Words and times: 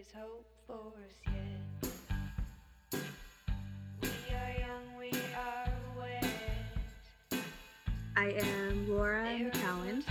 is 0.00 0.06
hope 0.16 0.46
for 0.66 0.92
us 1.04 1.14
yet. 1.26 3.00
We 4.02 4.08
are 4.34 4.54
young, 4.58 4.86
we 4.98 5.10
are 5.36 5.72
wet. 5.98 7.42
I 8.16 8.30
am 8.30 8.88
Laura 8.88 9.24
There 9.24 9.48
is 9.48 9.52
McKowen. 9.52 10.02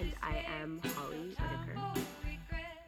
And 0.00 0.12
I 0.22 0.42
am 0.60 0.80
Holly 0.94 1.18
Whitaker. 1.18 1.74
for 1.74 2.00
regret. 2.26 2.86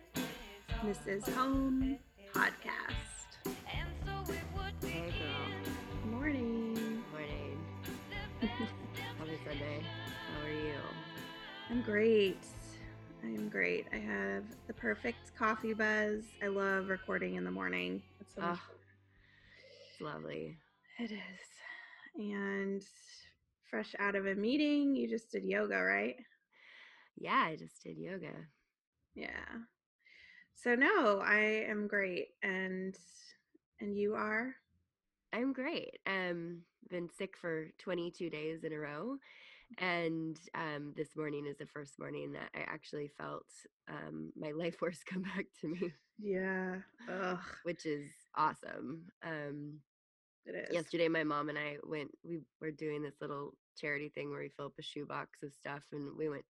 It's 0.88 0.98
This 1.00 1.18
is 1.29 1.34
Home 1.34 1.98
Podcast. 2.32 3.29
And 3.45 3.91
so 4.06 4.32
it 4.32 4.38
would 4.56 4.80
be 4.80 4.88
Hey 4.88 5.12
girl. 5.18 6.11
Morning. 6.11 7.02
Morning. 7.12 7.59
Happy 8.41 9.38
Sunday. 9.46 9.82
How 9.82 10.46
are 10.46 10.50
you? 10.50 10.80
I'm 11.70 11.82
great. 11.82 12.38
Great. 13.50 13.86
I 13.92 13.96
have 13.98 14.45
the 14.66 14.74
perfect 14.74 15.32
coffee 15.38 15.74
buzz. 15.74 16.24
I 16.42 16.48
love 16.48 16.88
recording 16.88 17.36
in 17.36 17.45
the 17.45 17.50
morning. 17.50 18.02
It's 18.20 18.34
so 18.34 18.42
Ah, 18.42 18.60
It's 19.91 20.00
lovely. 20.00 20.56
It 20.98 21.10
is. 21.12 21.20
And 22.16 22.83
fresh 23.70 23.95
out 23.98 24.14
of 24.14 24.27
a 24.27 24.34
meeting, 24.34 24.95
you 24.95 25.09
just 25.09 25.30
did 25.33 25.45
yoga, 25.45 25.77
right? 25.83 26.16
Yeah, 27.16 27.42
I 27.46 27.56
just 27.56 27.83
did 27.83 27.96
yoga. 27.98 28.33
Yeah. 29.14 29.28
So 30.55 30.74
no, 30.74 31.20
I 31.20 31.64
am 31.69 31.86
great. 31.86 32.28
And 32.42 32.97
and 33.80 33.97
you 33.97 34.14
are? 34.14 34.55
I'm 35.33 35.52
great. 35.52 35.98
Um 36.06 36.62
been 36.91 37.08
sick 37.19 37.34
for 37.41 37.69
22 37.78 38.30
days 38.30 38.64
in 38.64 38.72
a 38.72 38.78
row. 38.78 39.16
And 39.78 40.38
um, 40.55 40.92
this 40.96 41.16
morning 41.16 41.46
is 41.46 41.56
the 41.59 41.66
first 41.66 41.98
morning 41.98 42.33
that 42.33 42.51
I 42.55 42.60
actually 42.60 43.09
felt 43.19 43.46
um, 43.88 44.33
my 44.37 44.52
life 44.52 44.77
force 44.78 45.00
come 45.05 45.23
back 45.23 45.47
to 45.60 45.69
me, 45.69 45.92
Yeah. 46.19 46.77
Ugh. 47.10 47.38
which 47.64 47.84
is 47.87 48.10
awesome. 48.37 49.06
Um, 49.23 49.80
It 50.47 50.55
is. 50.69 50.75
yesterday 50.75 51.08
my 51.08 51.25
mom 51.25 51.48
and 51.48 51.58
i 51.58 51.77
went 51.84 52.11
we 52.22 52.41
were 52.61 52.70
doing 52.70 53.02
this 53.02 53.20
little 53.20 53.55
charity 53.78 54.11
thing 54.11 54.30
where 54.30 54.41
we 54.41 54.50
fill 54.50 54.67
up 54.67 54.78
a 54.78 54.83
shoebox 54.83 55.42
of 55.42 55.52
stuff 55.55 55.83
and 55.92 56.17
we 56.19 56.28
went 56.28 56.45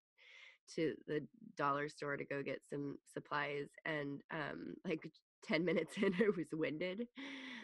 to 0.75 0.95
the 1.07 1.21
dollar 1.57 1.89
store 1.89 2.17
to 2.17 2.25
go 2.25 2.43
get 2.43 2.61
some 2.69 2.97
supplies 3.13 3.69
and 3.85 4.21
um 4.33 4.75
like 4.85 5.09
10 5.45 5.65
minutes 5.65 5.97
in 6.03 6.13
i 6.15 6.29
was 6.37 6.49
winded 6.53 7.07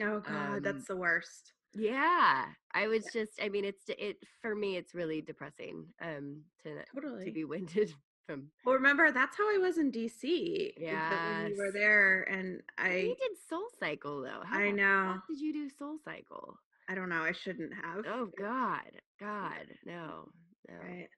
Oh 0.03 0.21
god, 0.21 0.57
Um, 0.57 0.63
that's 0.63 0.87
the 0.87 0.97
worst. 0.97 1.53
Yeah 1.75 2.47
i 2.73 2.87
was 2.87 3.05
just 3.13 3.33
i 3.43 3.49
mean 3.49 3.65
it's 3.65 3.85
it 3.89 4.17
for 4.41 4.55
me 4.55 4.77
it's 4.77 4.95
really 4.95 5.21
depressing 5.21 5.87
um 6.01 6.43
to 6.63 6.85
Totally. 6.95 7.25
to 7.25 7.33
be 7.33 7.45
winded 7.53 7.93
from 8.27 8.49
Well, 8.65 8.77
remember 8.77 9.11
that's 9.11 9.37
how 9.37 9.53
I 9.55 9.59
was 9.59 9.77
in 9.79 9.91
DC. 9.91 10.73
Yeah. 10.79 11.43
When 11.43 11.51
you 11.51 11.57
were 11.57 11.73
there, 11.73 12.23
and 12.31 12.61
I 12.79 12.89
I, 12.89 13.01
did 13.19 13.33
soul 13.49 13.67
cycle 13.81 14.23
though 14.23 14.43
how 14.45 14.59
I 14.59 14.71
know. 14.71 15.17
did 15.29 15.41
you 15.41 15.53
do 15.53 15.69
SoulCycle 15.69 16.55
I 16.89 16.95
don't 16.95 17.09
know. 17.09 17.23
I 17.23 17.33
shouldn't 17.33 17.73
have. 17.75 18.05
oh 18.07 18.29
god 18.39 18.91
god 19.21 19.67
no 19.85 20.29
no 20.69 20.77
Right. 20.81 21.09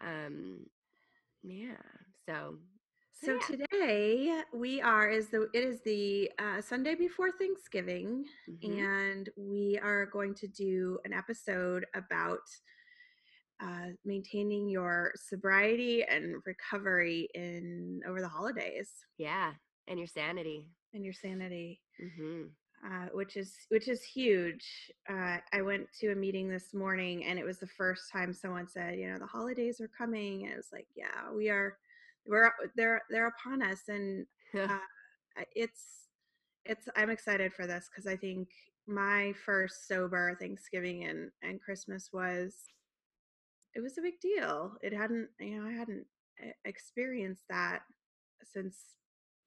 um 0.00 0.66
yeah 1.42 1.76
so 2.28 2.56
So 3.24 3.32
yeah. 3.32 3.46
today 3.46 4.42
we 4.52 4.80
are 4.80 5.08
is 5.08 5.28
the 5.28 5.48
it 5.54 5.64
is 5.64 5.80
the 5.82 6.30
uh, 6.38 6.60
Sunday 6.60 6.94
before 6.94 7.30
Thanksgiving, 7.32 8.24
mhm. 8.48 8.78
and 8.78 9.28
we 9.36 9.78
are 9.82 10.06
going 10.06 10.34
to 10.36 10.46
do 10.48 10.98
an 11.04 11.12
episode 11.12 11.86
about 11.94 12.40
uh, 13.62 13.88
maintaining 14.04 14.68
your 14.68 15.12
sobriety 15.16 16.04
and 16.04 16.36
recovery 16.44 17.28
in 17.34 18.00
over 18.06 18.20
the 18.20 18.28
holidays 18.28 18.90
yeah 19.16 19.52
and 19.88 19.98
your 19.98 20.06
sanity 20.06 20.68
and 20.92 21.04
your 21.04 21.14
sanity. 21.14 21.80
hmm 21.98 22.44
uh, 22.84 23.06
which 23.14 23.36
is 23.36 23.54
which 23.70 23.88
is 23.88 24.02
huge. 24.04 24.92
Uh, 25.10 25.38
I 25.52 25.62
went 25.62 25.88
to 26.00 26.12
a 26.12 26.14
meeting 26.14 26.48
this 26.48 26.74
morning, 26.74 27.24
and 27.24 27.38
it 27.38 27.44
was 27.44 27.58
the 27.58 27.66
first 27.66 28.12
time 28.12 28.32
someone 28.32 28.68
said, 28.68 28.98
"You 28.98 29.10
know, 29.10 29.18
the 29.18 29.26
holidays 29.26 29.80
are 29.80 29.88
coming." 29.88 30.44
And 30.44 30.52
it 30.52 30.56
was 30.56 30.68
like, 30.72 30.86
"Yeah, 30.94 31.32
we 31.34 31.48
are. 31.48 31.78
We're 32.28 32.52
they're 32.76 33.02
they're 33.10 33.28
upon 33.28 33.62
us," 33.62 33.82
and 33.88 34.26
uh, 34.68 34.78
it's 35.54 36.08
it's. 36.64 36.88
I'm 36.96 37.10
excited 37.10 37.52
for 37.52 37.66
this 37.66 37.88
because 37.90 38.06
I 38.06 38.16
think 38.16 38.48
my 38.86 39.32
first 39.44 39.88
sober 39.88 40.36
Thanksgiving 40.40 41.04
and 41.04 41.30
and 41.42 41.60
Christmas 41.60 42.10
was 42.12 42.54
it 43.74 43.80
was 43.80 43.98
a 43.98 44.02
big 44.02 44.18
deal. 44.20 44.76
It 44.82 44.92
hadn't 44.92 45.28
you 45.40 45.60
know 45.60 45.68
I 45.68 45.72
hadn't 45.72 46.06
e- 46.44 46.52
experienced 46.64 47.44
that 47.50 47.80
since 48.44 48.76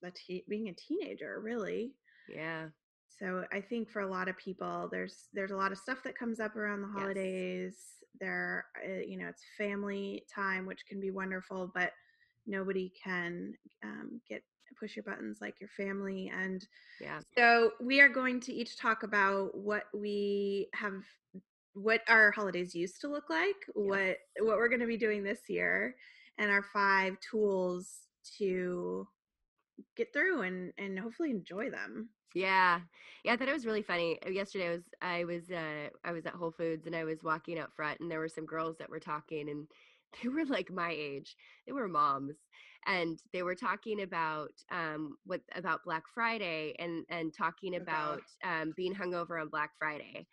the 0.02 0.12
te- 0.12 0.46
being 0.48 0.70
a 0.70 0.74
teenager, 0.74 1.40
really. 1.42 1.94
yeah 2.28 2.68
So 3.10 3.46
I 3.52 3.62
think 3.62 3.90
for 3.90 4.02
a 4.02 4.10
lot 4.10 4.30
of 4.30 4.38
people, 4.38 4.88
there's 4.92 5.28
there's 5.34 5.52
a 5.52 5.58
lot 5.58 5.72
of 5.72 5.78
stuff 5.78 6.04
that 6.04 6.18
comes 6.18 6.40
up 6.40 6.56
around 6.56 6.82
the 6.82 6.88
Yes. 6.88 7.00
holidays. 7.00 7.76
There, 8.20 8.66
uh, 8.86 9.02
you 9.06 9.18
know, 9.18 9.28
it's 9.28 9.44
family 9.58 10.26
time, 10.34 10.66
which 10.66 10.86
can 10.88 11.00
be 11.02 11.12
wonderful, 11.12 11.72
but 11.74 11.92
nobody 12.50 12.92
can 13.02 13.54
um, 13.84 14.20
get 14.28 14.44
push 14.80 14.96
your 14.96 15.04
buttons 15.04 15.40
like 15.42 15.56
your 15.60 15.70
family. 15.76 16.32
And 16.34 16.66
yeah 17.02 17.20
so 17.38 17.72
we 17.82 18.00
are 18.02 18.10
going 18.10 18.40
to 18.42 18.54
each 18.54 18.78
talk 18.78 19.04
about 19.04 19.56
what 19.58 19.84
we 19.94 20.70
have, 20.74 21.04
what 21.74 22.02
our 22.08 22.32
holidays 22.32 22.74
used 22.76 23.02
to 23.02 23.08
look 23.10 23.30
like, 23.30 23.56
what 23.74 24.18
what 24.40 24.58
we're 24.58 24.70
going 24.70 24.80
to 24.82 24.88
be 24.88 24.98
doing 24.98 25.24
this 25.24 25.42
year, 25.50 25.96
and 26.38 26.50
our 26.52 26.64
five 26.64 27.18
tools 27.20 28.08
to 28.38 29.08
get 29.96 30.12
through 30.14 30.42
and 30.42 30.74
and 30.78 31.00
hopefully 31.00 31.32
enjoy 31.32 31.70
them. 31.70 32.10
yeah 32.36 32.82
yeah 33.24 33.34
i 33.34 33.38
thought 33.38 33.48
it 33.48 33.54
was 33.54 33.66
really 33.66 33.82
funny 33.82 34.20
Uh, 34.26 34.30
yesterday 34.30 34.68
i 34.68 34.72
was 34.72 34.84
i 35.02 35.24
was 35.26 35.50
uh 35.52 35.88
i 36.04 36.12
was 36.12 36.26
at 36.26 36.34
whole 36.36 36.52
foods 36.52 36.86
and 36.86 36.96
i 36.96 37.04
was 37.04 37.24
walking 37.24 37.58
out 37.58 37.74
front 37.74 38.00
and 38.02 38.12
there 38.12 38.20
were 38.20 38.28
some 38.30 38.46
girls 38.46 38.78
that 38.78 38.90
were 38.90 39.00
talking 39.00 39.50
and 39.50 39.68
they 40.22 40.30
were 40.30 40.46
like 40.46 40.72
my 40.72 40.92
age. 40.92 41.36
They 41.66 41.74
were 41.74 41.88
moms 41.88 42.38
and 42.86 43.20
they 43.34 43.44
were 43.44 43.56
talking 43.56 44.02
about 44.02 44.52
um 44.72 45.18
what 45.26 45.42
about 45.54 45.84
black 45.84 46.04
friday 46.14 46.74
and 46.80 47.06
and 47.10 47.34
talking 47.34 47.76
Oh, 47.78 47.78
about 47.78 48.24
um 48.44 48.74
being 48.76 48.94
hungover 48.96 49.42
on 49.42 49.50
black 49.50 49.72
friday. 49.78 50.28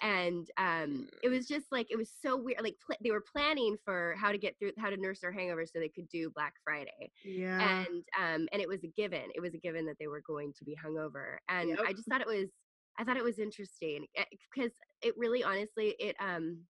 And 0.00 0.46
um 0.56 1.08
it 1.22 1.28
was 1.28 1.46
just 1.46 1.66
like 1.70 1.86
it 1.90 1.96
was 1.96 2.10
so 2.20 2.36
weird 2.36 2.62
like 2.62 2.76
pl- 2.84 2.96
they 3.02 3.10
were 3.10 3.24
planning 3.32 3.76
for 3.84 4.14
how 4.18 4.32
to 4.32 4.38
get 4.38 4.58
through 4.58 4.72
how 4.78 4.90
to 4.90 4.96
nurse 4.96 5.20
their 5.20 5.32
hangover 5.32 5.66
so 5.66 5.78
they 5.78 5.88
could 5.88 6.08
do 6.08 6.30
black 6.30 6.54
friday. 6.64 7.12
Yeah. 7.24 7.84
and 7.86 8.04
um 8.18 8.48
and 8.52 8.60
it 8.62 8.68
was 8.68 8.82
a 8.84 8.88
given 8.88 9.30
it 9.34 9.40
was 9.40 9.54
a 9.54 9.58
given 9.58 9.86
that 9.86 9.96
they 9.98 10.06
were 10.08 10.22
going 10.26 10.52
to 10.58 10.64
be 10.64 10.76
hungover 10.76 11.36
and 11.48 11.68
Yep. 11.68 11.78
i 11.84 11.92
just 11.92 12.08
thought 12.08 12.20
it 12.20 12.26
was 12.26 12.50
i 12.98 13.04
thought 13.04 13.16
it 13.16 13.24
was 13.24 13.38
interesting 13.38 14.06
because 14.54 14.72
it 15.02 15.14
really 15.16 15.42
honestly 15.44 15.94
it 15.98 16.16
um 16.20 16.66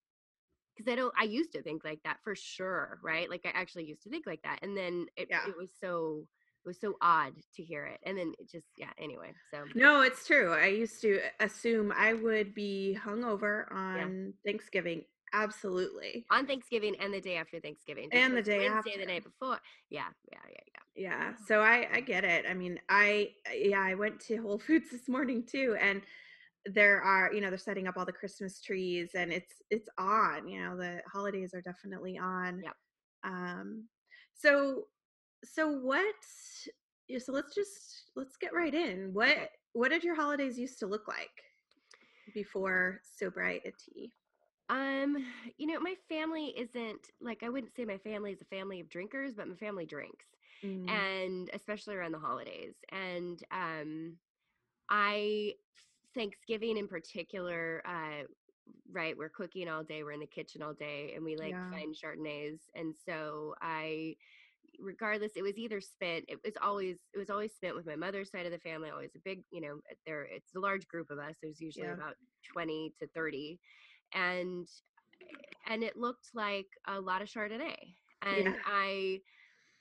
because 0.76 0.90
i 0.92 0.96
don't 0.96 1.12
i 1.18 1.24
used 1.24 1.52
to 1.52 1.62
think 1.62 1.84
like 1.84 2.00
that 2.04 2.18
for 2.24 2.34
sure 2.34 2.98
right 3.02 3.28
like 3.30 3.42
i 3.44 3.50
actually 3.54 3.84
used 3.84 4.02
to 4.02 4.10
think 4.10 4.26
like 4.26 4.42
that 4.42 4.58
and 4.62 4.76
then 4.76 5.06
it, 5.16 5.28
Yeah. 5.30 5.46
it 5.48 5.56
was 5.56 5.70
so 5.80 6.24
it 6.64 6.68
was 6.68 6.80
so 6.80 6.94
odd 7.00 7.32
to 7.56 7.62
hear 7.62 7.86
it 7.86 7.98
and 8.04 8.16
then 8.16 8.32
it 8.38 8.48
just 8.50 8.66
yeah 8.76 8.90
anyway 8.98 9.32
so 9.52 9.64
No, 9.74 10.02
it's 10.02 10.24
true. 10.26 10.52
I 10.52 10.66
used 10.66 11.00
to 11.02 11.20
assume 11.40 11.92
I 11.96 12.12
would 12.12 12.54
be 12.54 12.96
hungover 13.04 13.64
on 13.72 14.32
Thanksgiving. 14.46 15.02
Absolutely. 15.34 16.24
on 16.30 16.46
thanksgiving 16.46 16.94
and 17.00 17.12
the 17.12 17.20
day 17.20 17.36
after 17.36 17.58
thanksgiving 17.58 18.08
And 18.12 18.36
the 18.36 18.42
day 18.42 18.68
wednesday 18.68 18.90
after. 18.92 19.00
the 19.00 19.06
night 19.06 19.24
before 19.24 19.58
yeah 19.90 20.08
yeah 20.30 20.38
yeah 20.50 20.60
yeah 20.66 21.10
Yeah. 21.10 21.32
So 21.48 21.60
I 21.60 21.88
I 21.92 22.00
get 22.00 22.22
it. 22.24 22.44
I 22.48 22.54
mean, 22.54 22.78
I 22.88 23.30
yeah, 23.54 23.80
I 23.80 23.94
went 23.94 24.20
to 24.28 24.36
Whole 24.36 24.58
Foods 24.58 24.90
this 24.92 25.08
morning 25.08 25.42
too 25.44 25.74
and 25.80 26.02
there 26.66 27.02
are, 27.02 27.32
you 27.32 27.40
know, 27.40 27.48
they're 27.50 27.58
setting 27.58 27.86
up 27.86 27.96
all 27.96 28.04
the 28.06 28.12
Christmas 28.12 28.60
trees 28.60 29.14
and 29.14 29.32
it's 29.32 29.62
it's 29.70 29.88
on, 29.98 30.46
you 30.48 30.60
know, 30.60 30.76
the 30.76 31.02
holidays 31.12 31.54
are 31.54 31.62
definitely 31.62 32.18
on. 32.18 32.62
Yep. 32.62 32.76
Um 33.24 33.88
so 34.34 34.88
so 35.44 35.68
what 35.70 36.14
so 37.18 37.32
let's 37.32 37.54
just 37.54 38.10
let's 38.16 38.36
get 38.36 38.54
right 38.54 38.74
in. 38.74 39.12
What 39.12 39.50
what 39.72 39.90
did 39.90 40.04
your 40.04 40.14
holidays 40.14 40.58
used 40.58 40.78
to 40.80 40.86
look 40.86 41.08
like 41.08 41.42
before 42.34 43.00
sobriety? 43.04 44.14
Um, 44.68 45.16
you 45.58 45.66
know, 45.66 45.80
my 45.80 45.94
family 46.08 46.46
isn't 46.56 47.10
like 47.20 47.42
I 47.42 47.48
wouldn't 47.48 47.74
say 47.74 47.84
my 47.84 47.98
family 47.98 48.32
is 48.32 48.40
a 48.40 48.46
family 48.46 48.80
of 48.80 48.88
drinkers, 48.88 49.34
but 49.34 49.48
my 49.48 49.56
family 49.56 49.86
drinks. 49.86 50.26
Mm, 50.62 51.02
And 51.04 51.50
especially 51.52 51.94
around 51.94 52.12
the 52.12 52.18
holidays. 52.18 52.76
And 52.90 53.42
um 53.50 54.18
I 54.90 55.54
Thanksgiving 56.14 56.76
in 56.76 56.88
particular, 56.88 57.82
uh 57.86 58.24
right, 58.90 59.16
we're 59.16 59.28
cooking 59.30 59.68
all 59.68 59.82
day, 59.84 60.04
we're 60.04 60.12
in 60.12 60.20
the 60.20 60.26
kitchen 60.26 60.62
all 60.62 60.74
day 60.74 61.14
and 61.14 61.24
we 61.24 61.36
like 61.36 61.56
Yeah. 61.56 61.70
fine 61.70 61.92
chardonnays. 61.94 62.62
And 62.74 62.94
so 62.96 63.54
I 63.60 64.16
regardless 64.78 65.32
it 65.36 65.42
was 65.42 65.58
either 65.58 65.80
spent 65.80 66.24
it 66.28 66.40
was 66.44 66.56
always 66.56 67.08
it 67.12 67.18
was 67.18 67.30
always 67.30 67.54
spent 67.54 67.76
with 67.76 67.86
my 67.86 67.96
mother's 67.96 68.30
side 68.30 68.46
of 68.46 68.52
the 68.52 68.58
family 68.60 68.90
always 68.90 69.14
a 69.14 69.20
big 69.20 69.44
you 69.50 69.60
know 69.60 69.80
there 70.06 70.24
it's 70.24 70.54
a 70.54 70.60
large 70.60 70.86
group 70.88 71.10
of 71.10 71.18
us 71.18 71.36
there's 71.42 71.60
usually 71.60 71.90
Yeah. 71.90 71.92
about 71.92 72.16
20 72.52 72.94
to 72.98 73.06
30 73.08 73.60
and 74.14 74.68
and 75.66 75.82
it 75.84 75.96
looked 75.96 76.28
like 76.34 76.68
a 76.86 77.00
lot 77.00 77.22
of 77.22 77.28
chardonnay 77.28 77.96
and 78.22 78.56
Yeah. 78.56 78.62
i 78.64 79.20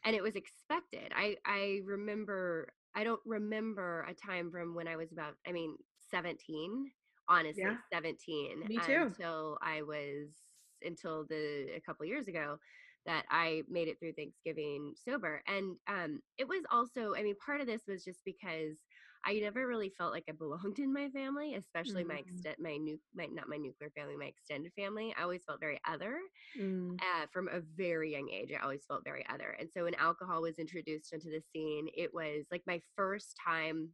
and 0.04 0.16
it 0.16 0.24
was 0.24 0.36
expected 0.36 1.12
i 1.16 1.38
i 1.46 1.82
remember 1.86 2.74
I 2.94 3.04
don't 3.06 3.22
remember 3.26 4.04
a 4.04 4.14
time 4.14 4.52
from 4.52 4.76
when 4.76 4.90
I 4.90 4.98
was 4.98 5.14
about, 5.14 5.38
I 5.48 5.54
mean, 5.54 5.78
17, 6.12 6.92
honestly, 7.28 7.72
Yeah. 7.72 7.82
17 7.92 8.64
Me 8.64 8.80
too. 8.80 9.16
until 9.16 9.58
I 9.62 9.82
was 9.84 10.44
until 10.84 11.26
the 11.28 11.72
a 11.76 11.82
couple 11.82 12.06
years 12.06 12.28
ago 12.28 12.58
that 13.06 13.26
I 13.30 13.64
made 13.68 13.88
it 13.88 14.00
through 14.00 14.14
Thanksgiving 14.14 14.94
sober. 14.96 15.42
And 15.48 15.78
um 15.88 16.22
it 16.38 16.48
was 16.48 16.64
also, 16.72 17.16
I 17.16 17.24
mean, 17.24 17.36
part 17.44 17.62
of 17.62 17.68
this 17.68 17.88
was 17.88 18.04
just 18.04 18.24
because 18.26 18.78
I 19.26 19.40
never 19.40 19.68
really 19.68 19.90
felt 19.90 20.14
like 20.14 20.26
I 20.30 20.34
belonged 20.34 20.80
in 20.80 20.94
my 20.94 21.10
family, 21.10 21.56
especially 21.56 22.04
my 22.04 22.18
Mm. 22.18 22.18
extent 22.18 22.60
my 22.60 22.78
new 22.78 23.00
my 23.14 23.28
not 23.28 23.50
my 23.50 23.58
nuclear 23.58 23.92
family, 23.92 24.18
my 24.18 24.26
extended 24.26 24.74
family. 24.76 25.14
I 25.18 25.24
always 25.24 25.44
felt 25.46 25.60
very 25.60 25.80
other 25.86 26.20
Mm. 26.56 27.02
uh, 27.02 27.28
from 27.32 27.48
a 27.48 27.60
very 27.62 28.12
young 28.12 28.30
age. 28.30 28.52
I 28.54 28.60
always 28.64 28.86
felt 28.86 29.04
very 29.04 29.26
other. 29.28 29.52
And 29.52 29.72
so 29.72 29.84
when 29.86 29.96
alcohol 29.96 30.42
was 30.42 30.60
introduced 30.60 31.14
into 31.14 31.30
the 31.30 31.42
scene, 31.42 31.90
it 31.96 32.14
was 32.14 32.48
like 32.52 32.64
my 32.68 32.82
first 32.96 33.38
time 33.44 33.94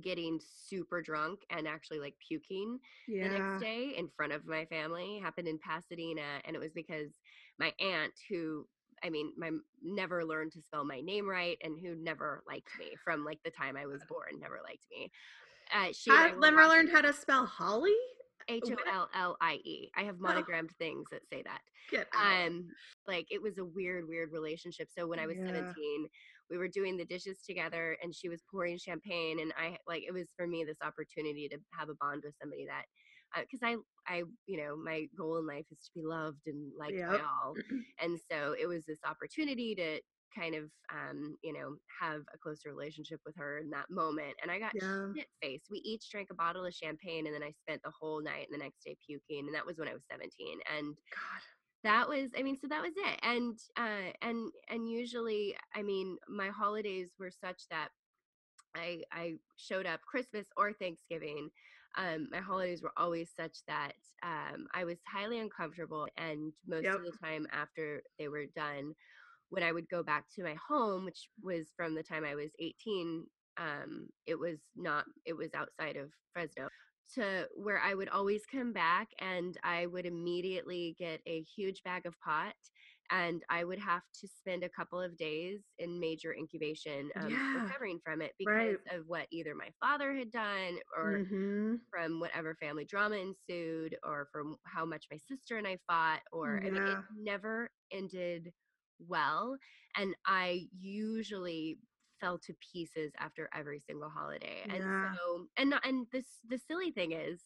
getting 0.00 0.40
super 0.40 1.02
drunk 1.02 1.40
and 1.50 1.66
actually 1.68 2.00
like 2.00 2.14
puking 2.26 2.78
the 3.20 3.28
next 3.28 3.58
day 3.58 3.94
in 3.96 4.08
front 4.08 4.32
of 4.32 4.46
my 4.46 4.64
family 4.66 5.18
happened 5.22 5.48
in 5.48 5.58
Pasadena 5.58 6.40
and 6.44 6.56
it 6.56 6.58
was 6.58 6.72
because 6.72 7.20
my 7.58 7.72
aunt 7.78 8.12
who 8.28 8.66
I 9.04 9.10
mean 9.10 9.32
my 9.36 9.50
never 9.82 10.24
learned 10.24 10.52
to 10.52 10.62
spell 10.62 10.84
my 10.84 11.00
name 11.00 11.28
right 11.28 11.58
and 11.62 11.78
who 11.78 11.94
never 11.94 12.42
liked 12.46 12.70
me 12.78 12.94
from 13.04 13.24
like 13.24 13.40
the 13.44 13.50
time 13.50 13.76
I 13.76 13.86
was 13.86 14.04
born 14.04 14.40
never 14.40 14.60
liked 14.64 14.86
me. 14.90 15.10
Uh, 15.74 15.88
she 15.92 16.10
I 16.10 16.14
How, 16.16 16.34
were 16.34 16.40
never 16.40 16.66
learned 16.66 16.90
how 16.90 17.00
to 17.02 17.12
spell 17.12 17.46
Holly? 17.46 17.94
H 18.48 18.70
O 18.70 18.76
L 18.92 19.08
L 19.14 19.36
I 19.40 19.54
E. 19.64 19.90
I 19.96 20.02
have 20.02 20.18
monogrammed 20.18 20.72
things 20.78 21.08
that 21.10 21.26
say 21.28 21.42
that. 21.44 21.60
Um, 22.18 22.72
like 23.06 23.26
it 23.30 23.40
was 23.40 23.58
a 23.58 23.64
weird, 23.64 24.08
weird 24.08 24.32
relationship. 24.32 24.88
So 24.90 25.06
when 25.06 25.18
I 25.18 25.26
was 25.26 25.36
Yeah. 25.38 25.46
17, 25.46 26.08
we 26.52 26.58
were 26.58 26.68
doing 26.68 26.96
the 26.98 27.04
dishes 27.06 27.38
together 27.48 27.96
and 28.02 28.14
she 28.14 28.28
was 28.28 28.42
pouring 28.50 28.78
champagne 28.78 29.40
and 29.40 29.52
I 29.58 29.78
like 29.88 30.04
it 30.06 30.12
was 30.12 30.28
for 30.36 30.46
me 30.46 30.64
this 30.64 30.76
opportunity 30.84 31.48
to 31.48 31.58
have 31.72 31.88
a 31.88 31.94
bond 32.00 32.22
with 32.24 32.34
somebody 32.40 32.66
that 32.66 32.84
because 33.40 33.60
I 33.64 33.76
I 34.06 34.24
you 34.46 34.58
know 34.58 34.76
my 34.76 35.06
goal 35.16 35.38
in 35.38 35.46
life 35.46 35.64
is 35.72 35.78
to 35.78 35.90
be 35.94 36.02
loved 36.06 36.42
and 36.46 36.70
liked 36.78 36.98
by 37.08 37.18
all 37.20 37.54
and 38.00 38.20
so 38.30 38.54
it 38.60 38.66
was 38.66 38.84
this 38.86 39.00
opportunity 39.08 39.74
to 39.76 40.00
kind 40.38 40.54
of 40.54 40.64
um 40.94 41.36
you 41.42 41.52
know 41.52 41.76
have 42.00 42.20
a 42.34 42.38
closer 42.38 42.70
relationship 42.70 43.20
with 43.26 43.34
her 43.36 43.58
in 43.58 43.70
that 43.70 43.90
moment 43.90 44.34
and 44.42 44.50
I 44.50 44.58
got 44.58 44.72
Yeah. 44.74 45.12
shit 45.16 45.28
faced 45.42 45.66
we 45.70 45.78
each 45.78 46.10
drank 46.10 46.28
a 46.30 46.34
bottle 46.34 46.64
of 46.66 46.74
champagne 46.74 47.26
and 47.26 47.34
then 47.34 47.42
I 47.42 47.52
spent 47.52 47.82
the 47.84 47.92
whole 47.98 48.22
night 48.22 48.46
and 48.50 48.60
the 48.60 48.64
next 48.64 48.84
day 48.84 48.96
puking 49.06 49.46
and 49.46 49.54
that 49.54 49.66
was 49.66 49.78
when 49.78 49.88
I 49.88 49.94
was 49.94 50.04
17 50.10 50.58
and 50.76 50.94
God. 51.12 51.42
That 51.82 52.08
was 52.08 52.30
i 52.38 52.42
mean 52.42 52.58
so 52.60 52.68
that 52.68 52.82
was 52.82 52.92
it 52.96 53.18
and 53.22 53.58
uh 53.76 54.12
and 54.22 54.50
and 54.68 54.88
usually 54.90 55.56
i 55.74 55.82
mean 55.82 56.16
my 56.28 56.48
holidays 56.48 57.10
were 57.18 57.30
such 57.30 57.62
that 57.70 57.88
i 58.74 59.02
i 59.12 59.34
showed 59.56 59.86
up 59.86 60.00
christmas 60.02 60.46
or 60.56 60.72
thanksgiving 60.72 61.50
um 61.96 62.28
my 62.30 62.38
holidays 62.38 62.82
were 62.82 62.92
always 62.96 63.30
such 63.36 63.58
that 63.66 63.92
um 64.22 64.66
i 64.74 64.84
was 64.84 64.98
highly 65.06 65.38
uncomfortable 65.38 66.06
and 66.16 66.52
most 66.66 66.84
Yep. 66.84 66.96
of 66.96 67.02
the 67.04 67.12
time 67.22 67.46
after 67.52 68.02
they 68.18 68.28
were 68.28 68.46
done 68.54 68.94
when 69.50 69.62
i 69.62 69.72
would 69.72 69.88
go 69.88 70.02
back 70.02 70.24
to 70.34 70.42
my 70.42 70.54
home 70.68 71.04
which 71.04 71.28
was 71.42 71.68
from 71.76 71.94
the 71.94 72.02
time 72.02 72.24
i 72.24 72.34
was 72.34 72.50
18 72.60 73.26
um 73.58 74.08
it 74.26 74.38
was 74.38 74.58
not 74.76 75.04
it 75.26 75.36
was 75.36 75.50
outside 75.54 75.96
of 75.96 76.10
fresno 76.32 76.68
to 77.14 77.48
where 77.56 77.80
I 77.80 77.94
would 77.94 78.08
always 78.08 78.42
come 78.46 78.72
back 78.72 79.08
and 79.18 79.56
I 79.62 79.86
would 79.86 80.06
immediately 80.06 80.94
get 80.98 81.20
a 81.26 81.42
huge 81.42 81.82
bag 81.84 82.06
of 82.06 82.18
pot 82.20 82.54
and 83.10 83.42
I 83.50 83.64
would 83.64 83.78
have 83.78 84.02
to 84.20 84.28
spend 84.28 84.64
a 84.64 84.68
couple 84.68 85.00
of 85.00 85.16
days 85.16 85.60
in 85.78 86.00
major 86.00 86.34
incubation 86.34 87.10
um, 87.20 87.38
Yeah. 87.38 87.38
recovering 87.52 88.00
from 88.04 88.22
it 88.22 88.32
Right. 88.44 88.78
because 88.78 88.80
of 88.90 89.04
what 89.06 89.26
either 89.30 89.54
my 89.54 89.68
father 89.80 90.14
had 90.14 90.30
done 90.30 90.78
or 90.96 91.20
hmm 91.20 91.76
from 91.90 92.20
whatever 92.20 92.54
family 92.56 92.84
drama 92.84 93.16
ensued 93.16 93.96
or 94.04 94.28
from 94.32 94.56
how 94.64 94.84
much 94.84 95.06
my 95.10 95.18
sister 95.18 95.56
and 95.58 95.66
I 95.66 95.78
fought 95.86 96.20
or 96.32 96.60
I 96.66 96.70
mean 96.70 96.82
it 96.86 96.98
never 97.16 97.70
ended 97.92 98.52
well 99.06 99.56
and 99.96 100.14
I 100.26 100.66
usually 100.80 101.78
fell 102.22 102.38
to 102.38 102.54
pieces 102.72 103.12
after 103.18 103.50
every 103.54 103.80
single 103.80 104.08
holiday. 104.08 104.62
And 104.64 104.74
Yeah. 104.82 105.14
so 105.16 105.48
and 105.58 105.70
not, 105.70 105.86
and 105.86 106.06
this 106.12 106.26
the 106.48 106.58
silly 106.58 106.92
thing 106.92 107.12
is 107.12 107.44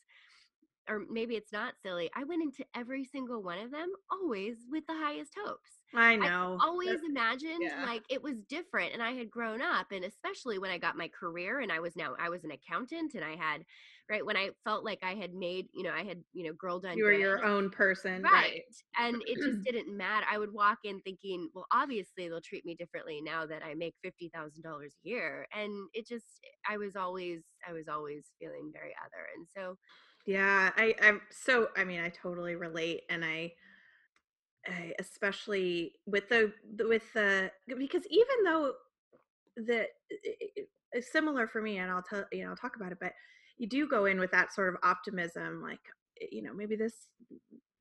or 0.89 1.01
maybe 1.11 1.35
it's 1.35 1.53
not 1.53 1.75
silly. 1.83 2.09
I 2.15 2.23
went 2.23 2.45
into 2.45 2.65
every 2.77 3.05
single 3.05 3.43
one 3.43 3.59
of 3.59 3.73
them 3.73 3.91
always 4.09 4.59
with 4.71 4.87
the 4.87 4.95
highest 4.95 5.33
hopes. 5.45 5.73
I 5.95 6.13
I 6.13 6.17
know. 6.17 6.59
always 6.61 6.91
That's- 6.91 7.09
imagined 7.11 7.63
yeah. 7.63 7.85
like 7.85 8.05
it 8.09 8.23
was 8.23 8.41
different 8.43 8.93
and 8.93 9.03
I 9.03 9.13
had 9.15 9.29
grown 9.31 9.61
up 9.61 9.91
and 9.91 10.05
especially 10.05 10.59
when 10.61 10.71
I 10.71 10.79
got 10.79 10.97
my 10.97 11.09
career 11.09 11.59
and 11.61 11.73
I 11.73 11.81
was 11.81 11.97
now 11.97 12.15
I 12.21 12.29
was 12.29 12.45
an 12.45 12.53
accountant 12.53 13.15
and 13.15 13.25
I 13.25 13.35
had 13.35 13.65
right 14.09 14.25
when 14.25 14.37
I 14.37 14.51
felt 14.65 14.85
like 14.85 15.01
I 15.03 15.15
had 15.15 15.35
made, 15.35 15.69
you 15.73 15.83
know, 15.83 15.93
I 15.93 16.05
had, 16.05 16.23
you 16.33 16.45
know, 16.45 16.53
girl 16.55 16.81
done 16.81 16.99
you 16.99 17.05
were 17.05 17.13
good. 17.13 17.13
your 17.13 17.45
own 17.45 17.71
person. 17.71 18.29
Right. 18.33 18.33
Right. 18.33 18.63
And 18.99 19.23
it 19.27 19.41
just 19.43 19.59
didn't 19.67 19.95
matter. 19.95 20.27
I 20.29 20.39
would 20.39 20.53
walk 20.53 20.79
in 20.85 21.03
thinking, 21.03 21.51
well, 21.55 21.67
obviously 21.73 22.29
they'll 22.29 22.41
treat 22.41 22.65
me 22.65 22.75
differently 22.75 23.21
now 23.21 23.47
that 23.47 23.63
I 23.63 23.75
make 23.75 23.95
$50,000 24.03 24.93
a 25.05 25.09
year. 25.09 25.47
And 25.53 25.89
it 25.93 26.07
just, 26.07 26.41
I 26.69 26.79
was 26.79 26.97
always, 26.97 27.45
I 27.67 27.73
was 27.75 27.89
always 27.89 28.33
feeling 28.41 28.71
very 28.73 28.95
other. 29.05 29.27
And 29.37 29.47
so, 29.55 29.77
Yeah, 30.27 30.73
I 30.77 30.95
I'm 31.01 31.21
so 31.31 31.71
I 31.77 31.85
mean 31.85 32.01
I 32.01 32.09
totally 32.09 32.57
relate 32.57 33.05
and 33.09 33.25
I 33.25 33.55
I 34.67 34.95
especially 34.99 35.95
with 36.07 36.29
the 36.29 36.53
with 36.81 37.13
the 37.13 37.53
because 37.77 38.07
even 38.09 38.43
though 38.45 38.75
the 39.57 39.89
it's 40.93 41.13
similar 41.13 41.47
for 41.47 41.63
me 41.63 41.79
and 41.79 41.91
I'll 41.91 42.03
tell 42.03 42.27
you 42.33 42.45
know 42.45 42.51
I'll 42.51 42.57
talk 42.57 42.77
about 42.77 42.93
it 42.93 42.99
but 43.01 43.15
you 43.59 43.67
do 43.67 43.89
go 43.89 44.07
in 44.07 44.19
with 44.19 44.31
that 44.31 44.53
sort 44.53 44.69
of 44.69 44.81
optimism 44.83 45.63
like 45.63 45.81
eh, 46.23 46.27
you 46.31 46.43
know 46.43 46.53
maybe 46.55 46.77
this 46.77 47.09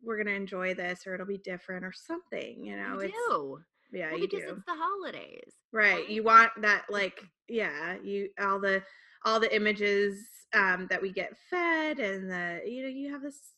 we're 0.03 0.15
going 0.17 0.27
to 0.27 0.33
enjoy 0.33 0.73
this 0.73 1.05
or 1.07 1.15
it'll 1.15 1.25
be 1.25 1.37
different 1.39 1.83
or 1.83 1.91
something 1.93 2.63
you 2.63 2.75
know 2.77 2.93
you 2.93 2.99
it's 2.99 3.13
do. 3.29 3.59
yeah 3.91 4.11
well, 4.11 4.19
you 4.19 4.27
because 4.29 4.45
do 4.45 4.51
it's 4.51 4.65
the 4.65 4.75
holidays. 4.75 5.53
right 5.71 5.95
right? 5.95 6.09
you 6.09 6.23
want 6.23 6.51
that 6.61 6.83
like 6.89 7.21
yeah 7.49 7.95
you 8.03 8.29
all 8.39 8.59
the 8.59 8.81
all 9.23 9.39
the 9.39 9.53
images 9.55 10.19
um 10.53 10.87
that 10.89 11.01
we 11.01 11.11
get 11.11 11.35
fed 11.49 11.99
and 11.99 12.29
the 12.29 12.61
you 12.65 12.83
know 12.83 12.89
you 12.89 13.11
have 13.11 13.21
this 13.21 13.54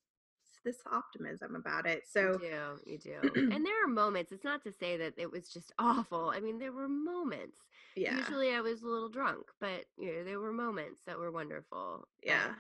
this 0.68 0.82
optimism 0.92 1.56
about 1.56 1.86
it 1.86 2.04
so 2.12 2.34
you 2.34 2.50
do, 2.50 2.92
you 2.92 2.98
do. 3.00 3.22
and 3.54 3.66
there 3.66 3.84
are 3.84 3.88
moments, 3.88 4.32
it's 4.32 4.44
not 4.44 4.62
to 4.64 4.72
say 4.72 4.98
that 4.98 5.14
it 5.18 5.32
was 5.32 5.48
just 5.50 5.72
awful. 5.80 6.32
I 6.36 6.40
mean, 6.40 6.60
there 6.60 6.72
were 6.74 6.88
moments. 6.90 7.58
yeah 7.96 8.18
Usually 8.18 8.54
I 8.54 8.62
was 8.62 8.82
a 8.82 8.88
little 8.88 9.10
drunk, 9.10 9.46
but 9.60 9.86
you 9.98 10.14
know, 10.14 10.24
there 10.24 10.40
were 10.40 10.54
moments 10.54 11.02
that 11.08 11.18
were 11.18 11.32
wonderful. 11.32 12.08
yeah 12.24 12.54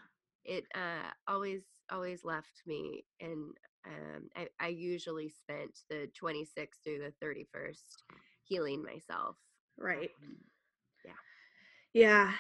it 0.46 0.64
uh 0.76 1.10
always 1.28 1.64
always 1.92 2.24
left 2.24 2.62
me 2.66 3.04
and 3.20 3.52
um 3.86 4.30
I, 4.36 4.48
I 4.60 4.68
usually 4.70 5.30
spent 5.30 5.80
the 5.90 6.10
26th 6.22 6.80
through 6.84 7.00
the 7.00 7.14
31st 7.26 7.84
healing 8.44 8.82
myself 8.84 9.36
right 9.78 10.10
Um, 10.24 10.38
yeah 11.94 12.32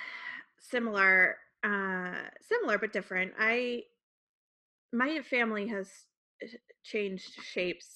similar 0.59 1.37
uh 1.63 2.15
similar 2.47 2.77
but 2.77 2.93
different 2.93 3.33
i 3.39 3.83
my 4.97 5.21
family 5.21 5.67
has 5.67 5.89
uh, 6.43 6.47
changed 6.83 7.33
shapes. 7.43 7.87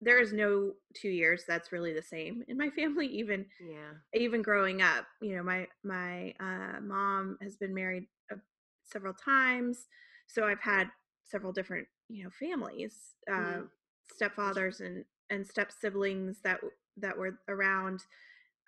There 0.00 0.20
is 0.20 0.32
no 0.32 0.72
two 0.94 1.10
years 1.10 1.44
that's 1.46 1.72
really 1.72 1.92
the 1.92 2.02
same 2.02 2.42
in 2.48 2.56
my 2.58 2.70
family 2.70 3.06
even 3.06 3.46
yeah. 3.60 3.92
even 4.14 4.42
growing 4.42 4.82
up. 4.82 5.06
You 5.20 5.36
know 5.36 5.42
my 5.42 5.66
my 5.84 6.34
uh, 6.40 6.80
mom 6.82 7.38
has 7.42 7.56
been 7.56 7.74
married 7.74 8.06
uh, 8.32 8.36
several 8.84 9.14
times 9.14 9.86
so 10.26 10.44
i've 10.44 10.60
had 10.60 10.88
several 11.24 11.52
different 11.52 11.86
you 12.08 12.24
know 12.24 12.30
families 12.30 13.14
uh, 13.30 13.62
Mhm. 13.62 13.68
stepfathers 14.20 14.80
and 14.80 15.04
and 15.30 15.46
step 15.46 15.72
siblings 15.72 16.40
that 16.42 16.60
that 16.96 17.16
were 17.16 17.38
around 17.48 18.00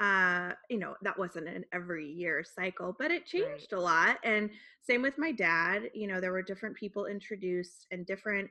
uh 0.00 0.52
you 0.68 0.78
know 0.78 0.94
that 1.02 1.16
wasn't 1.16 1.46
an 1.46 1.64
every 1.72 2.10
year 2.10 2.42
cycle 2.44 2.96
but 2.98 3.12
it 3.12 3.24
changed 3.26 3.72
a 3.72 3.80
lot 3.80 4.18
and 4.24 4.50
same 4.80 5.02
with 5.02 5.16
my 5.18 5.30
dad 5.30 5.82
you 5.94 6.08
know 6.08 6.20
there 6.20 6.32
were 6.32 6.42
different 6.42 6.74
people 6.74 7.06
introduced 7.06 7.86
and 7.92 8.04
different 8.04 8.50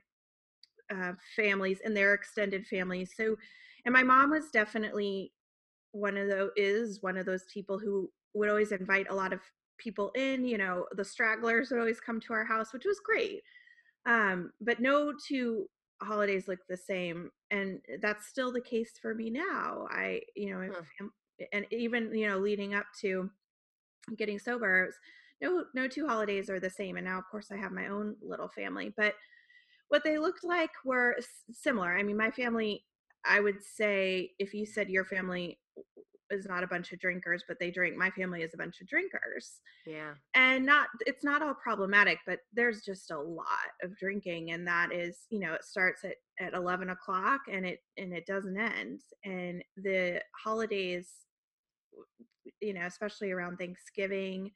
uh, 0.94 1.12
families 1.36 1.80
and 1.84 1.94
their 1.96 2.14
extended 2.14 2.66
families 2.66 3.12
so 3.16 3.36
and 3.84 3.92
my 3.92 4.02
mom 4.02 4.30
was 4.30 4.50
definitely 4.50 5.32
one 5.92 6.16
of 6.16 6.28
those 6.28 6.50
is 6.56 7.02
one 7.02 7.16
of 7.16 7.26
those 7.26 7.44
people 7.52 7.78
who 7.78 8.10
would 8.32 8.48
always 8.48 8.72
invite 8.72 9.06
a 9.10 9.14
lot 9.14 9.32
of 9.32 9.40
people 9.76 10.10
in 10.14 10.44
you 10.46 10.56
know 10.56 10.86
the 10.92 11.04
stragglers 11.04 11.70
would 11.70 11.80
always 11.80 12.00
come 12.00 12.20
to 12.20 12.32
our 12.32 12.44
house 12.44 12.72
which 12.72 12.84
was 12.84 13.00
great 13.00 13.42
um 14.06 14.50
but 14.60 14.80
no 14.80 15.12
two 15.26 15.68
holidays 16.02 16.48
look 16.48 16.60
the 16.68 16.76
same 16.76 17.30
and 17.50 17.80
that's 18.02 18.26
still 18.26 18.52
the 18.52 18.60
case 18.60 18.92
for 19.00 19.14
me 19.14 19.30
now 19.30 19.86
i 19.90 20.20
you 20.36 20.50
know 20.50 20.68
Huh. 20.72 21.06
And 21.52 21.66
even 21.70 22.14
you 22.14 22.28
know 22.28 22.38
leading 22.38 22.74
up 22.74 22.86
to 23.00 23.30
getting 24.16 24.38
sober 24.38 24.92
no 25.40 25.64
no 25.74 25.88
two 25.88 26.06
holidays 26.06 26.48
are 26.50 26.60
the 26.60 26.70
same 26.70 26.96
and 26.96 27.06
now 27.06 27.18
of 27.18 27.24
course 27.30 27.50
i 27.50 27.56
have 27.56 27.72
my 27.72 27.88
own 27.88 28.14
little 28.22 28.48
family 28.48 28.92
but 28.96 29.14
what 29.88 30.02
they 30.02 30.18
looked 30.18 30.42
like 30.42 30.70
were 30.84 31.16
similar. 31.52 31.96
I 31.96 32.02
mean 32.02 32.16
my 32.16 32.30
family 32.30 32.84
i 33.24 33.40
would 33.40 33.62
say 33.62 34.32
if 34.38 34.54
you 34.54 34.66
said 34.66 34.88
your 34.88 35.04
family 35.04 35.58
is 36.34 36.46
not 36.46 36.62
a 36.64 36.66
bunch 36.66 36.92
of 36.92 37.00
drinkers, 37.00 37.44
but 37.46 37.58
they 37.58 37.70
drink. 37.70 37.96
My 37.96 38.10
family 38.10 38.42
is 38.42 38.52
a 38.54 38.58
bunch 38.58 38.80
of 38.80 38.88
drinkers. 38.88 39.60
Yeah. 39.86 40.14
And 40.34 40.66
not 40.66 40.88
it's 41.00 41.24
not 41.24 41.42
all 41.42 41.54
problematic, 41.54 42.18
but 42.26 42.40
there's 42.52 42.82
just 42.82 43.10
a 43.10 43.18
lot 43.18 43.46
of 43.82 43.96
drinking 43.96 44.50
and 44.50 44.66
that 44.66 44.92
is, 44.92 45.26
you 45.30 45.40
know, 45.40 45.54
it 45.54 45.64
starts 45.64 46.04
at, 46.04 46.16
at 46.40 46.54
eleven 46.54 46.90
o'clock 46.90 47.42
and 47.50 47.64
it 47.64 47.80
and 47.96 48.12
it 48.12 48.26
doesn't 48.26 48.58
end. 48.58 49.00
And 49.24 49.62
the 49.76 50.20
holidays, 50.42 51.08
you 52.60 52.74
know, 52.74 52.86
especially 52.86 53.30
around 53.30 53.56
Thanksgiving 53.56 54.50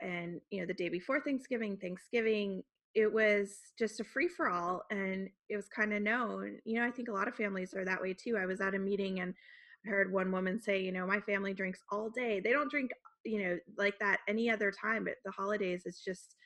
and 0.00 0.40
you 0.50 0.60
know, 0.60 0.66
the 0.66 0.74
day 0.74 0.88
before 0.88 1.20
Thanksgiving, 1.20 1.76
Thanksgiving, 1.76 2.62
it 2.94 3.12
was 3.12 3.58
just 3.78 4.00
a 4.00 4.04
free 4.04 4.28
for 4.28 4.48
all 4.48 4.82
and 4.90 5.28
it 5.48 5.56
was 5.56 5.68
kind 5.68 5.92
of 5.92 6.02
known. 6.02 6.58
You 6.64 6.80
know, 6.80 6.86
I 6.86 6.90
think 6.90 7.08
a 7.08 7.12
lot 7.12 7.28
of 7.28 7.34
families 7.34 7.74
are 7.74 7.84
that 7.84 8.00
way 8.00 8.14
too. 8.14 8.36
I 8.40 8.46
was 8.46 8.60
at 8.60 8.74
a 8.74 8.78
meeting 8.78 9.20
and 9.20 9.34
heard 9.88 10.12
one 10.12 10.30
woman 10.30 10.60
say, 10.60 10.80
you 10.80 10.92
know, 10.92 11.06
my 11.06 11.20
family 11.20 11.54
drinks 11.54 11.80
all 11.90 12.10
day. 12.10 12.40
They 12.40 12.52
don't 12.52 12.70
drink, 12.70 12.90
you 13.24 13.42
know, 13.42 13.58
like 13.76 13.98
that 14.00 14.20
any 14.28 14.50
other 14.50 14.72
time, 14.72 15.04
but 15.04 15.14
the 15.24 15.32
holidays, 15.32 15.82
it's 15.86 16.04
just, 16.04 16.36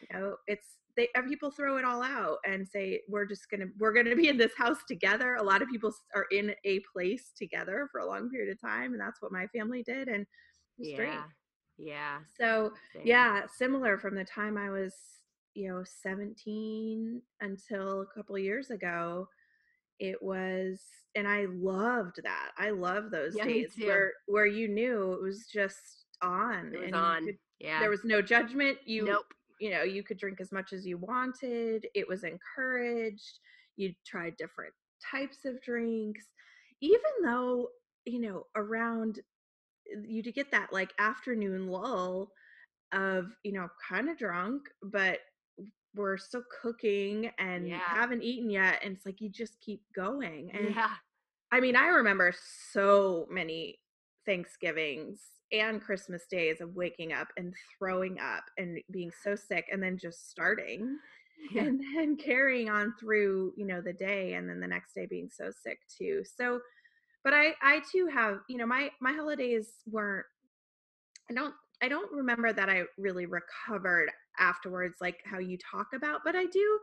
you 0.00 0.08
know, 0.18 0.36
it's 0.46 0.76
they 0.96 1.08
people 1.28 1.50
throw 1.50 1.76
it 1.78 1.84
all 1.84 2.02
out 2.02 2.38
and 2.44 2.66
say 2.68 3.00
we're 3.08 3.26
just 3.26 3.48
gonna 3.50 3.66
we're 3.78 3.92
gonna 3.92 4.16
be 4.16 4.28
in 4.28 4.36
this 4.36 4.54
house 4.56 4.78
together. 4.88 5.36
A 5.36 5.42
lot 5.42 5.62
of 5.62 5.68
people 5.68 5.92
are 6.14 6.26
in 6.30 6.54
a 6.64 6.80
place 6.92 7.32
together 7.36 7.88
for 7.92 8.00
a 8.00 8.06
long 8.06 8.28
period 8.30 8.52
of 8.52 8.60
time, 8.60 8.92
and 8.92 9.00
that's 9.00 9.22
what 9.22 9.32
my 9.32 9.46
family 9.48 9.82
did, 9.82 10.08
and 10.08 10.26
Yeah. 10.78 11.24
Yeah. 11.78 12.18
So 12.36 12.72
same. 12.92 13.02
yeah, 13.04 13.42
similar 13.56 13.98
from 13.98 14.14
the 14.14 14.24
time 14.24 14.58
I 14.58 14.70
was, 14.70 14.94
you 15.54 15.68
know, 15.68 15.82
17 15.84 17.22
until 17.40 18.02
a 18.02 18.06
couple 18.06 18.36
years 18.38 18.70
ago. 18.70 19.28
It 20.00 20.20
was 20.22 20.80
and 21.14 21.28
I 21.28 21.46
loved 21.50 22.20
that. 22.24 22.52
I 22.58 22.70
love 22.70 23.10
those 23.10 23.36
Yeah, 23.36 23.44
days 23.44 23.74
where 23.78 24.12
where 24.26 24.46
you 24.46 24.68
knew 24.68 25.12
it 25.12 25.22
was 25.22 25.46
just 25.46 26.06
on 26.22 26.68
It 26.74 26.78
was 26.78 26.82
and 26.86 26.94
on. 26.96 27.24
could- 27.26 27.38
Yeah. 27.60 27.80
there 27.80 27.90
was 27.90 28.04
no 28.04 28.22
judgment. 28.22 28.78
You 28.86 29.04
nope. 29.04 29.26
you 29.60 29.70
know, 29.70 29.82
you 29.82 30.02
could 30.02 30.18
drink 30.18 30.40
as 30.40 30.52
much 30.52 30.72
as 30.72 30.86
you 30.86 30.96
wanted. 30.98 31.86
It 31.94 32.08
was 32.08 32.24
encouraged. 32.24 33.38
You 33.76 33.94
tried 34.06 34.36
different 34.38 34.72
types 35.10 35.44
of 35.44 35.60
drinks. 35.62 36.24
Even 36.80 37.12
though, 37.22 37.68
you 38.06 38.20
know, 38.20 38.46
around 38.56 39.20
eh, 39.92 40.00
you 40.06 40.22
to 40.22 40.32
get 40.32 40.50
that 40.52 40.72
like 40.72 40.92
afternoon 40.98 41.68
lull 41.68 42.32
of 42.92 43.36
you 43.44 43.52
know 43.52 43.68
kind 43.88 44.08
of 44.08 44.18
drunk 44.18 44.62
but 44.82 45.20
we're 45.94 46.16
still 46.16 46.42
cooking 46.62 47.30
and 47.38 47.66
Yeah. 47.66 47.80
haven't 47.86 48.22
eaten 48.22 48.50
yet 48.50 48.80
and 48.84 48.96
it's 48.96 49.06
like 49.06 49.20
you 49.20 49.28
just 49.28 49.60
keep 49.60 49.82
going 49.94 50.50
and 50.54 50.74
Yeah. 50.74 50.88
i 51.52 51.60
mean 51.60 51.76
i 51.76 51.86
remember 51.88 52.32
so 52.72 53.26
many 53.30 53.78
thanksgivings 54.26 55.20
and 55.52 55.80
christmas 55.82 56.22
days 56.30 56.60
of 56.60 56.74
waking 56.76 57.12
up 57.12 57.28
and 57.36 57.54
throwing 57.78 58.18
up 58.20 58.44
and 58.58 58.78
being 58.90 59.10
so 59.22 59.34
sick 59.34 59.66
and 59.72 59.82
then 59.82 59.98
just 59.98 60.30
starting 60.30 60.96
Yeah. 61.54 61.62
and 61.62 61.80
then 61.96 62.16
carrying 62.16 62.68
on 62.68 62.94
through 63.00 63.52
you 63.56 63.66
know 63.66 63.80
the 63.80 63.92
day 63.94 64.34
and 64.34 64.48
then 64.48 64.60
the 64.60 64.66
next 64.68 64.94
day 64.94 65.06
being 65.06 65.28
so 65.28 65.50
sick 65.50 65.78
too 65.88 66.22
so 66.36 66.60
but 67.24 67.32
i 67.32 67.54
i 67.62 67.80
too 67.90 68.06
have 68.12 68.40
you 68.48 68.56
know 68.58 68.66
my 68.66 68.90
my 69.00 69.12
holidays 69.12 69.68
weren't 69.90 70.26
i 71.30 71.34
don't 71.34 71.54
i 71.82 71.88
don't 71.88 72.10
remember 72.12 72.52
that 72.52 72.68
i 72.70 72.82
really 72.98 73.26
recovered 73.26 74.10
afterwards 74.38 74.96
like 75.00 75.18
how 75.24 75.38
you 75.38 75.58
talk 75.58 75.88
about 75.94 76.20
but 76.24 76.36
i 76.36 76.44
do 76.46 76.78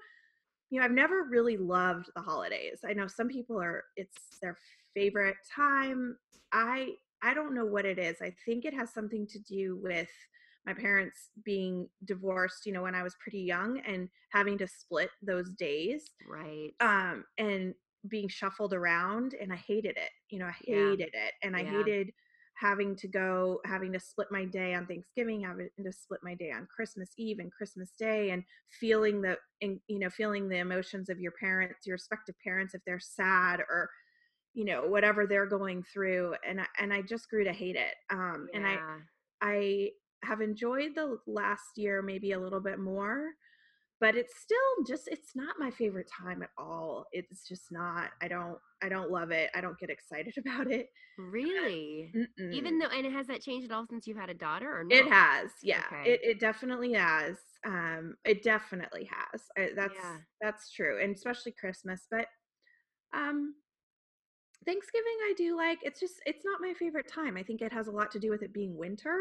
you 0.70 0.80
know 0.80 0.86
i've 0.86 0.92
never 0.92 1.24
really 1.30 1.58
loved 1.58 2.10
the 2.16 2.22
holidays 2.22 2.80
i 2.88 2.94
know 2.94 3.08
some 3.08 3.27
people 3.27 3.60
are 3.62 3.84
it's 3.96 4.18
their 4.42 4.58
favorite 4.94 5.36
time 5.56 6.18
i 6.54 6.89
i 7.24 7.34
don't 7.34 7.54
know 7.56 7.66
what 7.66 7.86
it 7.86 8.00
is 8.00 8.18
i 8.22 8.34
think 8.46 8.66
it 8.66 8.74
has 8.74 8.94
something 8.94 9.25
to 9.27 9.39
do 9.39 9.80
with 9.82 10.10
my 10.66 10.74
parents 10.74 11.30
being 11.46 11.88
divorced 12.06 12.66
you 12.66 12.74
know 12.74 12.84
when 12.84 12.96
i 12.96 13.04
was 13.04 13.16
pretty 13.22 13.39
young 13.42 13.80
and 13.88 14.10
having 14.32 14.58
to 14.58 14.68
split 14.68 15.10
those 15.22 15.50
days 15.51 16.12
Right. 16.30 16.74
um 16.82 17.24
and 17.38 17.74
being 18.10 18.27
shuffled 18.27 18.74
around 18.74 19.34
and 19.42 19.51
i 19.51 19.56
hated 19.56 19.98
it 19.98 20.12
you 20.30 20.39
know 20.39 20.46
i 20.46 20.56
Yeah. 20.66 20.92
hated 20.92 21.10
it 21.13 21.34
and 21.44 21.56
i 21.56 21.63
Yeah. 21.63 21.72
hated 21.72 22.12
having 22.60 22.96
to 22.96 23.08
go 23.08 23.60
having 23.66 23.94
to 23.94 24.00
split 24.00 24.28
my 24.32 24.44
day 24.46 24.74
on 24.74 24.86
thanksgiving 24.88 25.44
having 25.44 25.70
to 25.84 25.92
split 25.92 26.20
my 26.24 26.34
day 26.34 26.52
on 26.52 26.68
christmas 26.74 27.12
eve 27.18 27.40
and 27.40 27.52
christmas 27.52 27.92
day 28.00 28.32
and 28.32 28.44
feeling 28.80 29.22
the 29.22 29.38
and 29.62 29.80
you 29.88 30.00
know 30.00 30.10
feeling 30.10 30.50
the 30.50 30.58
emotions 30.58 31.10
of 31.10 31.20
your 31.20 31.34
parents 31.40 31.86
your 31.86 31.96
respective 31.96 32.36
parents 32.44 32.74
if 32.74 32.82
they're 32.86 33.00
sad 33.00 33.60
or 33.60 33.90
you 34.54 34.66
know 34.66 34.88
whatever 34.88 35.28
they're 35.28 35.46
going 35.46 35.84
through 35.94 36.34
and 36.48 36.60
I, 36.62 36.66
and 36.80 36.92
i 36.92 37.02
just 37.02 37.30
grew 37.30 37.44
to 37.44 37.54
hate 37.54 37.76
it 37.76 37.94
um 38.10 38.48
and 38.54 38.66
i 38.66 38.78
I 39.42 39.92
have 40.24 40.42
enjoyed 40.42 40.96
the 40.96 41.18
last 41.28 41.78
year 41.78 42.02
maybe 42.02 42.32
a 42.32 42.40
little 42.40 42.60
bit 42.60 42.80
more, 42.80 43.32
but 44.00 44.16
it's 44.16 44.34
still 44.39 44.58
just 44.88 45.08
it's 45.08 45.36
not 45.36 45.56
my 45.60 45.72
favorite 45.72 46.10
time 46.10 46.44
at 46.44 46.50
all. 46.58 47.06
It's 47.12 47.48
just 47.48 47.72
not. 47.72 48.10
I 48.22 48.27
don't 48.27 48.58
I 48.84 48.89
don't 48.89 49.10
love 49.12 49.32
it. 49.32 49.50
I 49.56 49.62
don't 49.62 49.77
get 49.80 49.89
excited 49.89 50.36
about 50.46 50.72
it. 50.72 50.88
Really? 51.18 52.12
Mm-mm. 52.16 52.54
Even 52.54 52.77
though, 52.77 52.88
and 52.88 53.12
has 53.12 53.25
that 53.27 53.42
changed 53.42 53.72
at 53.72 53.75
all 53.75 53.86
since 53.89 54.06
you've 54.06 54.18
had 54.20 54.30
a 54.30 54.36
daughter, 54.36 54.70
or 54.80 54.84
no? 54.84 54.96
it 54.96 55.08
has, 55.08 55.50
yeah, 55.63 55.82
Okay. 55.92 56.12
it 56.12 56.20
it 56.24 56.39
definitely 56.39 56.94
has. 56.94 57.38
Um, 57.66 58.16
it 58.24 58.44
definitely 58.44 59.10
has. 59.12 59.42
I, 59.58 59.70
that's 59.75 59.96
Yeah. 59.96 60.18
that's 60.42 60.72
true, 60.72 61.01
and 61.01 61.16
especially 61.16 61.54
Christmas. 61.60 62.06
But 62.12 62.27
um, 63.16 63.56
Thanksgiving 64.66 65.18
I 65.30 65.34
do 65.38 65.56
like. 65.56 65.80
It's 65.82 66.00
just 66.00 66.16
it's 66.25 66.44
not 66.46 66.62
my 66.62 66.74
favorite 66.77 67.08
time. 67.08 67.38
I 67.38 67.44
think 67.44 67.62
it 67.62 67.72
has 67.74 67.88
a 67.88 67.92
lot 67.92 68.12
to 68.12 68.20
do 68.20 68.30
with 68.30 68.44
it 68.44 68.54
being 68.54 68.77
winter. 68.77 69.18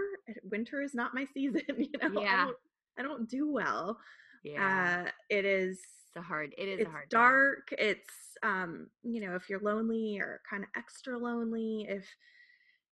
Winter 0.50 0.82
is 0.82 0.94
not 0.94 1.14
my 1.14 1.24
season. 1.34 1.62
You 1.78 1.88
know, 2.02 2.20
Yeah. 2.20 2.34
I 2.34 2.44
don't 2.46 2.56
I 2.98 3.02
don't 3.02 3.28
do 3.28 3.50
well. 3.50 3.98
Yeah. 4.46 5.04
Uh, 5.06 5.10
it 5.30 5.44
is. 5.44 5.78
it's 5.78 6.16
a 6.16 6.22
hard. 6.22 6.54
It 6.56 6.68
is 6.68 6.80
It's 6.80 6.90
hard. 6.90 7.08
dark. 7.08 7.68
It's 7.72 8.10
um, 8.42 8.88
you 9.02 9.20
know, 9.20 9.34
if 9.34 9.48
you're 9.48 9.60
lonely 9.60 10.18
or 10.20 10.40
kind 10.48 10.62
of 10.62 10.68
extra 10.76 11.18
lonely. 11.18 11.86
If 11.88 12.06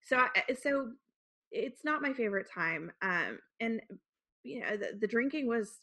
so, 0.03 0.17
I, 0.19 0.55
so 0.55 0.91
it's 1.53 1.85
not 1.85 2.03
my 2.03 2.13
favorite 2.13 2.47
time. 2.53 2.91
Um, 3.03 3.39
and 3.61 3.81
you 4.43 4.61
know, 4.61 4.77
the, 4.77 4.99
the 5.01 5.07
drinking 5.07 5.47
was 5.49 5.79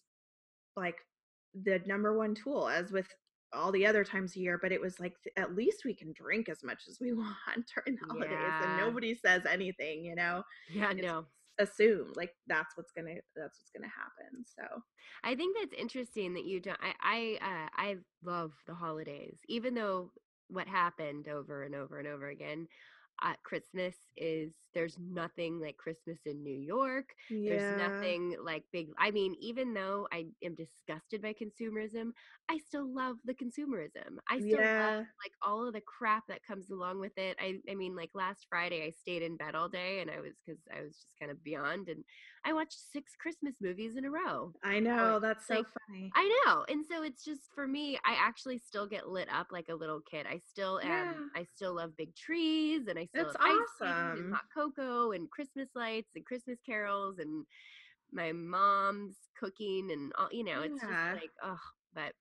like 0.76 0.98
the 1.64 1.80
number 1.86 2.18
one 2.18 2.36
tool, 2.36 2.68
as 2.70 2.92
with 2.92 3.08
all 3.54 3.72
the 3.72 3.86
other 3.86 4.04
times 4.04 4.36
a 4.36 4.40
year. 4.40 4.58
But 4.62 4.72
it 4.72 4.82
was 4.82 5.00
like 5.00 5.14
at 5.38 5.56
least 5.56 5.84
we 5.86 5.94
can 5.94 6.14
drink 6.14 6.50
as 6.50 6.64
much 6.64 6.84
as 6.90 6.98
we 7.00 7.14
want 7.14 7.36
during 7.76 7.98
the 8.00 8.08
holidays, 8.08 8.54
and 8.64 8.78
nobody 8.78 9.16
says 9.16 9.44
anything. 9.50 10.04
You 10.06 10.16
know, 10.16 10.44
Yeah. 10.70 10.92
it's 10.92 11.02
No. 11.02 11.26
Assumed 11.60 12.16
like 12.16 12.32
that's 12.48 12.76
what's 12.78 12.92
gonna 12.92 13.16
that's 13.36 13.60
what's 13.60 13.72
gonna 13.76 13.92
happen. 13.92 14.44
So 14.46 14.82
I 15.24 15.36
think 15.36 15.58
that's 15.58 15.80
interesting 15.80 16.34
that 16.34 16.46
you 16.46 16.60
don't. 16.60 16.80
I 16.82 17.38
I 17.42 17.46
uh, 17.46 17.70
I 17.76 17.98
love 18.24 18.54
the 18.68 18.74
holidays, 18.74 19.38
even 19.48 19.74
though 19.76 20.12
what 20.50 20.68
happened 20.68 21.28
over 21.28 21.64
and 21.64 21.76
over 21.76 22.00
and 22.00 22.08
over 22.08 22.28
again. 22.28 22.68
Uh, 23.22 23.34
Christmas 23.44 23.96
is 24.18 24.54
there's 24.74 24.98
nothing 25.00 25.60
like 25.60 25.78
Christmas 25.78 26.20
in 26.26 26.44
New 26.44 26.58
York. 26.58 27.06
There's 27.48 27.70
nothing 27.70 28.36
like 28.44 28.64
big. 28.72 28.88
I 28.98 29.12
mean, 29.12 29.36
even 29.40 29.74
though 29.74 30.08
I 30.12 30.26
am 30.44 30.56
disgusted 30.56 31.22
by 31.22 31.34
consumerism, 31.34 32.12
I 32.50 32.58
still 32.58 32.88
love 32.94 33.18
the 33.26 33.34
consumerism. 33.34 34.18
I 34.30 34.40
still 34.40 34.64
love 34.78 34.94
like 35.24 35.34
all 35.42 35.68
of 35.68 35.74
the 35.74 35.82
crap 35.82 36.24
that 36.28 36.44
comes 36.46 36.70
along 36.72 37.00
with 37.00 37.18
it. 37.18 37.38
I 37.40 37.60
I 37.70 37.76
mean, 37.76 37.96
like 37.96 38.12
last 38.14 38.46
Friday, 38.50 38.84
I 38.86 38.92
stayed 38.92 39.22
in 39.24 39.38
bed 39.38 39.56
all 39.56 39.70
day, 39.70 40.02
and 40.02 40.10
I 40.10 40.20
was 40.20 40.34
because 40.46 40.62
I 40.76 40.82
was 40.82 40.94
just 40.96 41.08
kind 41.20 41.32
of 41.32 41.44
beyond, 41.44 41.90
and 41.90 42.04
I 42.46 42.54
watched 42.54 42.78
six 42.92 43.14
Christmas 43.20 43.56
movies 43.62 43.96
in 43.98 44.06
a 44.06 44.12
row. 44.12 44.54
I 44.64 44.80
know 44.80 45.16
it's 45.16 45.22
that's 45.22 45.48
so 45.48 45.56
like, 45.56 45.66
funny. 45.88 46.12
I 46.16 46.42
know. 46.46 46.66
And 46.70 46.86
so 46.86 47.04
it's 47.04 47.24
just 47.24 47.42
for 47.54 47.68
me, 47.68 47.98
I 48.06 48.16
actually 48.20 48.58
still 48.58 48.88
get 48.88 49.08
lit 49.10 49.28
up 49.32 49.48
like 49.52 49.70
a 49.70 49.76
little 49.76 50.02
kid. 50.02 50.26
I 50.30 50.40
still 50.40 50.80
am 50.80 50.88
Yeah. 50.88 51.14
I 51.42 51.44
still 51.56 51.76
love 51.76 51.96
big 51.98 52.16
trees 52.16 52.88
and 52.88 52.98
I 52.98 53.06
still 53.06 53.26
That's 53.26 53.36
love 53.36 53.60
awesome. 53.82 54.18
and 54.18 54.34
hot 54.34 54.44
cocoa 54.54 55.12
and 55.12 55.30
Christmas 55.30 55.70
lights 55.76 56.12
and 56.16 56.26
Christmas 56.26 56.60
carols 56.66 57.20
and 57.20 57.46
my 58.12 58.32
mom's 58.32 59.16
cooking 59.40 59.90
and 59.92 60.12
all 60.18 60.28
you 60.32 60.44
know, 60.44 60.62
it's 60.62 60.82
Yeah. 60.82 60.88
just 61.14 61.22
like 61.22 61.32
oh 61.44 61.60
but 61.94 62.14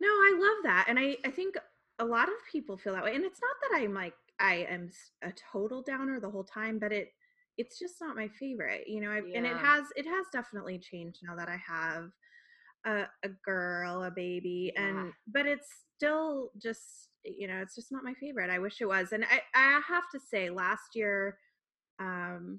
No, 0.00 0.08
I 0.08 0.36
love 0.38 0.62
that. 0.64 0.86
And 0.88 0.98
I, 0.98 1.16
I 1.24 1.30
think 1.30 1.56
a 1.98 2.04
lot 2.04 2.28
of 2.28 2.34
people 2.50 2.76
feel 2.76 2.92
that 2.94 3.04
way. 3.04 3.14
And 3.14 3.24
it's 3.24 3.40
not 3.40 3.56
that 3.70 3.80
I'm 3.80 3.94
like 3.94 4.14
I 4.40 4.66
am 4.68 4.90
a 5.22 5.32
total 5.32 5.82
downer 5.82 6.18
the 6.20 6.30
whole 6.30 6.44
time, 6.44 6.78
but 6.78 6.92
it 6.92 7.12
it's 7.58 7.78
just 7.78 7.94
not 8.00 8.16
my 8.16 8.28
favorite. 8.40 8.84
You 8.86 9.00
know, 9.00 9.10
I, 9.10 9.18
and 9.34 9.46
it 9.46 9.56
has 9.56 9.84
it 9.96 10.06
has 10.06 10.26
definitely 10.32 10.78
changed 10.78 11.20
now 11.22 11.36
that 11.36 11.48
I 11.48 11.58
have 11.66 12.10
a, 12.86 13.06
a 13.24 13.28
girl, 13.44 14.04
a 14.04 14.10
baby, 14.10 14.72
Yeah. 14.74 14.82
and 14.82 15.12
but 15.26 15.46
it's 15.46 15.68
still 15.96 16.50
just 16.60 17.08
you 17.24 17.46
know, 17.46 17.60
it's 17.62 17.76
just 17.76 17.92
not 17.92 18.02
my 18.04 18.14
favorite. 18.14 18.50
I 18.50 18.58
wish 18.58 18.80
it 18.80 18.86
was. 18.86 19.12
And 19.12 19.24
I, 19.24 19.42
I 19.54 19.80
have 19.86 20.04
to 20.12 20.18
say 20.18 20.50
last 20.50 20.96
year, 20.96 21.38
um 22.00 22.58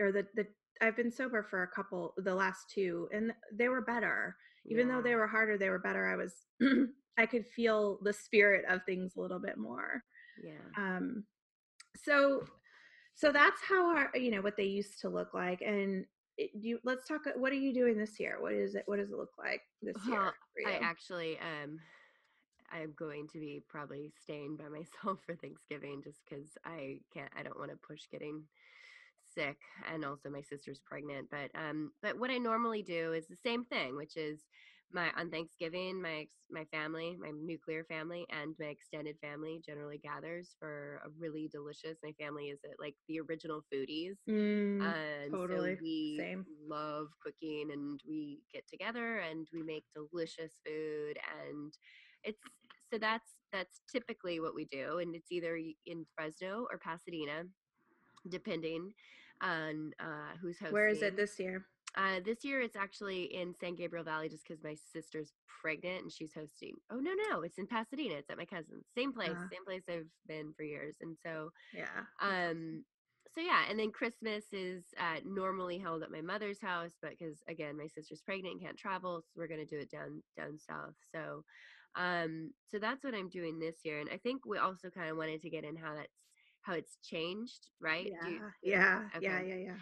or 0.00 0.12
the 0.12 0.26
the 0.34 0.46
I've 0.80 0.96
been 0.96 1.12
sober 1.12 1.42
for 1.42 1.62
a 1.62 1.68
couple 1.68 2.14
the 2.18 2.34
last 2.34 2.70
two 2.74 3.08
and 3.12 3.32
they 3.52 3.68
were 3.68 3.80
better 3.80 4.36
even 4.66 4.88
though 4.88 5.00
they 5.02 5.14
were 5.14 5.26
harder 5.26 5.56
they 5.56 5.68
were 5.68 5.78
better 5.78 6.06
i 6.06 6.16
was 6.16 6.34
i 7.18 7.26
could 7.26 7.46
feel 7.46 7.98
the 8.02 8.12
spirit 8.12 8.64
of 8.68 8.80
things 8.84 9.12
a 9.16 9.20
little 9.20 9.38
bit 9.38 9.56
more 9.56 10.02
yeah. 10.42 10.52
um 10.76 11.24
so 11.96 12.42
So 13.14 13.32
that's 13.32 13.60
how 13.68 13.96
our, 13.96 14.10
you 14.14 14.30
know, 14.30 14.42
what 14.42 14.56
they 14.56 14.64
used 14.64 15.00
to 15.00 15.08
look 15.08 15.34
like. 15.34 15.62
And 15.62 16.04
it, 16.36 16.50
you, 16.52 16.80
let's 16.84 17.06
talk. 17.06 17.22
What 17.36 17.52
are 17.52 17.56
you 17.56 17.72
doing 17.72 17.96
this 17.96 18.18
year? 18.18 18.38
What 18.40 18.52
is 18.52 18.74
it? 18.74 18.82
What 18.86 18.98
does 18.98 19.10
it 19.10 19.16
look 19.16 19.38
like 19.38 19.62
this 19.82 19.96
year 20.06 20.20
Well, 20.20 20.32
for 20.64 20.70
I 20.70 20.74
actually 20.82 21.38
um 21.38 21.78
I'm 22.72 22.92
going 22.98 23.28
to 23.28 23.38
be 23.38 23.62
probably 23.68 24.12
staying 24.22 24.56
by 24.56 24.68
myself 24.68 25.20
for 25.24 25.36
Thanksgiving 25.36 26.02
just 26.02 26.20
because 26.28 26.48
I 26.64 26.98
can't 27.12 27.30
I 27.38 27.42
don't 27.42 27.58
want 27.58 27.70
to 27.70 27.76
push 27.76 28.02
getting 28.10 28.42
sick 29.34 29.58
and 29.92 30.04
also 30.04 30.28
my 30.30 30.42
sister's 30.42 30.80
pregnant 30.84 31.28
but 31.30 31.50
um 31.58 31.90
but 32.02 32.18
what 32.18 32.30
I 32.30 32.38
normally 32.38 32.82
do 32.82 33.12
is 33.14 33.26
the 33.26 33.36
same 33.36 33.64
thing 33.64 33.96
which 33.96 34.16
is 34.16 34.40
my 34.94 35.10
on 35.18 35.30
Thanksgiving 35.30 36.00
my 36.00 36.20
ex, 36.22 36.30
my 36.50 36.64
family 36.72 37.16
my 37.20 37.30
nuclear 37.30 37.84
family 37.84 38.26
and 38.30 38.54
my 38.60 38.66
extended 38.66 39.16
family 39.20 39.60
generally 39.66 39.98
gathers 39.98 40.56
for 40.58 41.00
a 41.04 41.08
really 41.18 41.48
delicious 41.52 41.98
my 42.02 42.12
family 42.20 42.44
is 42.46 42.60
it 42.64 42.76
like 42.78 42.94
the 43.08 43.20
original 43.20 43.62
foodies 43.72 44.14
Mm, 44.28 44.80
and 44.82 45.32
totally. 45.32 45.74
so 45.74 45.82
we 45.82 46.16
Same. 46.18 46.46
love 46.68 47.08
cooking 47.22 47.70
and 47.72 48.00
we 48.08 48.40
get 48.52 48.64
together 48.68 49.18
and 49.18 49.46
we 49.52 49.62
make 49.62 49.84
delicious 49.94 50.52
food 50.66 51.18
and 51.46 51.72
it's 52.22 52.40
so 52.92 52.98
that's 52.98 53.34
that's 53.52 53.80
typically 53.90 54.40
what 54.40 54.54
we 54.54 54.64
do 54.66 54.98
and 54.98 55.14
it's 55.14 55.30
either 55.32 55.58
in 55.86 56.06
Fresno 56.16 56.66
or 56.70 56.78
Pasadena 56.78 57.44
depending 58.28 58.92
on 59.42 59.92
uh, 60.00 60.36
who's 60.40 60.58
hosting. 60.58 60.72
Where 60.74 60.88
is 60.88 61.02
it 61.02 61.16
this 61.16 61.38
year? 61.38 61.66
Uh, 61.96 62.20
this 62.24 62.44
year 62.44 62.60
it's 62.60 62.76
actually 62.76 63.24
in 63.34 63.54
San 63.54 63.74
Gabriel 63.76 64.04
Valley 64.04 64.28
just 64.28 64.44
because 64.46 64.62
my 64.62 64.74
sister's 64.92 65.32
pregnant 65.62 66.02
and 66.02 66.12
she's 66.12 66.34
hosting. 66.34 66.74
Oh 66.90 66.98
no, 66.98 67.12
no, 67.30 67.42
it's 67.42 67.58
in 67.58 67.66
Pasadena. 67.66 68.16
It's 68.16 68.30
at 68.30 68.36
my 68.38 68.44
cousin's. 68.46 68.86
Same 68.94 69.12
place, 69.12 69.36
Uh. 69.36 69.48
same 69.50 69.64
place 69.64 69.84
I've 69.88 70.08
been 70.26 70.52
for 70.56 70.64
years. 70.64 70.96
And 71.00 71.16
so 71.24 71.50
Yeah. 71.72 72.04
um 72.20 72.84
so 73.34 73.40
yeah 73.40 73.64
and 73.68 73.78
then 73.78 73.90
christmas 73.90 74.44
is 74.52 74.84
uh, 74.98 75.18
normally 75.24 75.78
held 75.78 76.02
at 76.02 76.10
my 76.10 76.20
mother's 76.20 76.60
house 76.60 76.92
but 77.02 77.10
because 77.18 77.42
again 77.48 77.76
my 77.76 77.86
sister's 77.88 78.20
pregnant 78.22 78.54
and 78.54 78.62
can't 78.62 78.76
travel 78.78 79.20
so 79.22 79.32
we're 79.36 79.48
going 79.48 79.60
to 79.60 79.66
do 79.66 79.78
it 79.80 79.90
down 79.90 80.22
down 80.36 80.58
south 80.58 80.94
so 81.12 81.42
um 81.96 82.52
so 82.70 82.78
that's 82.78 83.02
what 83.02 83.14
i'm 83.14 83.28
doing 83.28 83.58
this 83.58 83.76
year 83.84 83.98
and 84.00 84.08
i 84.10 84.16
think 84.18 84.44
we 84.46 84.58
also 84.58 84.90
kind 84.90 85.10
of 85.10 85.16
wanted 85.16 85.40
to 85.40 85.50
get 85.50 85.64
in 85.64 85.76
how 85.76 85.94
that's 85.94 86.12
how 86.62 86.74
it's 86.74 86.96
changed 87.02 87.70
right 87.80 88.06
Yeah. 88.22 88.28
You-. 88.28 88.40
Yeah. 88.62 89.08
okay. 89.16 89.20
Yeah. 89.26 89.42
Yeah. 89.42 89.54
yeah 89.56 89.76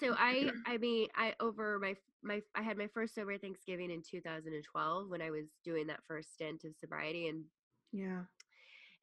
so 0.00 0.14
i 0.18 0.50
i 0.66 0.76
mean 0.78 1.08
i 1.14 1.34
over 1.40 1.78
my 1.78 1.94
my 2.22 2.42
i 2.54 2.62
had 2.62 2.76
my 2.76 2.88
first 2.88 3.14
sober 3.14 3.38
thanksgiving 3.38 3.90
in 3.90 4.02
2012 4.02 5.08
when 5.08 5.22
i 5.22 5.30
was 5.30 5.46
doing 5.64 5.86
that 5.86 6.04
first 6.06 6.32
stint 6.32 6.64
of 6.64 6.74
sobriety 6.76 7.28
and 7.28 7.44
Yeah. 7.92 8.24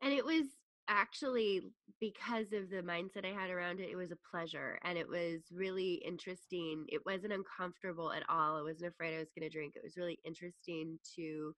and 0.01 0.13
it 0.13 0.25
was 0.25 0.45
actually 0.87 1.61
because 1.99 2.51
of 2.53 2.69
the 2.69 2.81
mindset 2.81 3.25
I 3.25 3.33
had 3.33 3.49
around 3.49 3.79
it, 3.79 3.89
it 3.89 3.95
was 3.95 4.11
a 4.11 4.17
pleasure 4.29 4.79
and 4.83 4.97
it 4.97 5.07
was 5.07 5.43
really 5.51 5.95
interesting. 6.05 6.85
It 6.89 7.05
wasn't 7.05 7.33
uncomfortable 7.33 8.11
at 8.11 8.23
all. 8.29 8.57
I 8.57 8.61
wasn't 8.61 8.91
afraid 8.91 9.15
I 9.15 9.19
was 9.19 9.31
going 9.37 9.49
to 9.49 9.55
drink. 9.55 9.75
It 9.75 9.83
was 9.83 9.97
really 9.97 10.19
interesting 10.25 10.99
to 11.15 11.55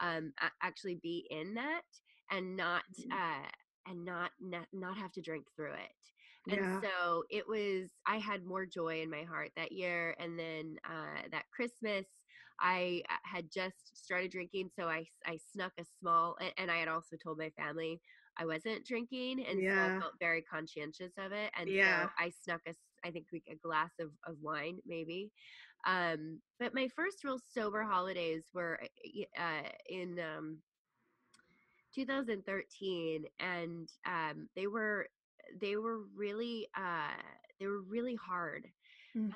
um, 0.00 0.32
actually 0.62 0.96
be 0.96 1.26
in 1.30 1.54
that 1.54 1.82
and 2.30 2.56
not 2.56 2.84
Mhm. 2.98 3.10
uh, 3.10 3.48
and 3.86 4.04
not, 4.04 4.32
not 4.40 4.66
not 4.72 4.96
have 4.98 5.12
to 5.12 5.22
drink 5.22 5.46
through 5.56 5.74
it. 5.74 6.15
And 6.50 6.66
Yeah. 6.66 6.82
so 6.82 7.24
it 7.30 7.48
was. 7.48 7.90
I 8.06 8.18
had 8.18 8.44
more 8.44 8.66
joy 8.66 9.02
in 9.02 9.10
my 9.10 9.24
heart 9.24 9.52
that 9.56 9.72
year, 9.72 10.14
and 10.18 10.38
then 10.38 10.78
uh, 10.84 11.22
that 11.30 11.50
Christmas. 11.50 12.06
I 12.58 13.02
uh, 13.10 13.16
had 13.24 13.50
just 13.50 13.96
started 13.98 14.30
drinking, 14.30 14.70
so 14.70 14.88
I, 14.88 15.06
I 15.26 15.36
snuck 15.36 15.74
a 15.78 15.84
small, 15.84 16.38
and, 16.56 16.70
I 16.70 16.78
had 16.78 16.88
also 16.88 17.16
told 17.16 17.36
my 17.38 17.50
family 17.50 18.00
I 18.38 18.46
wasn't 18.46 18.86
drinking, 18.86 19.44
and 19.44 19.62
so 19.66 19.78
I 19.78 19.90
felt 20.00 20.14
very 20.18 20.40
conscientious 20.42 21.12
of 21.18 21.32
it. 21.32 21.52
And 21.54 21.74
Yeah. 21.74 21.82
so 21.84 22.08
I 22.18 22.30
snuck 22.30 22.62
a, 22.66 22.74
I 23.04 23.10
think 23.10 23.28
like 23.32 23.44
a 23.50 23.56
glass 23.56 23.98
of, 23.98 24.12
of 24.24 24.40
wine, 24.40 24.80
maybe. 24.86 25.32
Um, 25.86 26.42
but 26.58 26.74
my 26.74 26.88
first 26.88 27.24
real 27.24 27.38
sober 27.38 27.82
holidays 27.84 28.50
were 28.54 28.80
uh, 28.82 29.40
uh, 29.40 29.70
in 29.86 30.18
um, 30.18 30.62
2013, 31.92 33.26
and 33.38 33.88
um, 34.04 34.48
they 34.54 34.66
were 34.66 35.08
they 35.60 35.76
were 35.76 36.00
really 36.16 36.68
uh, 36.76 37.14
they 37.60 37.66
were 37.66 37.82
really 37.82 38.14
hard. 38.16 38.66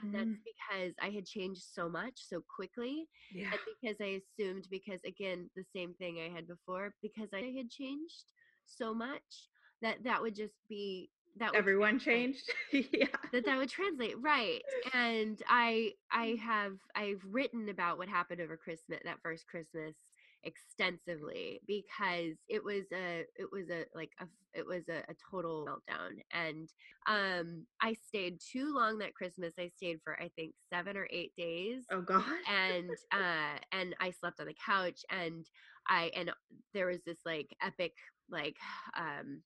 And 0.02 0.08
Mhm. 0.08 0.14
that's 0.14 0.38
because 0.44 0.94
I 1.00 1.10
had 1.10 1.26
changed 1.26 1.62
so 1.62 1.88
much 1.88 2.14
so 2.28 2.42
quickly 2.54 3.08
Yeah. 3.32 3.50
and 3.50 3.60
because 3.66 3.96
I 4.00 4.20
assumed, 4.20 4.66
because 4.70 5.00
again, 5.04 5.50
the 5.56 5.64
same 5.64 5.94
thing 5.94 6.18
I 6.20 6.28
had 6.34 6.46
before, 6.46 6.94
because 7.02 7.30
I 7.34 7.52
had 7.56 7.70
changed 7.70 8.24
so 8.64 8.94
much 8.94 9.48
that 9.82 10.02
that 10.04 10.22
would 10.22 10.34
just 10.34 10.54
be 10.68 11.10
that 11.38 11.54
would 11.54 11.60
Everyone 11.60 11.98
changed. 11.98 12.50
yeah. 12.72 13.06
that 13.32 13.44
that 13.44 13.58
would 13.58 13.68
translate 13.68 14.16
right 14.20 14.62
and 14.92 15.42
i 15.48 15.92
i 16.12 16.38
have 16.42 16.78
i've 16.94 17.22
written 17.28 17.68
about 17.68 17.98
what 17.98 18.08
happened 18.08 18.40
over 18.40 18.56
christmas 18.56 19.00
that 19.04 19.20
first 19.22 19.46
christmas 19.46 19.96
extensively 20.44 21.60
because 21.66 22.34
it 22.48 22.62
was 22.64 22.84
a 22.92 23.24
it 23.36 23.48
was 23.52 23.68
a 23.70 23.84
like 23.94 24.10
a 24.20 24.26
it 24.54 24.66
was 24.66 24.82
a, 24.88 24.98
a 25.10 25.14
total 25.30 25.66
meltdown 25.66 26.10
and 26.32 26.68
um 27.08 27.64
i 27.82 27.94
stayed 28.08 28.38
too 28.40 28.74
long 28.74 28.98
that 28.98 29.14
christmas 29.14 29.52
i 29.58 29.68
stayed 29.76 29.98
for 30.02 30.18
i 30.20 30.30
think 30.36 30.52
seven 30.72 30.96
or 30.96 31.06
eight 31.10 31.32
days 31.36 31.84
Oh 31.92 32.00
God. 32.00 32.22
and 32.50 32.90
uh 33.12 33.58
and 33.72 33.94
i 34.00 34.10
slept 34.10 34.40
on 34.40 34.46
the 34.46 34.56
couch 34.64 35.00
and 35.10 35.46
i 35.88 36.10
and 36.16 36.30
there 36.74 36.86
was 36.86 37.00
this 37.06 37.18
like 37.26 37.54
epic 37.62 37.92
like 38.30 38.56
um 38.98 39.42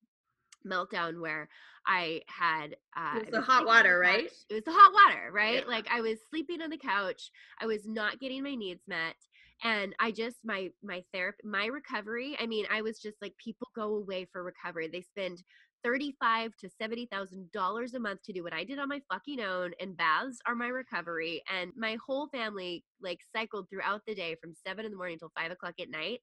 meltdown 0.66 1.20
where 1.20 1.48
i 1.87 2.22
had 2.26 2.76
uh 2.96 3.18
It 3.18 3.26
was 3.26 3.35
the 3.35 3.40
hot 3.42 3.66
water, 3.66 3.98
right? 3.98 4.30
it 4.48 4.54
was 4.54 4.64
the 4.64 4.72
hot 4.72 4.92
water 4.94 5.30
right 5.30 5.57
Yeah. 5.57 5.68
like 5.68 5.87
i 5.92 6.00
was 6.00 6.18
sleeping 6.30 6.62
on 6.62 6.70
the 6.70 6.78
couch 6.78 7.30
i 7.61 7.66
was 7.66 7.87
not 7.87 8.18
getting 8.20 8.42
my 8.42 8.54
needs 8.54 8.80
met 8.88 9.16
and 9.62 9.94
i 10.00 10.10
just 10.10 10.36
my 10.44 10.68
my 10.82 11.02
therapy 11.12 11.38
my 11.44 11.66
recovery 11.66 12.36
i 12.40 12.46
mean 12.46 12.66
i 12.70 12.82
was 12.82 12.98
just 12.98 13.16
like 13.22 13.32
people 13.42 13.68
go 13.74 13.96
away 13.96 14.26
for 14.32 14.42
recovery. 14.42 14.88
They 14.88 15.02
spend 15.02 15.42
35 15.82 16.52
to 16.60 16.70
70,000 16.80 17.52
dollars 17.52 17.92
a 17.94 18.00
month 18.00 18.22
to 18.22 18.32
do 18.32 18.42
what 18.42 18.54
I 18.54 18.64
did 18.64 18.78
on 18.78 18.88
my 18.88 19.00
fucking 19.12 19.40
own 19.40 19.72
and 19.80 19.96
baths 19.96 20.38
are 20.46 20.54
my 20.54 20.68
recovery 20.68 21.42
and 21.52 21.72
my 21.76 21.98
whole 22.06 22.28
family 22.28 22.84
like 23.02 23.18
cycled 23.36 23.68
throughout 23.68 24.00
the 24.06 24.14
day 24.14 24.34
from 24.40 24.54
7 24.66 24.84
in 24.84 24.90
the 24.90 24.96
morning 24.96 25.18
till 25.18 25.32
5 25.36 25.50
o'clock 25.50 25.74
at 25.78 25.90
night 25.90 26.20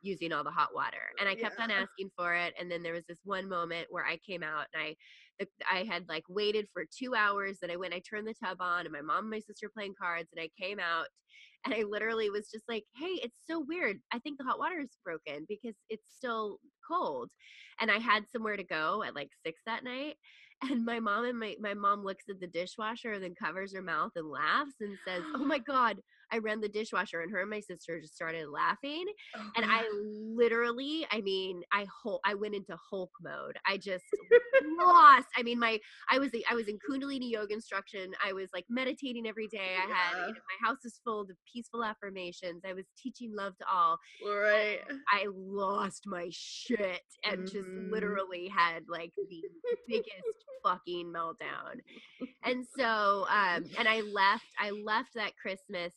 using 0.00 0.32
all 0.32 0.44
the 0.44 0.50
hot 0.50 0.68
water 0.74 1.10
and 1.18 1.28
I 1.28 1.34
kept 1.34 1.60
on 1.60 1.70
asking 1.70 2.10
for 2.16 2.34
it 2.34 2.54
and 2.58 2.70
then 2.70 2.82
there 2.82 2.94
was 2.94 3.04
this 3.08 3.18
one 3.24 3.48
moment 3.48 3.88
where 3.90 4.06
I 4.06 4.16
came 4.16 4.44
out 4.44 4.66
and 4.72 4.82
I 4.82 4.96
I 5.70 5.84
had 5.84 6.08
like 6.08 6.24
waited 6.28 6.68
for 6.72 6.84
2 6.98 7.14
hours 7.14 7.58
then 7.60 7.70
I 7.70 7.76
went 7.76 7.94
I 7.94 8.00
turned 8.00 8.26
the 8.26 8.34
tub 8.34 8.58
on 8.60 8.86
and 8.86 8.92
my 8.92 9.02
mom 9.02 9.24
and 9.24 9.30
my 9.30 9.38
sister 9.40 9.70
playing 9.72 9.94
cards 10.00 10.28
and 10.34 10.42
I 10.42 10.50
came 10.60 10.78
out 10.78 11.06
and 11.64 11.74
I 11.74 11.82
literally 11.82 12.30
was 12.30 12.50
just 12.50 12.64
like, 12.68 12.84
"Hey, 12.96 13.20
it's 13.22 13.42
so 13.46 13.60
weird. 13.60 13.98
I 14.12 14.18
think 14.18 14.38
the 14.38 14.44
hot 14.44 14.58
water 14.58 14.80
is 14.80 14.96
broken 15.04 15.44
because 15.48 15.74
it's 15.90 16.06
still 16.16 16.58
cold." 16.88 17.30
And 17.80 17.90
I 17.90 17.98
had 17.98 18.28
somewhere 18.30 18.56
to 18.56 18.64
go 18.64 19.02
at 19.02 19.14
like 19.14 19.30
six 19.44 19.60
that 19.66 19.84
night. 19.84 20.16
And 20.70 20.84
my 20.84 21.00
mom 21.00 21.24
and 21.24 21.38
my 21.38 21.56
my 21.58 21.72
mom 21.72 22.04
looks 22.04 22.24
at 22.28 22.38
the 22.38 22.46
dishwasher 22.46 23.12
and 23.12 23.24
then 23.24 23.34
covers 23.34 23.74
her 23.74 23.80
mouth 23.80 24.12
and 24.14 24.28
laughs 24.28 24.74
and 24.80 24.98
says, 25.06 25.22
"Oh 25.34 25.44
my 25.44 25.58
god, 25.66 26.00
I 26.32 26.38
ran 26.38 26.60
the 26.60 26.68
dishwasher." 26.68 27.20
And 27.20 27.30
her 27.32 27.40
and 27.40 27.50
my 27.50 27.60
sister 27.60 28.00
just 28.00 28.14
started 28.14 28.48
laughing. 28.48 29.04
Oh, 29.36 29.50
And 29.56 29.64
I 29.68 29.84
literally, 29.92 31.06
I 31.10 31.20
mean, 31.20 31.62
I 31.72 31.86
whole 32.02 32.20
I 32.24 32.34
went 32.34 32.54
into 32.54 32.76
Hulk 32.90 33.10
mode. 33.22 33.56
I 33.66 33.76
just 33.76 34.04
lost. 34.78 35.28
I 35.36 35.42
mean, 35.42 35.58
my 35.58 35.78
I 36.10 36.18
was 36.18 36.30
I 36.50 36.54
was 36.54 36.68
in 36.68 36.78
Kundalini 36.78 37.30
yoga 37.30 37.54
instruction. 37.54 38.12
I 38.24 38.32
was 38.32 38.48
like 38.52 38.64
meditating 38.68 39.26
every 39.26 39.48
day. 39.48 39.76
I 39.76 39.86
had 39.92 40.16
Yeah. 40.18 40.26
you 40.26 40.32
know, 40.34 40.40
my 40.60 40.68
house 40.68 40.84
is 40.84 41.00
full 41.04 41.20
of 41.22 41.30
peaceful 41.52 41.84
affirmations. 41.84 42.62
I 42.66 42.72
was 42.72 42.86
teaching 42.96 43.34
love 43.34 43.56
to 43.58 43.64
all. 43.70 43.98
right. 44.26 44.80
I 45.12 45.26
lost 45.32 46.04
my 46.06 46.28
shit 46.30 47.02
and 47.24 47.46
just 47.46 47.68
Mhm. 47.68 47.90
literally 47.90 48.48
had 48.48 48.88
like 48.88 49.12
the 49.16 49.42
biggest 49.86 50.44
fucking 50.62 51.12
meltdown. 51.12 51.80
And 52.42 52.66
so 52.76 53.26
um 53.28 53.64
and 53.78 53.88
I 53.88 54.00
left 54.00 54.46
I 54.58 54.70
left 54.70 55.14
that 55.14 55.36
Christmas 55.36 55.92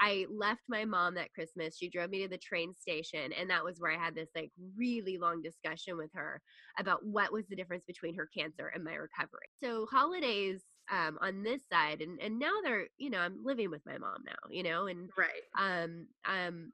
I 0.00 0.26
left 0.30 0.62
my 0.68 0.84
mom 0.84 1.14
that 1.14 1.32
Christmas. 1.34 1.76
She 1.76 1.88
drove 1.88 2.10
me 2.10 2.22
to 2.22 2.28
the 2.28 2.38
train 2.38 2.74
station 2.74 3.32
and 3.32 3.50
that 3.50 3.64
was 3.64 3.80
where 3.80 3.92
I 3.92 3.98
had 4.02 4.14
this 4.14 4.30
like 4.34 4.50
really 4.76 5.18
long 5.18 5.42
discussion 5.42 5.96
with 5.96 6.10
her 6.14 6.40
about 6.78 7.04
what 7.04 7.32
was 7.32 7.46
the 7.48 7.56
difference 7.56 7.84
between 7.86 8.16
her 8.16 8.28
cancer 8.36 8.68
and 8.74 8.84
my 8.84 8.94
recovery. 8.94 9.48
So 9.62 9.86
holidays 9.90 10.62
um 10.90 11.18
on 11.20 11.42
this 11.42 11.62
side 11.72 12.00
and 12.02 12.20
and 12.20 12.38
now 12.38 12.52
they're, 12.64 12.86
you 12.98 13.10
know, 13.10 13.20
I'm 13.20 13.44
living 13.44 13.70
with 13.70 13.82
my 13.86 13.98
mom 13.98 14.22
now, 14.26 14.50
you 14.50 14.62
know, 14.62 14.86
and 14.86 15.10
Right. 15.16 15.42
um 15.58 16.06
um 16.26 16.72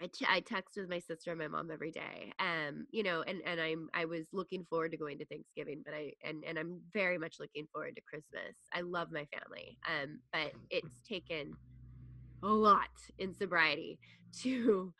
I, 0.00 0.06
ch- 0.08 0.24
I 0.28 0.40
text 0.40 0.76
with 0.76 0.88
my 0.88 0.98
sister 0.98 1.30
and 1.30 1.38
my 1.40 1.48
mom 1.48 1.70
every 1.70 1.90
day 1.90 2.32
um 2.38 2.86
you 2.90 3.02
know 3.02 3.22
and 3.22 3.40
and 3.46 3.60
i'm 3.60 3.88
i 3.94 4.04
was 4.04 4.26
looking 4.32 4.64
forward 4.64 4.90
to 4.92 4.96
going 4.96 5.18
to 5.18 5.26
thanksgiving 5.26 5.82
but 5.84 5.94
i 5.94 6.12
and 6.24 6.42
and 6.46 6.58
i'm 6.58 6.80
very 6.92 7.18
much 7.18 7.36
looking 7.38 7.66
forward 7.72 7.96
to 7.96 8.02
christmas 8.08 8.56
i 8.74 8.80
love 8.80 9.08
my 9.12 9.26
family 9.26 9.78
um 9.88 10.20
but 10.32 10.52
it's 10.70 11.00
taken 11.08 11.56
a 12.42 12.48
lot 12.48 12.88
in 13.18 13.34
sobriety 13.34 13.98
to 14.42 14.92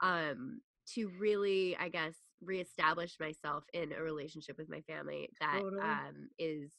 um 0.00 0.60
to 0.86 1.10
really 1.18 1.76
i 1.78 1.88
guess 1.88 2.14
reestablish 2.42 3.16
myself 3.20 3.64
in 3.72 3.92
a 3.92 4.02
relationship 4.02 4.56
with 4.58 4.68
my 4.68 4.80
family 4.82 5.28
that 5.40 5.60
Totally. 5.60 5.82
um 5.82 6.28
is 6.38 6.70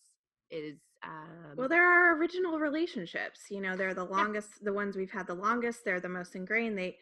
is 0.51 0.79
um 1.03 1.55
Well, 1.57 1.69
there 1.69 1.85
are 1.85 2.17
original 2.17 2.59
relationships. 2.59 3.41
You 3.49 3.61
know, 3.61 3.75
they're 3.75 3.93
the 3.93 4.05
longest, 4.05 4.63
the 4.63 4.73
ones 4.73 4.95
we've 4.95 5.11
had 5.11 5.27
the 5.27 5.35
longest. 5.35 5.83
They're 5.85 5.99
the 5.99 6.09
most 6.09 6.35
ingrained. 6.35 6.77
They, 6.77 6.97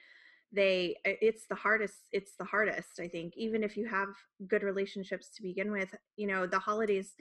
they, 0.51 0.95
it's 1.05 1.45
the 1.47 1.55
hardest. 1.55 2.07
It's 2.11 2.35
the 2.37 2.45
hardest. 2.45 2.99
I 2.99 3.07
think, 3.07 3.33
even 3.37 3.63
if 3.63 3.77
you 3.77 3.87
have 3.87 4.09
good 4.47 4.63
relationships 4.63 5.29
to 5.35 5.41
begin 5.41 5.71
with, 5.71 5.93
you 6.15 6.27
know, 6.27 6.45
the 6.45 6.59
holidays 6.59 7.13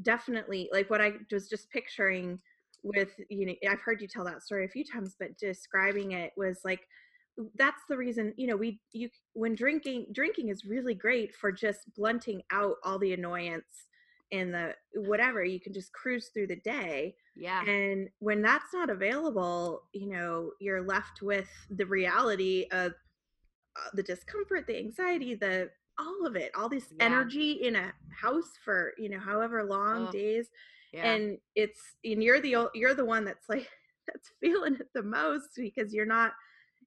definitely 0.00 0.70
like 0.72 0.88
what 0.88 1.00
I 1.00 1.12
was 1.30 1.48
just 1.48 1.70
picturing 1.70 2.38
with 2.82 3.10
you 3.28 3.46
know 3.46 3.54
I've 3.70 3.80
heard 3.80 4.00
you 4.00 4.08
tell 4.08 4.24
that 4.24 4.42
story 4.42 4.64
a 4.64 4.68
few 4.68 4.84
times, 4.84 5.16
but 5.18 5.36
describing 5.38 6.12
it 6.12 6.32
was 6.36 6.60
like 6.64 6.80
that's 7.58 7.82
the 7.88 7.96
reason 7.96 8.34
you 8.36 8.46
know 8.46 8.56
we 8.56 8.78
you 8.92 9.08
when 9.32 9.54
drinking 9.54 10.06
drinking 10.12 10.48
is 10.48 10.64
really 10.64 10.94
great 10.94 11.34
for 11.34 11.50
just 11.50 11.80
blunting 11.96 12.42
out 12.52 12.74
all 12.84 12.98
the 12.98 13.14
annoyance 13.14 13.86
and 14.32 14.52
the 14.52 14.74
whatever 14.94 15.42
you 15.44 15.58
can 15.60 15.72
just 15.72 15.92
cruise 15.94 16.30
through 16.32 16.46
the 16.46 16.56
day 16.56 17.14
yeah. 17.36 17.64
and 17.66 18.08
when 18.18 18.42
that's 18.42 18.74
not 18.74 18.90
available 18.90 19.82
you 19.94 20.08
know 20.08 20.50
you're 20.60 20.86
left 20.86 21.22
with 21.22 21.48
the 21.70 21.86
reality 21.86 22.66
of 22.70 22.92
uh, 23.76 23.88
the 23.94 24.02
discomfort 24.02 24.66
the 24.66 24.76
anxiety 24.78 25.34
the 25.34 25.70
all 25.98 26.26
of 26.26 26.36
it 26.36 26.50
all 26.54 26.68
this 26.68 26.92
Yeah. 26.98 27.06
energy 27.06 27.52
in 27.52 27.76
a 27.76 27.92
house 28.20 28.52
for 28.62 28.92
you 28.98 29.08
know 29.08 29.18
however 29.18 29.64
long 29.64 30.06
Ugh, 30.06 30.12
days 30.12 30.48
yeah. 30.92 31.12
and 31.12 31.38
it's 31.54 31.80
and 32.04 32.22
you're 32.22 32.40
the 32.40 32.68
you're 32.74 32.94
the 32.94 33.04
one 33.04 33.24
that's 33.24 33.48
like 33.48 33.68
that's 34.06 34.30
feeling 34.40 34.74
it 34.74 34.88
the 34.94 35.02
most 35.02 35.50
because 35.56 35.92
you're 35.92 36.06
not 36.06 36.32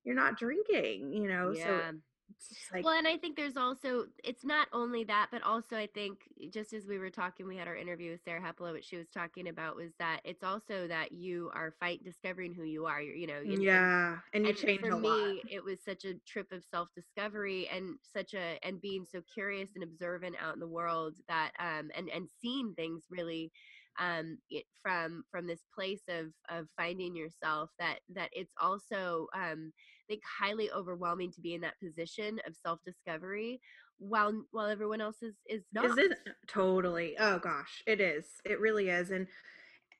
you're 0.03 0.15
not 0.15 0.37
drinking 0.37 1.11
you 1.11 1.27
know 1.27 1.53
so 1.53 1.59
yeah. 1.59 1.91
it's 2.29 2.49
just 2.49 2.73
like 2.73 2.83
well 2.83 2.97
and 2.97 3.07
i 3.07 3.17
think 3.17 3.35
there's 3.35 3.57
also 3.57 4.05
it's 4.23 4.43
not 4.43 4.67
only 4.73 5.03
that 5.03 5.27
but 5.31 5.41
also 5.41 5.75
i 5.75 5.87
think 5.93 6.19
just 6.51 6.73
as 6.73 6.85
we 6.85 6.97
were 6.97 7.09
talking 7.09 7.47
we 7.47 7.55
had 7.55 7.67
our 7.67 7.75
interview 7.75 8.11
with 8.11 8.19
sarah 8.23 8.41
hepola 8.41 8.73
what 8.73 8.83
she 8.83 8.97
was 8.97 9.07
talking 9.09 9.47
about 9.47 9.75
was 9.75 9.91
that 9.97 10.19
it's 10.25 10.43
also 10.43 10.87
that 10.87 11.11
you 11.11 11.49
are 11.55 11.73
fight 11.79 12.03
discovering 12.03 12.53
who 12.53 12.63
you 12.63 12.85
are 12.85 13.01
you're, 13.01 13.15
you 13.15 13.27
know 13.27 13.39
you 13.39 13.59
yeah 13.61 14.17
and 14.33 14.43
you 14.43 14.49
and 14.49 14.57
change 14.57 14.81
for 14.81 14.89
a 14.89 14.99
me 14.99 15.07
lot 15.07 15.37
it 15.49 15.63
was 15.63 15.79
such 15.83 16.05
a 16.05 16.13
trip 16.27 16.51
of 16.51 16.63
self-discovery 16.69 17.67
and 17.73 17.95
such 18.13 18.33
a 18.33 18.59
and 18.61 18.81
being 18.81 19.05
so 19.09 19.21
curious 19.33 19.69
and 19.75 19.83
observant 19.83 20.35
out 20.43 20.53
in 20.53 20.59
the 20.59 20.67
world 20.67 21.15
that 21.27 21.51
um 21.59 21.89
and 21.95 22.09
and 22.09 22.27
seeing 22.41 22.73
things 22.75 23.03
really 23.09 23.51
um 23.99 24.37
it, 24.49 24.65
from 24.81 25.23
from 25.31 25.47
this 25.47 25.61
place 25.73 26.01
of 26.09 26.27
of 26.49 26.67
finding 26.77 27.15
yourself 27.15 27.69
that 27.79 27.99
that 28.13 28.29
it's 28.33 28.53
also 28.61 29.27
um 29.35 29.71
i 29.75 30.05
think 30.07 30.21
highly 30.39 30.71
overwhelming 30.71 31.31
to 31.31 31.41
be 31.41 31.53
in 31.53 31.61
that 31.61 31.79
position 31.83 32.39
of 32.47 32.55
self-discovery 32.55 33.59
while 33.97 34.33
while 34.51 34.67
everyone 34.67 35.01
else 35.01 35.21
is 35.21 35.35
is 35.47 35.63
not 35.73 35.85
is 35.85 35.97
it 35.97 36.17
totally 36.47 37.15
oh 37.19 37.39
gosh 37.39 37.83
it 37.87 38.01
is 38.01 38.25
it 38.43 38.59
really 38.59 38.89
is 38.89 39.11
and 39.11 39.27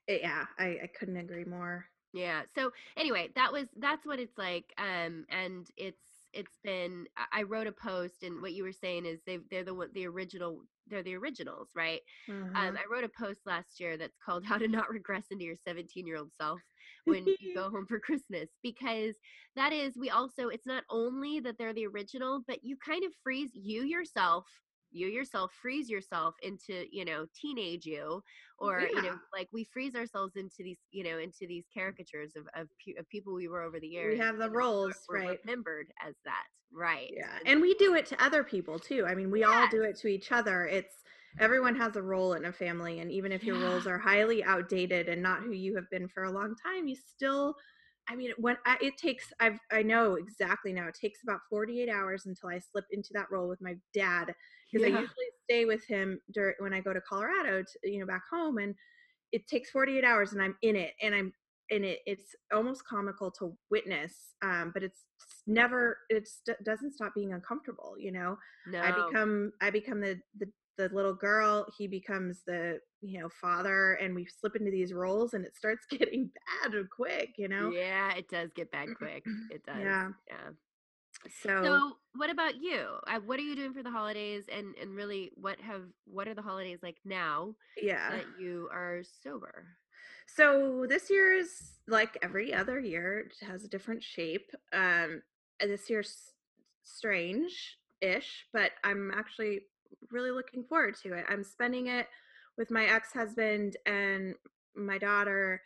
it, 0.08 0.22
yeah 0.22 0.46
I, 0.60 0.66
I 0.84 0.90
couldn't 0.98 1.18
agree 1.18 1.46
more 1.46 1.86
Yeah. 2.16 2.44
So 2.56 2.72
anyway, 2.96 3.30
that 3.36 3.52
was 3.52 3.68
that's 3.78 4.06
what 4.06 4.20
it's 4.20 4.38
like. 4.38 4.74
Um, 4.78 5.26
and 5.30 5.68
it's 5.76 6.00
it's 6.36 6.58
been. 6.64 7.08
I 7.32 7.44
wrote 7.44 7.68
a 7.68 7.72
post, 7.72 8.24
and 8.24 8.42
what 8.42 8.54
you 8.54 8.64
were 8.64 8.72
saying 8.72 9.06
is 9.06 9.22
they 9.26 9.40
they're 9.50 9.64
the 9.64 9.90
the 9.94 10.06
original. 10.06 10.62
They're 10.88 11.02
the 11.02 11.16
originals, 11.16 11.70
right? 11.76 12.02
Uh-huh. 12.30 12.68
Um, 12.68 12.78
I 12.78 12.84
wrote 12.92 13.04
a 13.04 13.10
post 13.10 13.40
last 13.48 13.80
year 13.80 13.98
that's 13.98 14.18
called 14.24 14.44
"How 14.46 14.58
to 14.58 14.68
Not 14.68 14.90
Regress 14.90 15.26
into 15.32 15.46
Your 15.46 15.56
17 15.56 16.06
Year 16.06 16.18
Old 16.18 16.32
Self 16.40 16.60
When 17.06 17.26
You 17.26 17.36
Go 17.56 17.70
Home 17.70 17.86
for 17.88 18.00
Christmas," 18.00 18.50
because 18.62 19.16
that 19.56 19.74
is 19.74 19.98
we 19.98 20.10
also. 20.10 20.50
It's 20.50 20.68
not 20.68 20.84
only 20.90 21.40
that 21.40 21.58
they're 21.58 21.74
the 21.74 21.88
original, 21.88 22.42
but 22.48 22.64
you 22.64 22.78
kind 22.86 23.04
of 23.04 23.12
freeze 23.24 23.52
you 23.54 23.84
yourself. 23.84 24.46
You 24.96 25.08
yourself 25.08 25.52
freeze 25.62 25.90
yourself 25.90 26.36
into 26.42 26.86
you 26.92 27.04
know 27.06 27.26
teenage 27.40 27.86
you 27.86 28.24
oh, 28.62 28.68
or 28.68 28.82
you 28.82 29.02
know 29.02 29.16
like 29.34 29.50
we 29.52 29.66
freeze 29.66 29.96
ourselves 29.96 30.36
into 30.36 30.58
these 30.60 30.80
you 30.92 31.04
know 31.04 31.18
into 31.20 31.46
these 31.48 31.66
caricatures 31.74 32.32
of 32.36 32.48
of, 32.56 32.68
of 32.98 33.10
people 33.10 33.34
we 33.34 33.48
were 33.48 33.62
over 33.62 33.80
the 33.80 33.88
years 33.88 34.18
we 34.18 34.26
have 34.26 34.38
the 34.38 34.50
roles 34.50 34.94
we're 35.10 35.20
right. 35.20 35.40
remembered 35.46 35.88
as 36.06 36.16
that 36.24 36.46
right. 36.74 37.12
Yeah 37.16 37.30
And- 37.40 37.48
and 37.50 37.62
we 37.62 37.74
do 37.76 37.96
it 37.96 38.06
to 38.08 38.24
other 38.24 38.44
people 38.44 38.80
too 38.80 39.06
i 39.06 39.14
mean 39.14 39.30
we 39.30 39.44
all 39.44 39.68
do 39.68 39.84
it 39.84 39.98
to 39.98 40.08
each 40.08 40.32
other 40.32 40.66
it's 40.66 41.04
everyone 41.40 41.76
has 41.76 41.96
a 41.96 42.02
role 42.02 42.34
in 42.34 42.46
a 42.46 42.52
family 42.52 43.00
and 43.00 43.12
even 43.12 43.32
if 43.32 43.44
your 43.44 43.58
roles 43.60 43.88
are 43.88 43.98
highly 43.98 44.44
outdated 44.44 45.10
and 45.10 45.22
not 45.22 45.42
who 45.42 45.52
you 45.52 45.76
have 45.76 45.90
been 45.92 46.08
for 46.08 46.24
a 46.24 46.32
long 46.32 46.56
time 46.66 46.88
you 46.88 46.96
still 46.96 47.56
i 48.08 48.16
mean 48.16 48.32
when 48.38 48.58
I, 48.66 48.78
it 48.82 48.98
takes 48.98 49.34
i've 49.40 49.60
i 49.72 49.82
know 49.82 50.16
exactly 50.16 50.72
now 50.72 50.88
it 50.88 50.98
takes 51.00 51.20
about 51.24 51.42
48 51.50 51.90
hours 51.90 52.26
until 52.26 52.50
i 52.50 52.60
slip 52.60 52.86
into 52.92 53.10
that 53.14 53.30
role 53.32 53.50
with 53.50 53.62
my 53.62 53.76
dad 53.94 54.34
because 54.76 54.94
i 54.94 55.00
usually 55.00 55.26
stay 55.44 55.66
with 55.66 55.86
him 55.86 56.20
during 56.34 56.56
when 56.60 56.74
i 56.74 56.80
go 56.80 56.94
to 56.94 57.02
colorado 57.02 57.62
to, 57.62 57.90
you 57.90 58.00
know 58.00 58.06
back 58.06 58.24
home 58.32 58.58
and 58.58 58.76
it 59.32 59.48
takes 59.48 59.70
48 59.70 60.04
hours 60.04 60.34
and 60.34 60.42
i'm 60.42 60.56
in 60.62 60.76
it 60.76 60.94
and 61.02 61.14
i'm 61.16 61.32
and 61.72 61.84
it, 61.84 62.00
it's 62.06 62.36
almost 62.54 62.86
comical 62.88 63.32
to 63.32 63.58
witness 63.72 64.34
um, 64.44 64.72
but 64.74 64.84
it's 64.84 65.06
never 65.48 65.98
it 66.10 66.28
doesn't 66.64 66.94
stop 66.94 67.14
being 67.16 67.34
uncomfortable 67.34 67.96
you 67.98 68.12
know? 68.12 68.38
No. 68.68 68.82
i 68.82 68.92
become 68.92 69.52
i 69.62 69.70
become 69.70 70.00
the, 70.00 70.20
the 70.38 70.48
the 70.78 70.90
little 70.94 71.14
girl 71.14 71.66
he 71.78 71.88
becomes 71.88 72.42
the 72.46 72.80
you 73.02 73.20
know 73.20 73.30
father 73.42 73.94
and 73.94 74.14
we 74.14 74.26
slip 74.26 74.56
into 74.56 74.72
these 74.72 74.94
roles 74.94 75.34
and 75.34 75.46
it 75.46 75.56
starts 75.56 75.86
getting 75.90 76.30
bad 76.64 76.74
and 76.74 76.90
quick 76.90 77.36
you 77.38 77.48
know? 77.48 77.72
Yeah 77.72 78.14
it 78.14 78.28
does 78.30 78.52
get 78.56 78.72
bad 78.72 78.90
quick. 78.98 79.24
It 79.52 79.64
does 79.66 79.78
Yeah. 79.80 80.10
yeah 80.28 80.50
so, 81.44 81.64
so 81.64 81.92
what 82.16 82.30
about 82.30 82.62
you 82.62 82.86
uh, 83.08 83.20
what 83.26 83.40
are 83.40 83.44
you 83.44 83.56
doing 83.56 83.74
for 83.74 83.84
the 83.84 83.92
holidays 83.92 84.46
and 84.52 84.76
and 84.82 84.96
really 84.96 85.32
what 85.36 85.60
have 85.60 85.82
what 86.06 86.28
are 86.28 86.34
the 86.34 86.42
holidays 86.42 86.80
like 86.84 86.98
now 87.06 87.54
yeah 87.82 88.12
that 88.12 88.26
you 88.40 88.70
are 88.72 89.02
sober 89.24 89.66
So 90.28 90.86
this 90.90 91.10
year 91.10 91.34
is 91.34 91.74
like 91.88 92.18
every 92.22 92.54
other 92.54 92.80
year, 92.80 93.20
it 93.20 93.46
has 93.46 93.64
a 93.64 93.70
different 93.70 94.04
shape. 94.04 94.52
Um, 94.74 95.22
this 95.60 95.90
year's 95.90 96.32
strange 96.84 97.78
ish, 98.02 98.46
but 98.52 98.72
I'm 98.84 99.12
actually 99.16 99.62
really 100.12 100.32
looking 100.32 100.64
forward 100.64 100.96
to 101.04 101.14
it. 101.14 101.26
I'm 101.30 101.44
spending 101.44 101.88
it 101.88 102.08
with 102.58 102.72
my 102.72 102.86
ex 102.86 103.14
husband 103.14 103.78
and 103.86 104.36
my 104.76 104.98
daughter. 104.98 105.62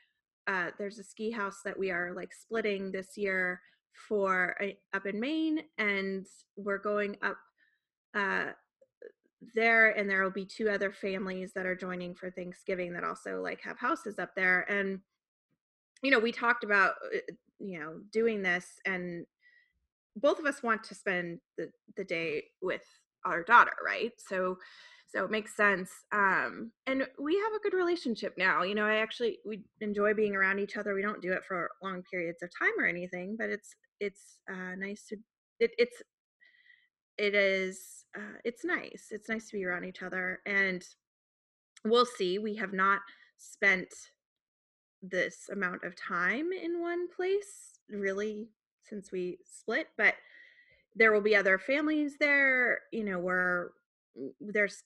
Uh, 0.48 0.72
there's 0.78 1.00
a 1.00 1.04
ski 1.04 1.32
house 1.32 1.62
that 1.64 1.78
we 1.78 1.92
are 1.92 2.14
like 2.16 2.34
splitting 2.34 2.92
this 2.92 3.18
year 3.18 3.62
for 4.08 4.56
uh, 4.62 4.68
up 4.96 5.06
in 5.06 5.20
Maine, 5.20 5.62
and 5.78 6.26
we're 6.56 6.78
going 6.78 7.18
up 7.22 7.38
uh, 8.16 8.52
there 9.56 9.92
and 9.92 10.10
there 10.10 10.24
will 10.24 10.32
be 10.32 10.46
two 10.46 10.70
other 10.70 10.92
families 10.92 11.52
that 11.54 11.66
are 11.66 11.76
joining 11.76 12.14
for 12.14 12.30
Thanksgiving 12.30 12.94
that 12.94 13.04
also 13.04 13.42
like 13.42 13.62
have 13.62 13.80
houses 13.80 14.20
up 14.20 14.36
there 14.36 14.70
and 14.70 15.00
you 16.04 16.12
know 16.12 16.20
we 16.20 16.32
talked 16.32 16.64
about 16.64 16.96
uh, 17.16 17.20
you 17.60 17.80
know 17.80 18.02
doing 18.12 18.42
this 18.42 18.66
and 18.86 19.26
both 20.18 20.40
of 20.40 20.46
us 20.46 20.62
want 20.62 20.84
to 20.84 20.96
spend 20.96 21.40
the 21.58 21.70
the 21.96 22.04
day 22.04 22.44
with 22.62 22.84
our 23.26 23.44
daughter 23.44 23.72
right? 23.86 24.12
So 24.18 24.58
so 25.14 25.24
it 25.24 25.32
makes 25.32 25.56
sense 25.56 25.92
um 26.12 26.72
and 26.88 27.06
we 27.20 27.36
have 27.36 27.54
a 27.54 27.60
good 27.64 27.76
relationship 27.76 28.34
now 28.38 28.64
you 28.64 28.76
know 28.76 28.86
i 28.86 28.96
actually 28.96 29.40
we 29.46 29.62
enjoy 29.82 30.14
being 30.14 30.36
around 30.36 30.60
each 30.60 30.78
other 30.78 30.94
we 30.94 31.02
don't 31.02 31.22
do 31.22 31.32
it 31.32 31.44
for 31.48 31.70
long 31.84 32.04
periods 32.10 32.42
of 32.44 32.50
time 32.58 32.74
or 32.80 32.86
anything 32.86 33.36
but 33.38 33.50
it's 33.50 33.76
it's 34.00 34.38
uh 34.52 34.76
nice 34.78 35.06
to 35.08 35.18
it, 35.60 35.72
it's 35.78 36.02
it 37.18 37.36
is 37.36 38.06
uh, 38.18 38.38
it's 38.46 38.64
nice 38.64 39.08
it's 39.12 39.30
nice 39.30 39.50
to 39.50 39.58
be 39.58 39.66
around 39.66 39.84
each 39.84 40.02
other 40.02 40.40
and 40.46 40.84
we'll 41.86 42.06
see 42.06 42.40
we 42.40 42.56
have 42.56 42.74
not 42.74 43.02
spent 43.38 43.94
this 45.02 45.50
amount 45.52 45.84
of 45.84 45.96
time 45.96 46.50
in 46.52 46.82
one 46.82 47.08
place 47.10 47.80
really 47.90 48.50
since 48.84 49.12
we 49.12 49.38
split 49.46 49.88
but 49.98 50.14
there 50.96 51.12
will 51.12 51.22
be 51.22 51.36
other 51.36 51.58
families 51.58 52.16
there 52.20 52.80
you 52.92 53.04
know 53.04 53.20
where 53.20 53.72
there's 54.42 54.84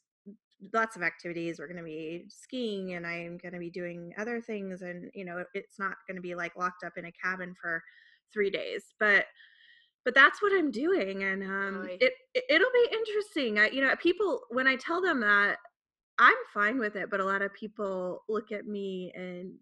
lots 0.74 0.96
of 0.96 1.02
activities 1.02 1.60
we're 1.60 1.68
going 1.68 1.78
to 1.78 1.84
be 1.84 2.26
skiing 2.30 2.94
and 2.94 3.06
i'm 3.06 3.38
going 3.38 3.54
to 3.54 3.60
be 3.60 3.70
doing 3.70 4.14
other 4.18 4.40
things 4.40 4.82
and 4.82 5.10
you 5.14 5.26
know 5.26 5.44
it's 5.54 5.80
not 5.80 5.96
going 6.08 6.16
to 6.16 6.22
be 6.22 6.36
like 6.36 6.56
locked 6.56 6.84
up 6.84 6.94
in 6.98 7.06
a 7.06 7.12
cabin 7.12 7.54
for 7.60 7.82
three 8.32 8.50
days 8.50 8.94
but 9.00 9.26
but 10.06 10.16
that's 10.16 10.42
what 10.42 10.54
i'm 10.54 10.72
doing 10.72 11.24
and 11.24 11.44
um 11.44 11.82
Really? 11.82 11.98
it, 12.00 12.14
it 12.34 12.44
it'll 12.50 12.72
be 12.74 12.96
interesting 12.98 13.60
I, 13.60 13.70
you 13.70 13.82
know 13.82 13.96
people 13.96 14.42
when 14.50 14.68
i 14.68 14.76
tell 14.76 15.02
them 15.02 15.20
that 15.22 15.58
i'm 16.20 16.36
fine 16.54 16.80
with 16.80 16.96
it 16.96 17.10
but 17.10 17.20
a 17.20 17.26
lot 17.26 17.42
of 17.42 17.54
people 17.54 18.24
look 18.30 18.52
at 18.52 18.66
me 18.66 19.12
and 19.16 19.54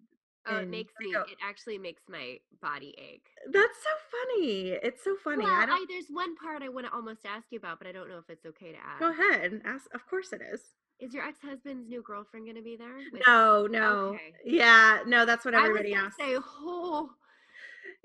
oh 0.47 0.57
it 0.57 0.69
makes 0.69 0.93
me 0.99 1.11
it 1.11 1.37
actually 1.47 1.77
makes 1.77 2.03
my 2.09 2.37
body 2.61 2.95
ache. 2.97 3.27
That's 3.51 3.77
so 3.77 3.89
funny 4.11 4.69
it's 4.81 5.03
so 5.03 5.15
funny 5.23 5.45
well 5.45 5.53
i 5.53 5.65
don't 5.65 5.81
I, 5.81 5.85
there's 5.89 6.07
one 6.09 6.35
part 6.35 6.63
i 6.63 6.69
want 6.69 6.87
to 6.87 6.93
almost 6.93 7.25
ask 7.25 7.45
you 7.51 7.59
about 7.59 7.79
but 7.79 7.87
i 7.87 7.91
don't 7.91 8.09
know 8.09 8.17
if 8.17 8.29
it's 8.29 8.45
okay 8.45 8.71
to 8.71 8.77
ask. 8.77 8.99
go 8.99 9.11
ahead 9.11 9.61
ask 9.65 9.85
of 9.93 10.05
course 10.07 10.33
it 10.33 10.41
is 10.41 10.61
is 11.01 11.13
your 11.13 11.23
ex-husband's 11.25 11.89
new 11.89 12.01
girlfriend 12.01 12.45
going 12.45 12.55
to 12.55 12.61
be 12.61 12.75
there 12.77 12.95
with- 13.11 13.21
no 13.27 13.67
no 13.67 13.97
Okay. 14.13 14.33
yeah 14.45 14.99
no 15.05 15.25
that's 15.25 15.43
what 15.45 15.53
I 15.55 15.61
was 15.67 15.69
everybody 15.69 15.93
asks 15.93 16.17
say, 16.17 16.35
oh, 16.37 17.09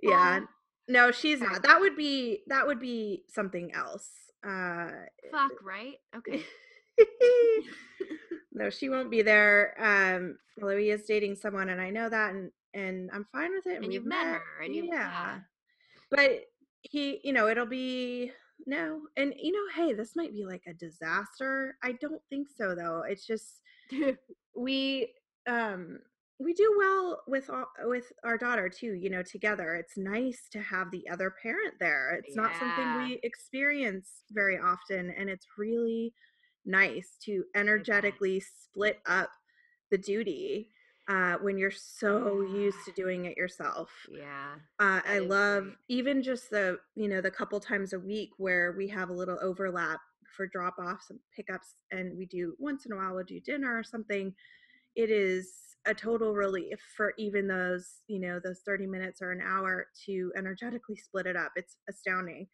yeah 0.02 0.40
oh. 0.42 0.46
no 0.88 1.10
she's 1.12 1.40
Okay. 1.42 1.52
not 1.52 1.62
that 1.62 1.80
would 1.80 1.96
be 1.96 2.42
that 2.48 2.66
would 2.66 2.80
be 2.80 3.22
something 3.28 3.72
else 3.74 4.08
Uh, 4.46 4.90
Fuck, 5.32 5.52
right? 5.64 5.96
Okay. 6.16 6.44
no, 8.52 8.70
she 8.70 8.88
won't 8.88 9.10
be 9.10 9.22
there. 9.22 9.74
Um, 9.78 10.38
although 10.62 10.76
he 10.78 10.90
is 10.90 11.04
dating 11.04 11.34
someone, 11.36 11.68
and 11.68 11.80
I 11.80 11.90
know 11.90 12.08
that, 12.08 12.30
and 12.34 12.50
and 12.72 13.10
I'm 13.12 13.26
fine 13.32 13.50
with 13.52 13.66
it. 13.66 13.76
And 13.76 13.82
we've 13.84 13.92
you've 13.94 14.06
met 14.06 14.24
her, 14.26 14.62
and 14.64 14.74
you 14.74 14.84
yeah. 14.86 15.40
But 16.10 16.44
he, 16.82 17.20
you 17.24 17.32
know, 17.32 17.48
it'll 17.48 17.66
be 17.66 18.32
no, 18.66 19.00
and 19.16 19.34
you 19.40 19.52
know, 19.52 19.84
hey, 19.84 19.92
this 19.92 20.16
might 20.16 20.32
be 20.32 20.44
like 20.44 20.62
a 20.66 20.74
disaster. 20.74 21.76
I 21.82 21.92
don't 22.00 22.22
think 22.30 22.48
so, 22.56 22.74
though. 22.74 23.02
It's 23.08 23.26
just 23.26 23.60
we 24.56 25.12
um 25.46 25.98
we 26.38 26.52
do 26.52 26.74
well 26.76 27.22
with 27.26 27.48
all, 27.48 27.66
with 27.84 28.12
our 28.24 28.36
daughter 28.36 28.68
too 28.68 28.92
you 28.94 29.08
know 29.08 29.22
together 29.22 29.74
it's 29.74 29.96
nice 29.96 30.48
to 30.50 30.60
have 30.60 30.90
the 30.90 31.08
other 31.10 31.32
parent 31.42 31.74
there 31.80 32.20
it's 32.22 32.36
not 32.36 32.50
something 32.58 33.04
we 33.04 33.20
experience 33.22 34.22
very 34.32 34.58
often 34.58 35.14
and 35.16 35.30
it's 35.30 35.46
really 35.56 36.12
nice 36.66 37.16
to 37.22 37.44
energetically 37.54 38.40
split 38.40 38.98
up 39.06 39.30
the 39.90 39.98
duty 39.98 40.68
uh, 41.08 41.36
when 41.40 41.56
you're 41.56 41.70
so 41.70 42.42
used 42.42 42.78
to 42.84 42.92
doing 42.92 43.26
it 43.26 43.36
yourself 43.36 43.90
yeah. 44.10 44.54
uh, 44.80 45.00
I 45.06 45.18
love 45.20 45.64
great. 45.64 45.76
even 45.88 46.22
just 46.22 46.50
the 46.50 46.78
you 46.94 47.08
know 47.08 47.20
the 47.20 47.30
couple 47.30 47.60
times 47.60 47.92
a 47.92 47.98
week 47.98 48.30
where 48.38 48.74
we 48.76 48.88
have 48.88 49.10
a 49.10 49.14
little 49.14 49.38
overlap 49.42 50.00
for 50.36 50.46
drop 50.46 50.76
offs 50.78 51.10
and 51.10 51.18
pickups, 51.34 51.74
and 51.90 52.16
we 52.16 52.26
do 52.26 52.54
once 52.58 52.86
in 52.86 52.92
a 52.92 52.96
while 52.96 53.14
we'll 53.14 53.24
do 53.24 53.40
dinner 53.40 53.76
or 53.76 53.82
something. 53.82 54.34
It 54.94 55.10
is 55.10 55.52
a 55.86 55.94
total 55.94 56.34
relief 56.34 56.78
for 56.96 57.14
even 57.18 57.48
those 57.48 58.02
you 58.06 58.20
know 58.20 58.40
those 58.42 58.60
thirty 58.64 58.86
minutes 58.86 59.22
or 59.22 59.32
an 59.32 59.40
hour 59.44 59.86
to 60.06 60.32
energetically 60.36 60.96
split 60.96 61.26
it 61.26 61.36
up. 61.36 61.52
It's 61.56 61.76
astounding. 61.88 62.46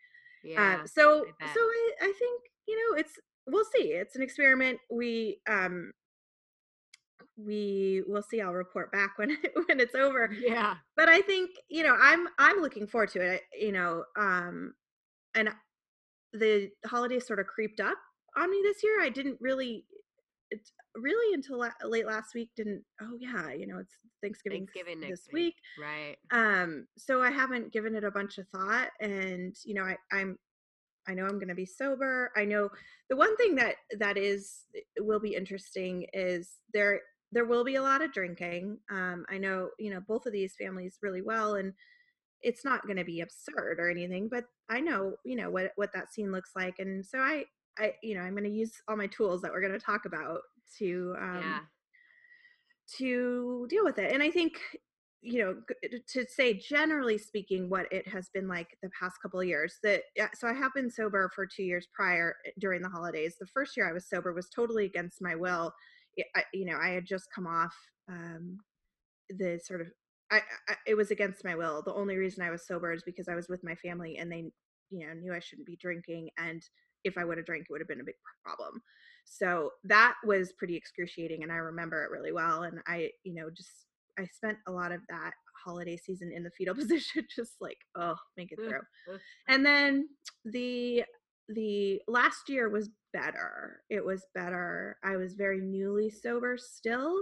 Yeah. 0.44 0.80
Uh, 0.82 0.86
so 0.86 1.26
I 1.40 1.46
so 1.52 1.60
I, 1.60 1.90
I 2.02 2.12
think 2.18 2.42
you 2.68 2.76
know 2.76 2.98
it's 2.98 3.18
we'll 3.46 3.64
see. 3.64 3.88
It's 3.88 4.16
an 4.16 4.22
experiment. 4.22 4.78
We 4.90 5.40
um 5.48 5.92
we 7.36 8.02
will 8.06 8.22
see. 8.22 8.40
I'll 8.40 8.52
report 8.52 8.92
back 8.92 9.12
when 9.16 9.30
when 9.66 9.80
it's 9.80 9.94
over 9.94 10.30
yeah. 10.38 10.74
but 10.96 11.08
I 11.08 11.20
think 11.20 11.50
you 11.68 11.82
know 11.82 11.96
I'm 12.00 12.28
I'm 12.38 12.60
looking 12.60 12.86
forward 12.86 13.10
to 13.10 13.20
it. 13.20 13.42
You 13.58 13.72
know, 13.72 14.04
um, 14.18 14.74
and 15.34 15.50
the 16.32 16.70
holidays 16.86 17.26
sort 17.26 17.40
of 17.40 17.46
creeped 17.46 17.80
up 17.80 17.98
on 18.36 18.50
me 18.50 18.60
this 18.62 18.82
year. 18.82 19.00
I 19.00 19.08
didn't 19.08 19.38
really, 19.40 19.84
it 20.50 20.60
really 20.96 21.34
until 21.34 21.58
la- 21.58 21.88
late 21.88 22.06
last 22.06 22.34
week 22.34 22.50
didn't. 22.56 22.82
Oh 23.00 23.16
yeah, 23.18 23.52
you 23.52 23.66
know 23.66 23.78
it's 23.78 23.94
Thanksgiving, 24.22 24.66
Thanksgiving 24.66 25.00
this 25.00 25.10
next 25.10 25.32
week. 25.32 25.54
Right. 25.80 26.16
Um, 26.32 26.86
so 26.96 27.22
I 27.22 27.30
haven't 27.30 27.72
given 27.72 27.94
it 27.96 28.04
a 28.04 28.10
bunch 28.10 28.38
of 28.38 28.48
thought, 28.48 28.88
and 29.00 29.54
you 29.64 29.74
know 29.74 29.84
I 29.84 29.96
I'm 30.12 30.38
I 31.08 31.14
know 31.14 31.24
I'm 31.24 31.38
going 31.38 31.48
to 31.48 31.54
be 31.54 31.66
sober. 31.66 32.30
I 32.36 32.44
know 32.44 32.68
the 33.10 33.16
one 33.16 33.36
thing 33.36 33.56
that 33.56 33.76
that 33.98 34.16
is 34.16 34.64
will 35.00 35.20
be 35.20 35.34
interesting 35.34 36.06
is 36.12 36.58
there 36.72 37.00
there 37.32 37.46
will 37.46 37.64
be 37.64 37.76
a 37.76 37.82
lot 37.82 38.02
of 38.02 38.12
drinking. 38.12 38.78
Um, 38.90 39.24
I 39.28 39.38
know 39.38 39.70
you 39.78 39.90
know 39.90 40.00
both 40.06 40.26
of 40.26 40.32
these 40.32 40.54
families 40.60 40.98
really 41.02 41.22
well, 41.22 41.54
and 41.54 41.72
it's 42.42 42.64
not 42.64 42.84
going 42.86 42.96
to 42.96 43.04
be 43.04 43.20
absurd 43.20 43.78
or 43.78 43.90
anything. 43.90 44.28
But 44.28 44.44
I 44.68 44.80
know 44.80 45.14
you 45.24 45.36
know 45.36 45.50
what 45.50 45.72
what 45.76 45.92
that 45.94 46.12
scene 46.12 46.30
looks 46.30 46.50
like, 46.54 46.78
and 46.78 47.04
so 47.04 47.18
I 47.18 47.44
I 47.78 47.94
you 48.02 48.14
know 48.14 48.20
I'm 48.20 48.32
going 48.32 48.44
to 48.44 48.50
use 48.50 48.72
all 48.88 48.96
my 48.96 49.06
tools 49.06 49.40
that 49.42 49.50
we're 49.50 49.60
going 49.60 49.72
to 49.72 49.78
talk 49.78 50.04
about 50.04 50.40
to 50.78 51.14
um, 51.20 51.40
yeah. 51.42 51.58
to 52.98 53.66
deal 53.68 53.84
with 53.84 53.98
it. 53.98 54.12
And 54.12 54.22
I 54.22 54.30
think, 54.30 54.54
you 55.20 55.42
know, 55.42 55.56
to 56.08 56.26
say 56.28 56.54
generally 56.54 57.18
speaking, 57.18 57.68
what 57.68 57.90
it 57.92 58.06
has 58.08 58.28
been 58.34 58.48
like 58.48 58.68
the 58.82 58.90
past 58.98 59.16
couple 59.22 59.40
of 59.40 59.46
years. 59.46 59.78
That 59.82 60.02
yeah, 60.16 60.28
so 60.34 60.48
I 60.48 60.52
have 60.52 60.74
been 60.74 60.90
sober 60.90 61.30
for 61.34 61.46
two 61.46 61.62
years 61.62 61.88
prior 61.94 62.36
eh, 62.46 62.50
during 62.58 62.82
the 62.82 62.88
holidays. 62.88 63.36
The 63.40 63.46
first 63.46 63.76
year 63.76 63.88
I 63.88 63.92
was 63.92 64.08
sober 64.08 64.32
was 64.32 64.48
totally 64.48 64.84
against 64.84 65.22
my 65.22 65.34
will. 65.34 65.72
It- 66.16 66.26
I, 66.36 66.44
you 66.52 66.66
know, 66.66 66.78
I 66.80 66.90
had 66.90 67.06
just 67.06 67.28
come 67.34 67.46
off 67.46 67.74
um, 68.08 68.58
the 69.30 69.60
sort 69.64 69.80
of. 69.80 69.88
I, 70.30 70.40
I 70.68 70.74
it 70.86 70.94
was 70.94 71.10
against 71.10 71.44
my 71.44 71.54
will. 71.54 71.82
The 71.84 71.94
only 71.94 72.16
reason 72.16 72.42
I 72.42 72.50
was 72.50 72.66
sober 72.66 72.92
is 72.92 73.02
because 73.04 73.28
I 73.28 73.34
was 73.34 73.48
with 73.48 73.62
my 73.62 73.74
family 73.76 74.16
and 74.18 74.32
they, 74.32 74.50
you 74.90 75.06
know, 75.06 75.12
knew 75.14 75.34
I 75.34 75.40
shouldn't 75.40 75.66
be 75.66 75.76
drinking. 75.76 76.30
And 76.38 76.62
if 77.04 77.18
I 77.18 77.24
would 77.24 77.36
have 77.36 77.46
drank, 77.46 77.64
it 77.64 77.68
would 77.70 77.80
have 77.80 77.88
been 77.88 78.00
a 78.00 78.04
big 78.04 78.14
problem. 78.44 78.80
So 79.24 79.70
that 79.84 80.14
was 80.24 80.52
pretty 80.58 80.74
excruciating 80.76 81.42
and 81.42 81.52
I 81.52 81.56
remember 81.56 82.02
it 82.04 82.10
really 82.10 82.32
well. 82.32 82.62
And 82.62 82.80
I, 82.86 83.10
you 83.24 83.34
know, 83.34 83.50
just 83.50 83.86
I 84.18 84.26
spent 84.26 84.58
a 84.66 84.72
lot 84.72 84.92
of 84.92 85.00
that 85.08 85.32
holiday 85.64 85.96
season 85.96 86.32
in 86.34 86.42
the 86.42 86.50
fetal 86.56 86.74
position, 86.82 87.26
just 87.34 87.52
like, 87.60 87.78
oh, 87.96 88.16
make 88.36 88.52
it 88.52 88.58
Ugh, 88.62 88.68
through. 88.68 88.80
And 89.48 89.64
then 89.64 90.08
the 90.44 91.04
the 91.48 92.00
last 92.08 92.48
year 92.48 92.68
was 92.68 92.90
better. 93.12 93.82
It 93.90 94.04
was 94.04 94.26
better. 94.34 94.96
I 95.04 95.16
was 95.16 95.34
very 95.34 95.60
newly 95.60 96.10
sober 96.10 96.56
still, 96.58 97.16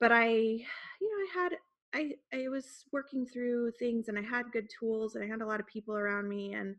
but 0.00 0.12
I, 0.12 0.28
you 0.28 0.60
know, 1.00 1.40
I 1.40 1.42
had 1.42 1.52
I 1.94 2.12
I 2.32 2.48
was 2.48 2.84
working 2.92 3.26
through 3.26 3.72
things 3.78 4.08
and 4.08 4.18
I 4.18 4.22
had 4.22 4.52
good 4.52 4.68
tools 4.78 5.14
and 5.14 5.24
I 5.24 5.28
had 5.28 5.42
a 5.42 5.46
lot 5.46 5.60
of 5.60 5.66
people 5.66 5.96
around 5.96 6.28
me 6.28 6.54
and 6.54 6.74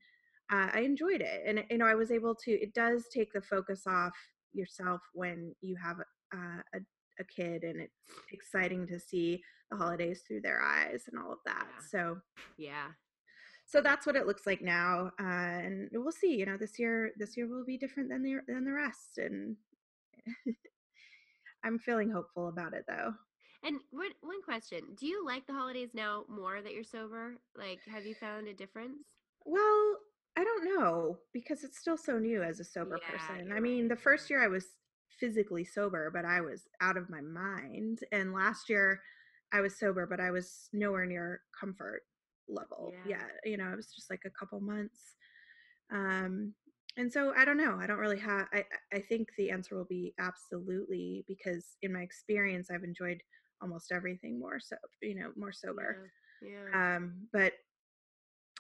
uh, 0.51 0.69
I 0.73 0.81
enjoyed 0.81 1.21
it. 1.21 1.43
And 1.45 1.63
you 1.69 1.77
know, 1.77 1.85
I 1.85 1.95
was 1.95 2.11
able 2.11 2.35
to. 2.35 2.51
It 2.51 2.73
does 2.73 3.05
take 3.13 3.31
the 3.33 3.41
focus 3.41 3.83
off 3.87 4.13
yourself 4.53 5.01
when 5.13 5.53
you 5.61 5.75
have 5.81 5.99
uh, 6.33 6.61
a 6.73 6.79
a 7.19 7.23
kid 7.23 7.63
and 7.63 7.79
it's 7.79 7.93
exciting 8.31 8.85
to 8.87 8.99
see 8.99 9.41
the 9.71 9.77
holidays 9.77 10.23
through 10.27 10.41
their 10.41 10.61
eyes 10.61 11.03
and 11.11 11.21
all 11.21 11.31
of 11.31 11.39
that. 11.45 11.65
Yeah. 11.65 11.85
So 11.89 12.17
Yeah. 12.57 12.87
So 13.65 13.82
that's 13.82 14.06
what 14.06 14.15
it 14.15 14.28
looks 14.28 14.45
like 14.45 14.62
now 14.62 15.12
uh, 15.19 15.23
and 15.23 15.89
we'll 15.93 16.12
see 16.12 16.36
you 16.36 16.45
know 16.45 16.58
this 16.58 16.80
year 16.80 17.12
this 17.17 17.36
year 17.38 17.47
will 17.47 17.65
be 17.65 17.78
different 17.78 18.10
than 18.10 18.23
the 18.23 18.38
than 18.47 18.65
the 18.65 18.71
rest 18.71 19.17
and 19.17 19.56
i'm 21.63 21.80
feeling 21.80 22.12
hopeful 22.12 22.47
about 22.47 22.73
it 22.73 22.86
though 22.88 23.13
And 23.63 23.82
what 23.91 24.13
one 24.21 24.41
question: 24.43 24.95
Do 24.95 25.08
you 25.08 25.25
like 25.25 25.45
the 25.47 25.54
holidays 25.54 25.89
now 25.93 26.25
more 26.30 26.62
that 26.62 26.73
you're 26.73 26.84
sober? 26.84 27.36
Like, 27.56 27.84
have 27.88 28.06
you 28.06 28.15
found 28.15 28.47
a 28.47 28.54
difference? 28.54 29.04
well 29.45 29.97
i 30.38 30.43
don't 30.43 30.65
know 30.65 31.17
because 31.34 31.63
it's 31.63 31.78
still 31.80 31.97
so 31.97 32.17
new 32.17 32.41
as 32.43 32.60
a 32.60 32.63
sober 32.63 32.99
Yeah, 33.08 33.17
person 33.17 33.51
i 33.56 33.60
mean 33.60 33.88
the 33.88 33.95
first 33.95 34.30
year 34.30 34.43
i 34.43 34.47
was 34.47 34.65
physically 35.19 35.63
sober 35.63 36.10
but 36.13 36.25
i 36.25 36.41
was 36.41 36.67
out 36.82 36.97
of 36.97 37.10
my 37.10 37.21
mind 37.21 37.99
and 38.12 38.34
last 38.34 38.69
year 38.69 39.01
i 39.54 39.62
was 39.62 39.78
sober 39.78 40.06
but 40.06 40.19
i 40.19 40.32
was 40.32 40.67
nowhere 40.73 41.06
near 41.06 41.41
comfort 41.58 42.01
level 42.47 42.93
Yeah. 43.08 43.17
yeah 43.17 43.25
you 43.43 43.58
know 43.58 43.69
it 43.71 43.75
was 43.75 43.91
just 43.95 44.10
like 44.10 44.21
a 44.25 44.29
couple 44.29 44.60
months 44.60 44.99
um 45.91 46.53
and 46.97 47.12
so 47.12 47.34
i 47.38 47.43
don't 47.45 47.58
know 47.58 47.77
i 47.79 47.86
don't 47.88 47.97
really 47.99 48.19
have 48.19 48.47
i 48.53 48.60
i 48.60 48.63
I 48.97 48.99
think 48.99 49.29
the 49.38 49.51
answer 49.51 49.75
will 49.75 49.86
be 49.86 50.13
absolutely 50.19 51.25
because 51.27 51.75
in 51.81 51.91
my 51.93 52.01
experience 52.01 52.69
i've 52.71 52.84
enjoyed 52.84 53.21
almost 53.62 53.91
everything 53.91 54.39
more 54.39 54.60
so 54.60 54.75
you 55.01 55.15
know 55.15 55.31
more 55.36 55.51
sober 55.51 56.12
Yeah. 56.41 56.49
yeah. 56.71 56.95
um 56.97 57.27
but 57.34 57.53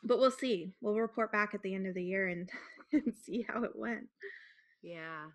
but 0.03 0.19
we'll 0.19 0.31
see 0.31 0.73
we'll 0.81 0.95
report 0.99 1.31
back 1.31 1.53
at 1.53 1.61
the 1.63 1.73
end 1.73 1.87
of 1.87 1.95
the 1.95 2.03
year 2.03 2.27
and, 2.27 2.49
and 2.93 3.13
see 3.23 3.45
how 3.47 3.63
it 3.63 3.71
went 3.75 4.07
yeah. 4.83 5.25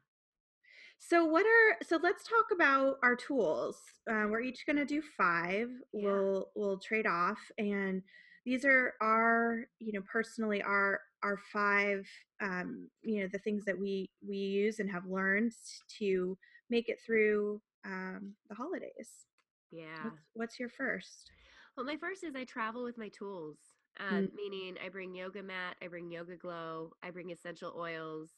so 0.99 1.25
what 1.25 1.45
are 1.47 1.77
so 1.87 1.99
let's 2.03 2.25
talk 2.25 2.47
about 2.53 2.97
our 3.03 3.17
tools 3.17 3.77
uh, 4.11 4.27
we're 4.29 4.41
each 4.43 4.65
going 4.67 4.77
to 4.77 4.85
do 4.85 5.03
five 5.17 5.69
Yeah. 5.93 6.05
we'll 6.05 6.51
we'll 6.55 6.79
trade 6.79 7.07
off 7.07 7.39
and 7.59 8.03
these 8.45 8.65
are 8.65 8.95
our 9.01 9.67
you 9.79 9.93
know 9.93 10.01
personally 10.11 10.63
our 10.63 11.01
our 11.23 11.39
five 11.53 12.07
um 12.41 12.89
you 13.03 13.21
know 13.21 13.29
the 13.33 13.39
things 13.41 13.65
that 13.65 13.79
we 13.79 14.11
we 14.27 14.37
use 14.37 14.79
and 14.79 14.91
have 14.91 15.07
learned 15.07 15.53
to 15.99 16.37
make 16.71 16.89
it 16.89 16.99
through 17.05 17.61
um 17.85 18.35
the 18.49 18.55
holidays. 18.55 19.27
Yeah. 19.71 20.03
what's, 20.03 20.17
what's 20.35 20.61
your 20.61 20.69
first? 20.69 21.31
Well, 21.77 21.87
my 21.87 21.97
first 21.97 22.25
is 22.25 22.35
I 22.35 22.45
travel 22.45 22.85
with 22.85 22.99
my 22.99 23.09
tools, 23.09 23.59
um, 23.99 24.29
meaning 24.35 24.77
I 24.85 24.89
bring 24.89 25.15
yoga 25.15 25.43
mat, 25.43 25.77
I 25.83 25.89
bring 25.89 26.11
YogaGlo, 26.11 26.91
I 27.03 27.11
bring 27.11 27.31
essential 27.31 27.75
oils, 27.79 28.31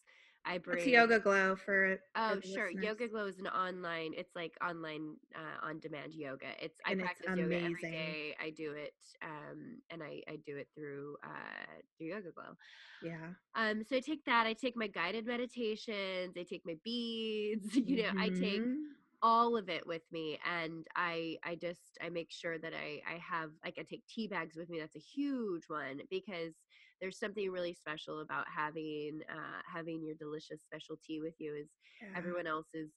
I 0.47 0.59
bring. 0.59 0.79
what's 0.79 0.87
YogaGlo 0.87 1.59
for, 1.59 1.99
Oh, 2.17 2.41
for 2.41 2.41
sure. 2.41 2.71
listeners? 2.71 2.73
YogaGlo 2.73 3.29
is 3.29 3.39
an 3.39 3.47
online. 3.49 4.13
It's 4.17 4.35
like 4.35 4.57
online 4.65 5.17
uh, 5.35 5.67
on-demand 5.67 6.15
yoga. 6.15 6.49
It's 6.63 6.79
I 6.85 6.95
it's 7.01 7.21
practice 7.21 7.33
yoga 7.35 7.57
every 7.65 7.75
amazing. 7.75 8.35
I 8.41 8.51
do 8.51 8.73
it, 8.73 8.95
um, 9.23 9.79
and 9.91 10.03
I 10.03 10.23
I 10.29 10.37
do 10.45 10.57
it 10.57 10.69
through 10.75 11.17
uh 11.25 11.81
through 11.99 12.09
YogaGlo. 12.09 12.55
yeah 13.01 13.35
Um, 13.55 13.83
so 13.85 13.97
I 13.97 14.01
take 14.01 14.25
that. 14.25 14.47
I 14.47 14.55
take 14.55 14.77
my 14.77 14.87
guided 14.87 15.27
meditations. 15.27 16.37
I 16.37 16.43
take 16.45 16.63
my 16.67 16.77
beads. 16.85 17.77
You 17.87 18.03
know, 18.05 18.11
I 18.21 18.31
take 18.31 18.65
Mhm. 18.65 18.95
all 19.23 19.57
of 19.57 19.69
it 19.69 19.87
with 19.87 20.03
me 20.13 20.39
and 20.45 20.87
i 20.97 21.37
i 21.45 21.55
just 21.55 21.99
i 22.03 22.09
make 22.09 22.31
sure 22.31 22.59
that 22.59 22.73
i 22.75 23.01
i 23.09 23.19
have 23.19 23.51
like 23.65 23.75
i 23.79 23.83
take 23.83 24.03
tea 24.07 24.27
bags 24.29 24.57
with 24.57 24.69
me 24.69 24.79
that's 24.79 24.97
a 24.97 24.99
huge 24.99 25.63
one 25.69 26.01
because 26.11 26.55
there's 27.03 27.19
something 27.19 27.51
really 27.51 27.75
special 27.75 28.21
about 28.21 28.47
having 28.55 29.21
uh 29.31 29.61
having 29.67 30.03
your 30.05 30.15
delicious 30.15 30.63
special 30.63 30.97
tea 31.05 31.21
with 31.21 31.35
you 31.41 31.55
is 31.55 31.69
yeah. 32.01 32.09
everyone 32.17 32.47
else 32.47 32.69
is 32.75 32.91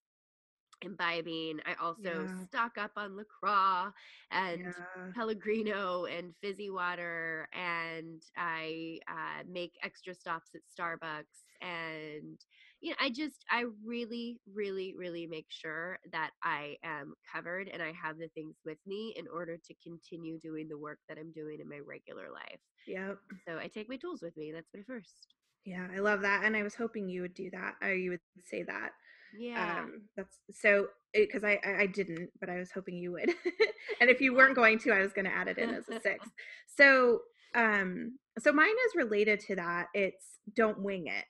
imbibing. 0.81 1.59
I 1.65 1.73
also 1.75 2.25
Yeah. 2.25 2.45
stock 2.45 2.77
up 2.77 2.91
on 2.97 3.17
LaCroix 3.17 3.91
and 4.31 4.61
Yeah. 4.61 5.11
Pellegrino 5.15 6.05
and 6.05 6.35
fizzy 6.41 6.69
water, 6.69 7.47
and 7.53 8.21
I 8.37 8.99
uh, 9.07 9.43
make 9.49 9.73
extra 9.83 10.13
stops 10.13 10.51
at 10.55 10.61
Starbucks. 10.67 11.45
And, 11.61 12.39
you 12.85 12.91
know, 12.91 12.97
I 12.99 13.09
just, 13.09 13.43
I 13.49 13.63
really, 13.83 14.37
really, 14.53 14.93
really 14.95 15.25
make 15.25 15.47
sure 15.49 15.97
that 16.11 16.29
I 16.43 16.75
am 16.83 17.15
covered 17.33 17.67
and 17.67 17.81
I 17.81 17.91
have 17.99 18.19
the 18.19 18.27
things 18.35 18.57
with 18.63 18.77
me 18.85 19.15
in 19.17 19.25
order 19.27 19.57
to 19.57 19.73
continue 19.83 20.39
doing 20.39 20.67
the 20.69 20.77
work 20.77 20.99
that 21.09 21.17
I'm 21.17 21.31
doing 21.31 21.57
in 21.59 21.67
my 21.67 21.79
regular 21.79 22.31
life. 22.31 22.59
Yep. 22.85 23.17
So 23.47 23.57
I 23.57 23.69
take 23.69 23.89
my 23.89 23.95
tools 23.95 24.21
with 24.21 24.37
me. 24.37 24.51
That's 24.51 24.69
my 24.71 24.83
first. 24.85 25.33
Yeah, 25.65 25.87
I 25.95 25.97
love 25.97 26.21
that, 26.21 26.43
and 26.43 26.55
I 26.55 26.61
was 26.61 26.75
hoping 26.75 27.09
you 27.09 27.23
would 27.23 27.33
do 27.33 27.49
that, 27.53 27.73
or 27.81 27.91
you 27.91 28.11
would 28.11 28.19
say 28.51 28.61
that. 28.61 28.91
Yeah. 29.35 29.79
Um, 29.79 30.03
that's 30.15 30.37
so 30.51 30.89
because 31.11 31.43
I, 31.43 31.59
I 31.65 31.81
I 31.81 31.85
didn't, 31.87 32.29
but 32.39 32.51
I 32.51 32.59
was 32.59 32.69
hoping 32.69 32.97
you 32.97 33.13
would. 33.13 33.29
and 33.99 34.11
if 34.11 34.21
you 34.21 34.35
weren't 34.35 34.55
going 34.61 34.77
to, 34.79 34.91
I 34.91 34.99
was 34.99 35.11
going 35.11 35.25
to 35.25 35.33
add 35.33 35.47
it 35.47 35.57
in 35.57 35.71
as 35.71 35.89
a 35.89 35.99
six. 35.99 36.29
So 36.67 37.21
um, 37.55 38.19
so 38.37 38.53
mine 38.53 38.67
is 38.85 38.95
related 38.95 39.39
to 39.47 39.55
that. 39.55 39.87
It's 39.95 40.37
don't 40.55 40.83
wing 40.83 41.07
it. 41.07 41.25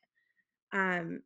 Um, 0.74 1.22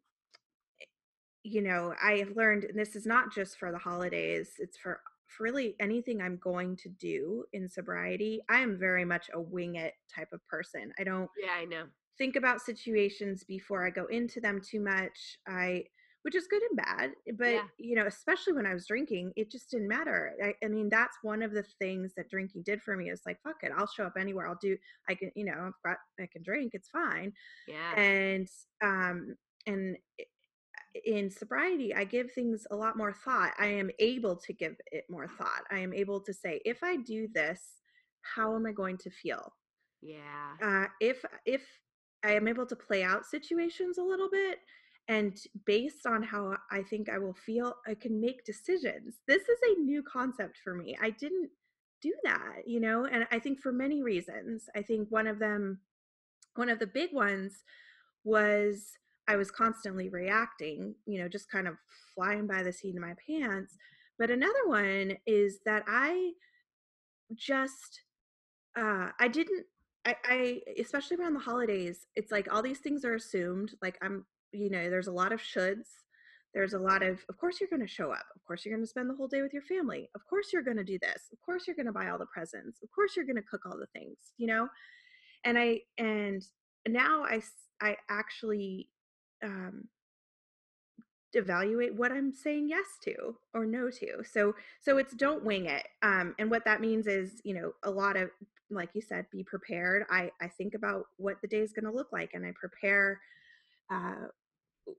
you 1.50 1.62
know, 1.62 1.94
I 2.02 2.18
have 2.18 2.36
learned, 2.36 2.66
and 2.66 2.78
this 2.78 2.96
is 2.96 3.06
not 3.06 3.34
just 3.34 3.58
for 3.58 3.72
the 3.72 3.78
holidays. 3.78 4.52
It's 4.60 4.78
for 4.78 5.02
for 5.28 5.44
really 5.44 5.76
anything 5.80 6.22
I'm 6.22 6.38
going 6.38 6.76
to 6.78 6.90
do 6.90 7.46
in 7.54 7.70
sobriety. 7.70 8.42
I 8.50 8.62
am 8.62 8.78
very 8.80 9.06
much 9.06 9.30
a 9.34 9.40
wing 9.40 9.76
it 9.76 9.94
type 10.14 10.30
of 10.34 10.46
person. 10.48 10.92
I 11.00 11.04
don't 11.04 11.30
yeah, 11.42 11.54
I 11.60 11.66
know. 11.66 11.84
think 12.18 12.36
about 12.36 12.62
situations 12.62 13.44
before 13.44 13.86
I 13.86 13.92
go 13.92 14.06
into 14.08 14.40
them 14.42 14.60
too 14.62 14.80
much. 14.82 15.38
I 15.48 15.86
which 16.24 16.36
is 16.36 16.48
good 16.48 16.62
and 16.70 16.78
bad, 16.78 17.12
but 17.38 17.54
Yeah. 17.54 17.64
you 17.78 17.96
know, 17.96 18.06
especially 18.06 18.52
when 18.54 18.66
I 18.66 18.74
was 18.74 18.86
drinking, 18.88 19.32
it 19.38 19.50
just 19.50 19.72
didn't 19.72 19.88
matter. 19.88 20.34
I, 20.44 20.54
I 20.66 20.68
mean, 20.68 20.90
that's 20.90 21.18
one 21.22 21.42
of 21.42 21.54
the 21.54 21.64
things 21.80 22.12
that 22.18 22.30
drinking 22.30 22.64
did 22.64 22.82
for 22.82 22.98
me. 22.98 23.10
Is 23.10 23.22
like, 23.26 23.40
fuck 23.42 23.64
it, 23.64 23.72
I'll 23.78 23.88
show 23.88 24.04
up 24.04 24.18
anywhere. 24.20 24.48
I'll 24.48 24.58
do. 24.62 24.76
I 25.08 25.16
can, 25.16 25.32
you 25.36 25.46
know, 25.46 25.54
I've 25.68 25.82
got, 25.86 25.98
I 26.20 26.28
can 26.32 26.44
drink. 26.44 26.72
It's 26.74 26.90
fine. 26.90 27.32
Yeah. 27.68 27.94
And 27.96 28.48
um, 28.84 29.36
and 29.66 29.96
i- 30.20 30.24
in 31.06 31.30
sobriety, 31.30 31.94
I 31.94 32.04
give 32.04 32.32
things 32.32 32.66
a 32.72 32.76
lot 32.76 32.98
more 32.98 33.14
thought. 33.14 33.54
I 33.60 33.68
am 33.68 33.90
able 34.00 34.36
to 34.36 34.54
give 34.54 34.76
it 34.92 35.06
more 35.10 35.28
thought. 35.28 35.64
I 35.72 35.80
am 35.80 35.94
able 35.94 36.20
to 36.22 36.34
say, 36.34 36.62
if 36.66 36.84
I 36.84 36.98
do 36.98 37.28
this, 37.34 37.62
how 38.22 38.56
am 38.56 38.66
I 38.66 38.72
going 38.72 38.98
to 39.00 39.10
feel? 39.10 39.54
yeah. 40.02 40.54
uh, 40.64 40.88
if 41.00 41.24
if 41.46 41.62
I 42.24 42.34
am 42.34 42.48
able 42.48 42.66
to 42.66 42.76
play 42.76 43.04
out 43.04 43.26
situations 43.26 43.98
a 43.98 44.04
little 44.04 44.30
bit, 44.30 44.60
and 45.08 45.38
based 45.66 46.06
on 46.06 46.22
how 46.24 46.56
I 46.72 46.84
think 46.84 47.10
I 47.10 47.18
will 47.18 47.34
feel, 47.34 47.76
I 47.88 47.96
can 47.96 48.20
make 48.20 48.46
decisions. 48.46 49.20
This 49.28 49.44
is 49.44 49.60
a 49.64 49.80
new 49.80 50.04
concept 50.04 50.58
for 50.64 50.74
me. 50.74 50.98
I 51.02 51.12
didn't 51.12 51.50
do 52.02 52.14
that, 52.24 52.64
you 52.66 52.80
know, 52.80 53.06
and 53.06 53.28
I 53.32 53.40
think 53.40 53.60
for 53.60 53.72
many 53.72 54.04
reasons. 54.04 54.66
I 54.76 54.82
think 54.82 55.10
one 55.10 55.28
of 55.28 55.40
them, 55.40 55.80
one 56.56 56.70
of 56.70 56.80
the 56.80 56.88
big 56.88 57.14
ones, 57.14 57.64
was 58.24 58.92
I 59.30 59.36
was 59.36 59.52
constantly 59.52 60.10
reacting, 60.10 60.96
you 61.06 61.22
know, 61.22 61.30
just 61.30 61.52
kind 61.52 61.68
of 61.68 61.76
flying 62.16 62.48
by 62.48 62.64
the 62.64 62.74
seat 62.74 62.96
of 62.96 63.02
my 63.02 63.14
pants. 63.26 63.78
But 64.18 64.32
another 64.32 64.68
one 64.68 65.14
is 65.26 65.60
that 65.66 65.84
I 65.88 66.32
just 67.36 68.02
uh 68.76 69.10
i 69.20 69.28
didn't 69.28 69.66
I, 70.04 70.16
I 70.26 70.62
especially 70.80 71.18
around 71.18 71.36
the 71.36 71.40
holidays 71.40 72.08
it's 72.16 72.32
like 72.32 72.52
all 72.52 72.64
these 72.64 72.80
things 72.80 73.06
are 73.06 73.14
assumed 73.14 73.76
like 73.84 74.00
i'm 74.02 74.26
you 74.52 74.72
know 74.72 74.90
there's 74.90 75.06
a 75.06 75.12
lot 75.12 75.32
of 75.32 75.40
shoulds 75.40 75.86
there's 76.54 76.74
a 76.74 76.80
lot 76.80 77.04
of 77.04 77.20
of 77.30 77.38
course 77.38 77.60
you're 77.60 77.70
going 77.70 77.86
to 77.86 77.88
show 77.88 78.12
up. 78.12 78.26
Of 78.36 78.44
course 78.44 78.66
you're 78.66 78.74
going 78.74 78.84
to 78.84 78.90
spend 78.90 79.10
the 79.10 79.16
whole 79.16 79.28
day 79.28 79.42
with 79.42 79.54
your 79.54 79.62
family. 79.64 80.10
Of 80.16 80.26
course 80.28 80.52
you're 80.52 80.64
going 80.64 80.78
to 80.78 80.84
do 80.84 80.98
this. 81.00 81.30
Of 81.32 81.40
course 81.42 81.68
you're 81.68 81.76
going 81.76 81.86
to 81.86 81.92
buy 81.92 82.10
all 82.10 82.18
the 82.18 82.26
presents. 82.26 82.82
Of 82.82 82.90
course 82.92 83.16
you're 83.16 83.26
going 83.26 83.36
to 83.36 83.44
cook 83.44 83.62
all 83.66 83.78
the 83.78 84.00
things 84.00 84.18
you 84.38 84.48
know? 84.48 84.68
And 85.46 85.58
i 85.58 85.82
and 85.98 86.44
now 86.88 87.24
I 87.24 87.42
I 87.82 87.96
actually 88.10 88.90
um 89.44 89.88
evaluate 91.34 91.94
what 91.94 92.12
i'm 92.12 92.34
saying 92.34 92.68
yes 92.68 92.86
to 93.04 93.36
or 93.54 93.66
no 93.66 93.90
to. 93.90 94.24
So 94.24 94.56
so 94.82 94.98
it's 94.98 95.14
don't 95.14 95.46
wing 95.46 95.66
it 95.66 95.86
um 96.02 96.34
and 96.40 96.50
what 96.50 96.66
that 96.66 96.82
means 96.82 97.06
is 97.08 97.42
you 97.44 97.54
know 97.54 97.74
a 97.84 97.92
lot 97.92 98.18
of 98.18 98.32
like 98.72 98.90
you 98.94 99.02
said 99.02 99.26
be 99.32 99.44
prepared. 99.44 100.06
I 100.10 100.32
i 100.42 100.48
think 100.48 100.74
about 100.74 101.06
what 101.18 101.38
the 101.42 101.48
day 101.48 101.60
is 101.60 101.72
going 101.74 101.86
to 101.86 101.96
look 101.96 102.12
like 102.12 102.32
and 102.34 102.46
i 102.46 102.52
prepare 102.60 103.20
uh 103.92 104.28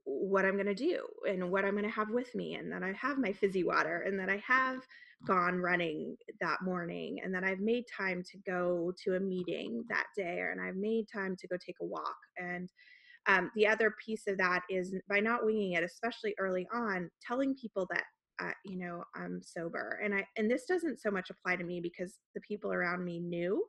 what 0.05 0.45
i'm 0.45 0.53
going 0.53 0.65
to 0.65 0.75
do 0.75 1.05
and 1.27 1.51
what 1.51 1.65
i'm 1.65 1.71
going 1.71 1.83
to 1.83 1.89
have 1.89 2.09
with 2.09 2.33
me 2.35 2.55
and 2.55 2.71
that 2.71 2.83
i 2.83 2.93
have 2.93 3.17
my 3.17 3.33
fizzy 3.33 3.63
water 3.63 4.01
and 4.01 4.19
that 4.19 4.29
i 4.29 4.41
have 4.45 4.79
gone 5.25 5.57
running 5.57 6.15
that 6.39 6.61
morning 6.61 7.19
and 7.23 7.33
that 7.33 7.43
i've 7.43 7.59
made 7.59 7.83
time 7.95 8.23
to 8.23 8.37
go 8.45 8.93
to 9.03 9.15
a 9.15 9.19
meeting 9.19 9.83
that 9.89 10.05
day 10.15 10.39
and 10.51 10.61
i've 10.61 10.75
made 10.77 11.05
time 11.11 11.35
to 11.35 11.47
go 11.47 11.57
take 11.57 11.75
a 11.81 11.85
walk 11.85 12.15
and 12.37 12.69
um, 13.27 13.51
the 13.55 13.67
other 13.67 13.93
piece 14.03 14.23
of 14.27 14.37
that 14.37 14.61
is 14.69 14.95
by 15.09 15.19
not 15.19 15.45
winging 15.45 15.73
it 15.73 15.83
especially 15.83 16.33
early 16.39 16.67
on 16.73 17.09
telling 17.25 17.55
people 17.55 17.87
that 17.91 18.03
uh, 18.41 18.51
you 18.65 18.77
know 18.77 19.03
i'm 19.15 19.39
sober 19.43 19.99
and 20.03 20.13
i 20.15 20.25
and 20.37 20.49
this 20.49 20.65
doesn't 20.65 20.99
so 20.99 21.11
much 21.11 21.29
apply 21.29 21.55
to 21.55 21.63
me 21.63 21.79
because 21.79 22.15
the 22.33 22.41
people 22.41 22.71
around 22.71 23.03
me 23.05 23.19
knew 23.19 23.63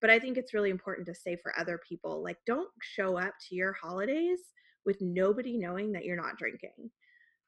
but 0.00 0.08
i 0.08 0.18
think 0.18 0.38
it's 0.38 0.54
really 0.54 0.70
important 0.70 1.06
to 1.06 1.14
say 1.14 1.36
for 1.42 1.58
other 1.58 1.78
people 1.86 2.22
like 2.22 2.38
don't 2.46 2.70
show 2.80 3.18
up 3.18 3.34
to 3.48 3.54
your 3.54 3.74
holidays 3.74 4.40
with 4.86 5.02
nobody 5.02 5.58
knowing 5.58 5.92
that 5.92 6.04
you're 6.04 6.16
not 6.16 6.38
drinking. 6.38 6.90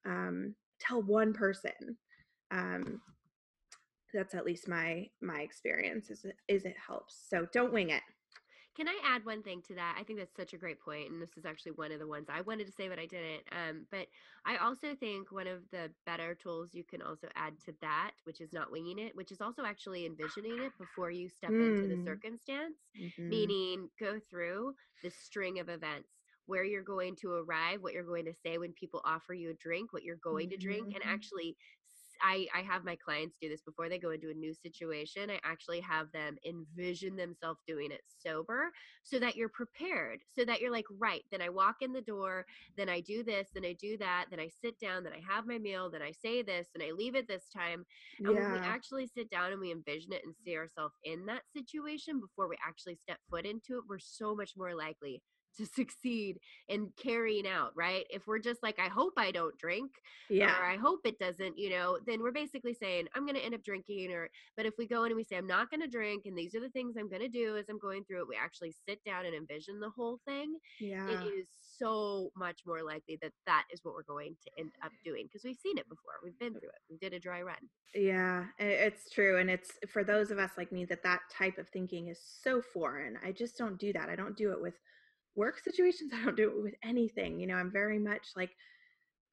Um, 0.05 0.55
tell 0.81 1.01
one 1.01 1.33
person. 1.33 1.97
Um, 2.51 3.01
that's 4.13 4.35
at 4.35 4.47
least 4.47 4.69
my 4.69 5.07
my 5.21 5.41
experience 5.41 6.09
is 6.09 6.25
is 6.49 6.65
it 6.65 6.75
helps 6.87 7.27
so 7.29 7.47
don't 7.53 7.75
wing 7.75 7.91
it 7.91 8.01
Can 8.79 8.87
I 8.87 9.01
add 9.03 9.25
one 9.25 9.43
thing 9.43 9.61
to 9.63 9.75
that? 9.75 9.97
I 9.99 10.05
think 10.05 10.21
that's 10.21 10.37
such 10.37 10.53
a 10.55 10.57
great 10.59 10.79
point, 10.81 11.11
and 11.11 11.21
this 11.21 11.37
is 11.37 11.45
actually 11.45 11.73
one 11.73 11.91
of 11.91 11.99
the 11.99 12.07
ones 12.07 12.29
I 12.29 12.43
wanted 12.43 12.67
to 12.67 12.73
say, 12.73 12.89
but 12.89 12.97
I 13.01 13.07
didn't. 13.07 13.43
Um, 13.51 13.89
but 13.91 14.07
I 14.45 14.57
also 14.59 14.95
think 14.95 15.33
one 15.33 15.49
of 15.49 15.69
the 15.71 15.93
better 16.07 16.37
tools 16.37 16.75
you 16.75 16.85
can 16.85 17.03
also 17.03 17.29
add 17.35 17.59
to 17.63 17.75
that, 17.81 18.13
which 18.23 18.41
is 18.41 18.53
not 18.53 18.71
winging 18.71 19.01
it, 19.01 19.17
which 19.17 19.33
is 19.33 19.41
also 19.41 19.65
actually 19.65 20.07
envisioning 20.07 20.61
it 20.61 20.79
before 20.79 21.11
you 21.11 21.29
step 21.29 21.57
into 21.61 21.89
the 21.89 21.97
Mm. 21.97 21.99
circumstance. 21.99 22.87
Mhm. 22.95 23.57
Meaning, 23.67 23.91
go 23.99 24.21
through 24.21 24.77
the 25.03 25.11
string 25.11 25.59
of 25.59 25.69
events 25.69 26.23
where 26.47 26.63
you're 26.65 26.83
going 26.85 27.17
to 27.17 27.33
arrive, 27.33 27.83
what 27.83 27.95
you're 27.95 28.05
going 28.05 28.27
to 28.27 28.33
say 28.35 28.59
when 28.59 28.73
people 28.75 29.03
offer 29.05 29.35
you 29.35 29.51
a 29.51 29.55
drink, 29.55 29.93
what 29.93 30.05
you're 30.05 30.17
going 30.17 30.51
to 30.51 30.57
drink, 30.57 30.91
and 30.95 31.03
Mhm. 31.03 31.05
actually. 31.05 31.57
I, 32.21 32.47
I 32.55 32.61
have 32.63 32.85
my 32.85 32.97
clients 32.97 33.37
do 33.41 33.49
this 33.49 33.63
before 33.63 33.89
they 33.89 33.99
go 33.99 34.11
into 34.11 34.31
a 34.31 34.35
new 34.35 34.55
situation. 34.55 35.31
I 35.31 35.41
actually 35.45 35.81
have 35.81 36.11
them 36.13 36.37
envision 36.47 37.17
themselves 37.17 37.61
doing 37.67 37.91
it 37.91 38.03
sober 38.07 38.71
so 39.03 39.19
that 39.19 39.37
you're 39.37 39.49
prepared, 39.49 40.21
so 40.37 40.45
that 40.45 40.61
you're 40.61 40.73
like, 40.73 40.87
right, 40.99 41.23
then 41.31 41.43
I 41.43 41.49
walk 41.49 41.77
in 41.81 41.93
the 41.93 42.01
door, 42.01 42.47
then 42.77 42.89
I 42.89 43.01
do 43.01 43.23
this, 43.23 43.49
then 43.55 43.65
I 43.65 43.75
do 43.75 43.97
that, 43.99 44.27
then 44.31 44.41
I 44.41 44.49
sit 44.49 44.79
down, 44.79 45.05
then 45.05 45.13
I 45.13 45.23
have 45.33 45.47
my 45.47 45.59
meal, 45.59 45.91
then 45.91 46.03
I 46.03 46.13
say 46.13 46.43
this, 46.43 46.69
and 46.75 46.83
I 46.83 46.93
leave 46.93 47.17
at 47.17 47.29
this 47.29 47.45
time. 47.55 47.85
And 48.19 48.29
when 48.29 48.53
we 48.53 48.59
actually 48.59 49.07
sit 49.07 49.31
down 49.31 49.53
and 49.53 49.61
we 49.61 49.73
envision 49.73 50.13
it 50.13 50.23
and 50.25 50.35
see 50.45 50.57
ourselves 50.57 50.95
in 51.05 51.27
that 51.27 51.43
situation 51.55 52.21
before 52.21 52.49
we 52.49 52.57
actually 52.67 52.97
step 52.97 53.19
foot 53.31 53.47
into 53.47 53.79
it, 53.79 53.85
we're 53.89 53.99
so 53.99 54.35
much 54.35 54.53
more 54.57 54.75
likely 54.75 55.23
to 55.57 55.67
succeed 55.67 56.39
in 56.69 56.91
carrying 57.03 57.47
out, 57.47 57.73
right? 57.75 58.05
If 58.11 58.27
we're 58.27 58.39
just 58.39 58.63
like, 58.63 58.79
I 58.79 58.89
hope 58.89 59.15
I 59.17 59.31
don't 59.31 59.57
drink, 59.59 59.91
yeah 60.31 60.59
or 60.59 60.65
I 60.65 60.77
hope 60.77 61.01
it 61.05 61.19
doesn't, 61.19 61.59
you 61.59 61.71
know, 61.71 61.99
then 62.07 62.23
we're 62.23 62.33
basically 62.33 62.75
saying, 62.75 63.09
I'm 63.15 63.25
going 63.25 63.37
to 63.37 63.45
end 63.45 63.55
up 63.55 63.65
drinking. 63.65 64.13
Or, 64.13 64.29
but 64.57 64.67
if 64.67 64.75
we 64.79 64.87
go 64.87 65.05
in 65.05 65.11
and 65.11 65.17
we 65.17 65.25
say, 65.25 65.37
I'm 65.37 65.47
not 65.47 65.71
going 65.71 65.81
to 65.81 65.89
drink, 65.89 66.25
and 66.27 66.37
these 66.37 66.55
are 66.55 66.61
the 66.61 66.71
things 66.71 66.97
I'm 66.99 67.09
going 67.09 67.23
to 67.23 67.29
do 67.29 67.57
as 67.57 67.67
I'm 67.69 67.79
going 67.79 68.05
through 68.05 68.23
it, 68.23 68.29
we 68.29 68.37
actually 68.37 68.75
sit 68.89 69.03
down 69.05 69.27
and 69.27 69.35
envision 69.35 69.81
the 69.81 69.91
whole 69.91 70.21
thing. 70.25 70.57
yeah 70.81 71.09
It 71.09 71.27
is 71.27 71.47
so 71.79 72.31
much 72.37 72.61
more 72.67 72.83
likely 72.83 73.19
that 73.23 73.33
that 73.47 73.65
is 73.73 73.81
what 73.83 73.95
we're 73.95 74.03
going 74.03 74.37
to 74.45 74.61
end 74.61 74.71
up 74.85 74.93
doing 75.05 75.25
because 75.27 75.45
we've 75.45 75.59
seen 75.63 75.79
it 75.79 75.89
before. 75.89 76.15
We've 76.23 76.39
been 76.39 76.53
through 76.53 76.71
it. 76.71 76.83
We 76.91 76.97
did 76.97 77.15
a 77.15 77.21
dry 77.21 77.43
run. 77.43 77.57
Yeah, 77.95 78.45
it's 78.59 79.11
true. 79.11 79.39
And 79.39 79.49
it's 79.49 79.73
for 79.89 80.05
those 80.05 80.31
of 80.31 80.39
us 80.39 80.51
like 80.59 80.73
me 80.73 80.85
that 80.87 81.03
that 81.05 81.21
type 81.37 81.59
of 81.59 81.69
thinking 81.69 82.09
is 82.09 82.19
so 82.43 82.61
foreign. 82.61 83.19
I 83.25 83.33
just 83.33 83.57
don't 83.57 83.79
do 83.79 83.93
that. 83.93 84.09
I 84.09 84.17
don't 84.17 84.37
do 84.37 84.53
it 84.53 84.61
with 84.61 84.75
work 85.39 85.61
situations. 85.61 86.13
I 86.15 86.25
don't 86.25 86.37
do 86.37 86.51
it 86.51 86.63
with 86.63 86.75
anything. 86.83 87.41
You 87.41 87.47
know, 87.47 87.55
I'm 87.55 87.71
very 87.71 87.99
much 87.99 88.29
like, 88.37 88.51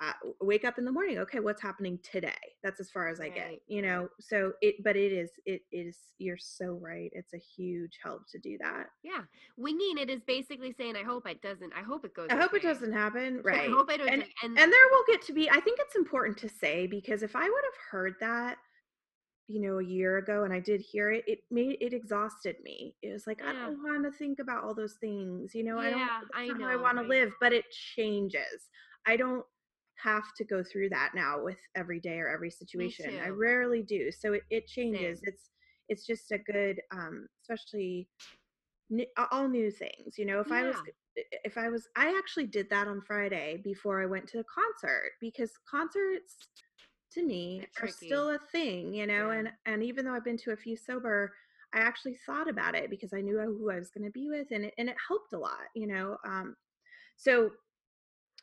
uh, 0.01 0.11
wake 0.41 0.65
up 0.65 0.77
in 0.77 0.83
the 0.83 0.91
morning. 0.91 1.19
Okay, 1.19 1.39
what's 1.39 1.61
happening 1.61 1.97
today? 2.03 2.33
That's 2.61 2.81
as 2.81 2.91
far 2.91 3.07
as 3.07 3.21
I 3.21 3.29
get, 3.29 3.61
you 3.67 3.81
know? 3.81 4.09
So 4.19 4.51
it, 4.61 4.75
but 4.83 4.97
it 4.97 5.13
is, 5.13 5.29
it 5.45 5.61
is, 5.71 5.97
you're 6.17 6.37
so 6.37 6.77
right. 6.81 7.09
It's 7.13 7.33
a 7.33 7.37
huge 7.37 7.97
help 8.03 8.23
to 8.31 8.39
do 8.39 8.57
that. 8.59 8.87
Yeah. 9.03 9.21
Winging 9.55 9.97
it 9.97 10.09
is 10.09 10.19
basically 10.27 10.73
saying, 10.73 10.97
I 10.97 11.03
hope 11.03 11.25
it 11.29 11.41
doesn't, 11.41 11.71
I 11.73 11.81
hope 11.81 12.03
it 12.03 12.13
goes. 12.13 12.27
I 12.29 12.35
hope 12.35 12.53
it 12.53 12.61
doesn't 12.61 12.91
happen. 12.91 13.41
right 13.45 13.69
I 13.69 13.71
hope 13.71 13.89
I 13.89 13.95
don't 13.95 14.09
and. 14.09 14.25
And, 14.43 14.59
and 14.59 14.71
there 14.71 14.89
will 14.91 15.03
get 15.07 15.21
to 15.27 15.33
be 15.33 15.49
i 15.49 15.59
think 15.59 15.79
it's 15.79 15.95
important 15.95 16.37
to 16.37 16.49
say 16.49 16.87
because 16.87 17.23
if 17.23 17.35
i 17.35 17.43
would 17.43 17.63
have 17.63 17.79
heard 17.89 18.15
that 18.19 18.57
you 19.47 19.61
know 19.61 19.79
a 19.79 19.83
year 19.83 20.17
ago 20.17 20.43
and 20.43 20.53
i 20.53 20.59
did 20.59 20.81
hear 20.81 21.11
it 21.11 21.23
it 21.27 21.39
made 21.51 21.77
it 21.81 21.93
exhausted 21.93 22.55
me 22.63 22.95
it 23.01 23.11
was 23.11 23.25
like 23.27 23.41
i 23.47 23.51
don't 23.53 23.83
want 23.83 24.03
to 24.03 24.17
think 24.17 24.39
about 24.39 24.63
all 24.63 24.73
those 24.73 24.95
things 24.99 25.53
you 25.53 25.63
know 25.63 25.79
i 25.79 25.89
don't 25.89 25.99
Yeah, 25.99 26.19
I 26.33 26.47
how 26.47 26.69
i 26.69 26.75
know, 26.75 26.81
want 26.81 26.97
to 26.97 27.03
live 27.03 27.31
but 27.39 27.53
it 27.53 27.65
changes 27.71 28.69
i 29.05 29.15
don't 29.15 29.43
have 30.03 30.23
to 30.37 30.43
go 30.45 30.63
through 30.63 30.89
that 30.89 31.11
now 31.15 31.43
with 31.43 31.57
every 31.75 31.99
day 31.99 32.17
or 32.19 32.27
every 32.27 32.51
situation. 32.51 33.17
I 33.23 33.29
rarely 33.29 33.81
do. 33.81 34.11
So 34.11 34.33
it, 34.33 34.41
it 34.49 34.67
changes. 34.67 35.19
Same. 35.19 35.23
It's 35.23 35.49
it's 35.87 36.05
just 36.05 36.31
a 36.31 36.37
good 36.37 36.81
um 36.91 37.27
especially 37.41 38.07
n- 38.91 39.05
all 39.31 39.47
new 39.47 39.71
things 39.71 40.17
you 40.17 40.25
know 40.25 40.39
if 40.39 40.51
i 40.51 40.63
was 40.63 40.81
if 41.43 41.57
i 41.57 41.69
was 41.69 41.87
i 41.95 42.15
actually 42.17 42.45
did 42.47 42.69
that 42.69 42.87
on 42.87 43.01
friday 43.01 43.59
before 43.63 44.01
i 44.01 44.05
went 44.05 44.27
to 44.27 44.37
the 44.37 44.43
concert 44.53 45.11
because 45.21 45.51
concerts 45.69 46.37
to 47.15 47.23
me 47.23 47.67
They're 47.77 47.87
still 47.87 48.29
a 48.31 48.39
thing 48.51 48.93
you 48.93 49.07
know 49.07 49.29
Yeah. 49.29 49.31
and 49.31 49.51
and 49.65 49.83
even 49.83 50.05
though 50.05 50.13
i've 50.13 50.23
been 50.25 50.37
to 50.39 50.51
a 50.51 50.57
few 50.57 50.77
sober 50.77 51.33
i 51.73 51.79
actually 51.79 52.15
thought 52.25 52.49
about 52.49 52.75
it 52.75 52.89
because 52.89 53.13
i 53.13 53.21
knew 53.21 53.39
who 53.39 53.71
i 53.71 53.79
was 53.79 53.91
going 53.91 54.05
to 54.05 54.11
be 54.11 54.29
with 54.29 54.47
and 54.51 54.65
it, 54.65 54.73
and 54.77 54.89
it 54.89 54.97
helped 55.07 55.33
a 55.33 55.39
lot 55.39 55.67
you 55.75 55.87
know 55.87 56.17
um 56.25 56.55
so 57.17 57.51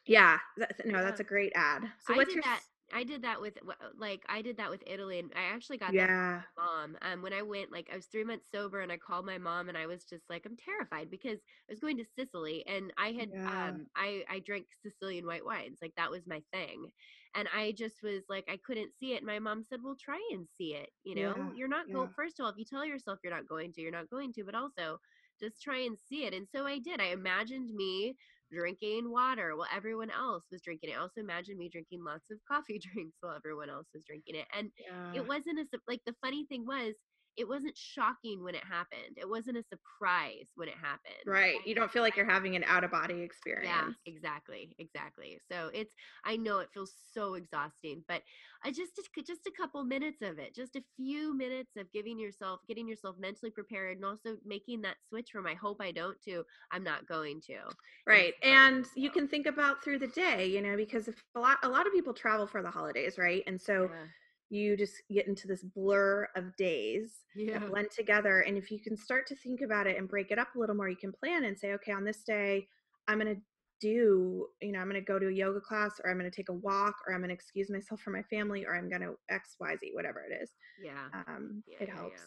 yeah 0.06 0.38
that, 0.58 0.74
no 0.86 1.02
that's 1.02 1.20
a 1.20 1.24
great 1.24 1.52
add 1.56 1.84
so 2.00 2.14
I 2.14 2.14
what's 2.14 2.34
did 2.34 2.34
your 2.34 2.42
that. 2.42 2.62
I 2.92 3.04
did 3.04 3.22
that 3.22 3.40
with 3.40 3.54
like 3.96 4.22
I 4.28 4.42
did 4.42 4.58
that 4.58 4.70
with 4.70 4.82
Italy, 4.86 5.18
and 5.18 5.32
I 5.36 5.44
actually 5.44 5.78
got 5.78 5.96
that 5.96 6.10
yeah 6.10 6.42
my 6.56 6.64
mom. 6.64 6.96
Um, 7.02 7.22
when 7.22 7.32
I 7.32 7.42
went, 7.42 7.72
like 7.72 7.88
I 7.92 7.96
was 7.96 8.06
three 8.06 8.24
months 8.24 8.48
sober, 8.52 8.80
and 8.80 8.92
I 8.92 8.98
called 8.98 9.24
my 9.26 9.38
mom, 9.38 9.68
and 9.68 9.78
I 9.78 9.86
was 9.86 10.04
just 10.04 10.24
like, 10.28 10.44
I'm 10.46 10.56
terrified 10.56 11.10
because 11.10 11.38
I 11.68 11.72
was 11.72 11.80
going 11.80 11.96
to 11.98 12.04
Sicily, 12.18 12.66
and 12.66 12.92
I 12.98 13.12
had 13.12 13.30
Yeah. 13.30 13.38
um, 13.46 13.86
I 13.96 14.24
I 14.28 14.40
drank 14.40 14.66
Sicilian 14.82 15.26
white 15.26 15.44
wines, 15.44 15.78
like 15.82 15.94
that 15.96 16.10
was 16.10 16.26
my 16.26 16.42
thing, 16.52 16.90
and 17.34 17.48
I 17.54 17.72
just 17.72 18.02
was 18.02 18.24
like, 18.28 18.44
I 18.48 18.56
couldn't 18.56 18.92
see 18.94 19.12
it. 19.14 19.18
And 19.18 19.26
my 19.26 19.38
mom 19.38 19.62
said, 19.62 19.80
Well, 19.82 19.96
try 19.96 20.20
and 20.32 20.48
see 20.48 20.74
it. 20.74 20.90
You 21.04 21.14
know, 21.16 21.34
Yeah, 21.34 21.52
you're 21.54 21.68
not 21.68 21.86
yeah. 21.88 21.94
go. 21.94 22.08
First 22.14 22.38
of 22.38 22.44
all, 22.44 22.50
if 22.50 22.58
you 22.58 22.64
tell 22.64 22.84
yourself 22.84 23.20
you're 23.22 23.32
not 23.34 23.46
going 23.48 23.72
to, 23.72 23.80
you're 23.80 23.90
not 23.90 24.08
going 24.10 24.32
to, 24.34 24.44
but 24.44 24.54
also 24.54 24.98
just 25.40 25.62
try 25.62 25.78
and 25.78 25.98
see 25.98 26.24
it. 26.24 26.34
And 26.34 26.48
so 26.48 26.66
I 26.66 26.78
did. 26.78 27.00
I 27.00 27.06
imagined 27.06 27.74
me 27.74 28.16
drinking 28.50 29.10
water 29.10 29.56
while 29.56 29.68
everyone 29.72 30.10
else 30.10 30.46
was 30.50 30.62
drinking 30.62 30.90
it. 30.90 30.94
I 30.94 31.00
also 31.00 31.20
imagined 31.20 31.58
me 31.58 31.68
drinking 31.68 32.04
lots 32.04 32.30
of 32.30 32.40
coffee 32.46 32.78
drinks 32.82 33.18
while 33.20 33.34
everyone 33.36 33.70
else 33.70 33.88
was 33.94 34.04
drinking 34.04 34.36
it. 34.36 34.46
And 34.52 34.70
yeah 34.78 35.12
it 35.12 35.26
wasn't 35.26 35.58
a 35.60 35.66
like 35.86 36.02
the 36.06 36.14
funny 36.22 36.46
thing 36.46 36.66
was 36.66 36.94
it 37.36 37.48
wasn't 37.48 37.76
shocking 37.76 38.42
when 38.42 38.54
it 38.54 38.64
happened. 38.64 39.16
It 39.16 39.28
wasn't 39.28 39.58
a 39.58 39.62
surprise 39.62 40.48
when 40.54 40.68
it 40.68 40.76
happened. 40.80 41.14
right 41.26 41.56
you 41.66 41.74
don't 41.74 41.90
feel 41.90 42.02
like 42.02 42.16
you're 42.16 42.28
having 42.30 42.56
an 42.56 42.64
out 42.66 42.84
of 42.84 42.90
body 42.90 43.22
experience. 43.22 43.62
yeah, 43.62 43.90
exactly, 44.06 44.74
exactly. 44.78 45.38
So 45.50 45.70
it's 45.72 45.92
I 46.24 46.36
know 46.36 46.58
it 46.58 46.70
feels 46.72 46.94
so 47.12 47.34
exhausting, 47.34 48.04
but 48.08 48.22
I 48.64 48.70
just 48.70 48.98
just 49.26 49.46
a 49.46 49.52
couple 49.56 49.84
minutes 49.84 50.20
of 50.22 50.38
it, 50.38 50.54
just 50.54 50.74
a 50.76 50.82
few 50.96 51.36
minutes 51.36 51.76
of 51.76 51.90
giving 51.92 52.18
yourself 52.18 52.60
getting 52.66 52.88
yourself 52.88 53.16
mentally 53.18 53.50
prepared 53.50 53.96
and 53.98 54.04
also 54.04 54.36
making 54.44 54.82
that 54.82 54.96
switch 55.08 55.30
from 55.30 55.46
I 55.46 55.54
hope 55.54 55.80
I 55.80 55.92
don't 55.92 56.20
to 56.22 56.44
I'm 56.72 56.82
not 56.84 57.06
going 57.06 57.40
to. 57.46 57.58
right 58.06 58.34
and 58.42 58.86
you 58.96 59.10
can 59.10 59.28
think 59.28 59.46
about 59.46 59.82
through 59.82 59.98
the 59.98 60.08
day 60.08 60.46
you 60.46 60.60
know 60.60 60.76
because 60.76 61.08
if 61.08 61.22
a 61.34 61.40
lot 61.40 61.58
a 61.62 61.68
lot 61.68 61.86
of 61.86 61.92
people 61.92 62.12
travel 62.12 62.46
for 62.46 62.62
the 62.62 62.70
holidays 62.70 63.18
right 63.18 63.42
and 63.46 63.60
so 63.60 63.90
Yeah. 63.90 64.06
You 64.52 64.76
just 64.76 65.02
get 65.10 65.26
into 65.26 65.48
this 65.48 65.62
blur 65.62 66.28
of 66.36 66.54
days 66.56 67.24
Yeah. 67.34 67.58
that 67.58 67.70
blend 67.70 67.90
together 67.90 68.40
and 68.40 68.58
if 68.58 68.70
you 68.70 68.78
can 68.80 68.96
start 68.96 69.26
to 69.28 69.34
think 69.34 69.62
about 69.62 69.86
it 69.86 69.96
and 69.96 70.08
break 70.08 70.30
it 70.30 70.38
up 70.38 70.54
a 70.54 70.58
little 70.58 70.74
more 70.76 70.88
you 70.88 70.96
can 70.96 71.12
plan 71.12 71.44
and 71.44 71.58
say 71.58 71.72
okay 71.72 71.92
on 71.92 72.04
this 72.04 72.22
day 72.22 72.66
i'm 73.08 73.18
going 73.18 73.34
to 73.34 73.40
do 73.80 74.46
you 74.60 74.70
know 74.72 74.78
i'm 74.78 74.88
going 74.88 75.00
to 75.00 75.04
go 75.12 75.18
to 75.18 75.28
a 75.28 75.32
yoga 75.32 75.60
class 75.60 75.92
or 76.04 76.10
i'm 76.10 76.18
going 76.18 76.30
to 76.30 76.36
take 76.36 76.50
a 76.50 76.54
walk 76.54 76.94
or 77.06 77.14
i'm 77.14 77.20
going 77.20 77.30
to 77.30 77.34
excuse 77.34 77.70
myself 77.70 78.00
from 78.00 78.12
my 78.12 78.22
family 78.24 78.64
or 78.66 78.76
i'm 78.76 78.88
going 78.90 79.00
to 79.00 79.14
xyz 79.32 79.94
whatever 79.94 80.22
it 80.30 80.42
is 80.42 80.50
Yeah. 80.82 81.08
um 81.14 81.62
Yeah, 81.66 81.76
it 81.80 81.88
yeah, 81.88 81.94
yeah. 81.94 82.00
helps 82.00 82.22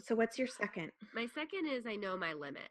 so 0.00 0.14
what's 0.14 0.38
your 0.38 0.48
second 0.48 0.90
My 1.14 1.26
second 1.34 1.66
is 1.66 1.86
I 1.86 1.96
know 1.96 2.16
my 2.16 2.32
limits. 2.32 2.68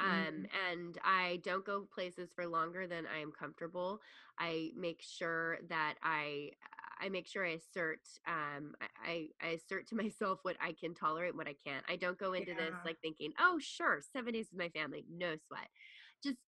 Mm. 0.00 0.28
Um, 0.28 0.46
and 0.70 0.98
I 1.02 1.40
don't 1.42 1.64
go 1.64 1.88
places 1.92 2.30
for 2.34 2.46
longer 2.46 2.86
than 2.86 3.04
I 3.06 3.20
am 3.20 3.32
comfortable. 3.32 4.00
I 4.38 4.70
make 4.76 5.00
sure 5.02 5.58
that 5.68 5.94
I 6.02 6.50
I 7.00 7.08
make 7.08 7.26
sure 7.26 7.46
I 7.46 7.50
assert 7.50 8.00
um 8.26 8.74
I, 9.04 9.28
I 9.42 9.48
assert 9.48 9.88
to 9.88 9.94
myself 9.96 10.40
what 10.42 10.56
I 10.60 10.72
can 10.72 10.94
tolerate, 10.94 11.30
and 11.30 11.38
what 11.38 11.48
I 11.48 11.56
can't. 11.66 11.84
I 11.88 11.96
don't 11.96 12.18
go 12.18 12.32
into 12.32 12.54
this 12.54 12.74
like 12.84 12.98
thinking, 13.02 13.32
oh 13.38 13.58
sure, 13.60 14.00
seven 14.12 14.34
days 14.34 14.48
with 14.52 14.58
my 14.58 14.68
family, 14.68 15.04
no 15.10 15.34
sweat. 15.46 15.68
Just 16.22 16.38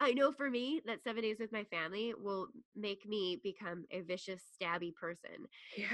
I 0.00 0.12
know 0.12 0.32
for 0.32 0.48
me 0.48 0.80
that 0.86 1.02
seven 1.02 1.22
days 1.22 1.38
with 1.40 1.52
my 1.52 1.64
family 1.64 2.14
will 2.20 2.48
make 2.76 3.06
me 3.06 3.40
become 3.42 3.84
a 3.90 4.00
vicious, 4.00 4.42
stabby 4.60 4.94
person. 4.94 5.46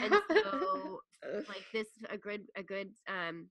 And 0.03 0.15
so 0.45 1.01
like 1.49 1.65
this 1.73 1.89
a 2.11 2.17
good 2.17 2.43
a 2.57 2.63
good 2.63 2.91
um 3.09 3.49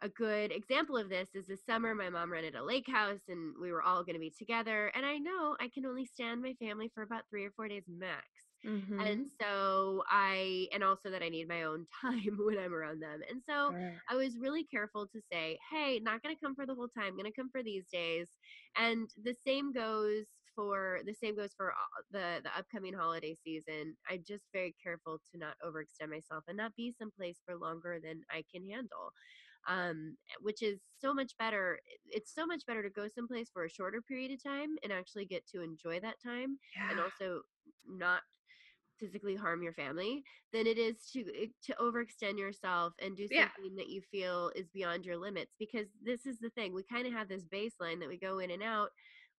a 0.00 0.08
good 0.08 0.52
example 0.52 0.96
of 0.96 1.08
this 1.08 1.28
is 1.34 1.46
this 1.46 1.64
summer 1.64 1.94
my 1.94 2.08
mom 2.08 2.30
rented 2.32 2.54
a 2.54 2.62
lake 2.64 2.88
house 2.88 3.20
and 3.28 3.54
we 3.60 3.72
were 3.72 3.82
all 3.82 4.04
going 4.04 4.14
to 4.14 4.20
be 4.20 4.32
together 4.36 4.92
and 4.94 5.04
i 5.04 5.16
know 5.18 5.56
i 5.60 5.68
can 5.68 5.84
only 5.86 6.04
stand 6.04 6.40
my 6.42 6.54
family 6.54 6.90
for 6.94 7.02
about 7.02 7.22
three 7.30 7.44
or 7.44 7.50
four 7.50 7.68
days 7.68 7.84
max 7.88 8.26
Mhm. 8.64 9.18
and 9.18 9.28
so 9.40 10.02
i 10.08 10.68
and 10.72 10.82
also 10.82 11.10
that 11.10 11.22
i 11.22 11.28
need 11.28 11.48
my 11.48 11.62
own 11.62 11.86
time 12.00 12.36
when 12.38 12.58
i'm 12.58 12.74
around 12.74 13.00
them 13.00 13.20
and 13.28 13.42
so 13.48 13.72
Right. 13.72 14.02
I 14.10 14.16
was 14.16 14.38
really 14.38 14.64
careful 14.64 15.06
to 15.08 15.20
say, 15.30 15.58
hey, 15.70 15.98
not 16.00 16.22
going 16.22 16.34
to 16.34 16.40
come 16.40 16.54
for 16.54 16.64
the 16.64 16.74
whole 16.74 16.88
time, 16.88 17.12
going 17.16 17.26
to 17.30 17.32
come 17.32 17.50
for 17.50 17.62
these 17.62 17.86
days. 17.92 18.30
And 18.76 19.10
the 19.22 19.34
same 19.34 19.70
goes 19.72 20.26
for 20.54 21.00
the 21.04 21.12
same 21.14 21.36
goes 21.36 21.52
for 21.54 21.74
the 22.10 22.40
the 22.42 22.56
upcoming 22.56 22.94
holiday 22.94 23.34
season. 23.34 23.96
I'm 24.08 24.24
just 24.26 24.48
very 24.52 24.74
careful 24.82 25.20
to 25.30 25.38
not 25.38 25.56
overextend 25.64 26.08
myself 26.10 26.44
and 26.48 26.56
not 26.56 26.74
be 26.74 26.90
someplace 26.90 27.42
for 27.44 27.56
longer 27.56 28.00
than 28.02 28.22
I 28.30 28.44
can 28.50 28.68
handle. 28.68 29.12
Um, 29.66 30.16
which 30.40 30.62
is 30.62 30.80
so 30.98 31.12
much 31.12 31.36
better. 31.38 31.80
It's 32.06 32.34
so 32.34 32.46
much 32.46 32.64
better 32.66 32.82
to 32.82 32.90
go 32.90 33.08
someplace 33.08 33.50
for 33.50 33.64
a 33.64 33.70
shorter 33.70 34.00
period 34.00 34.30
of 34.32 34.42
time 34.42 34.76
and 34.82 34.92
actually 34.92 35.26
get 35.26 35.46
to 35.48 35.62
enjoy 35.62 36.00
that 36.00 36.16
time 36.24 36.58
and 36.88 36.98
also 37.00 37.42
not 37.86 38.22
physically 38.98 39.36
harm 39.36 39.62
your 39.62 39.72
family 39.72 40.22
than 40.52 40.66
it 40.66 40.78
is 40.78 41.10
to 41.12 41.20
eh, 41.40 41.46
to 41.62 41.74
overextend 41.80 42.38
yourself 42.38 42.94
and 43.00 43.16
do 43.16 43.26
Yeah. 43.30 43.48
something 43.56 43.76
that 43.76 43.88
you 43.88 44.02
feel 44.10 44.50
is 44.54 44.68
beyond 44.68 45.04
your 45.06 45.16
limits 45.16 45.54
because 45.58 45.86
this 46.02 46.26
is 46.26 46.38
the 46.38 46.50
thing 46.50 46.74
we 46.74 46.82
kind 46.84 47.06
of 47.06 47.12
have 47.12 47.28
this 47.28 47.44
baseline 47.44 48.00
that 48.00 48.08
we 48.08 48.18
go 48.18 48.38
in 48.38 48.50
and 48.50 48.62
out 48.62 48.90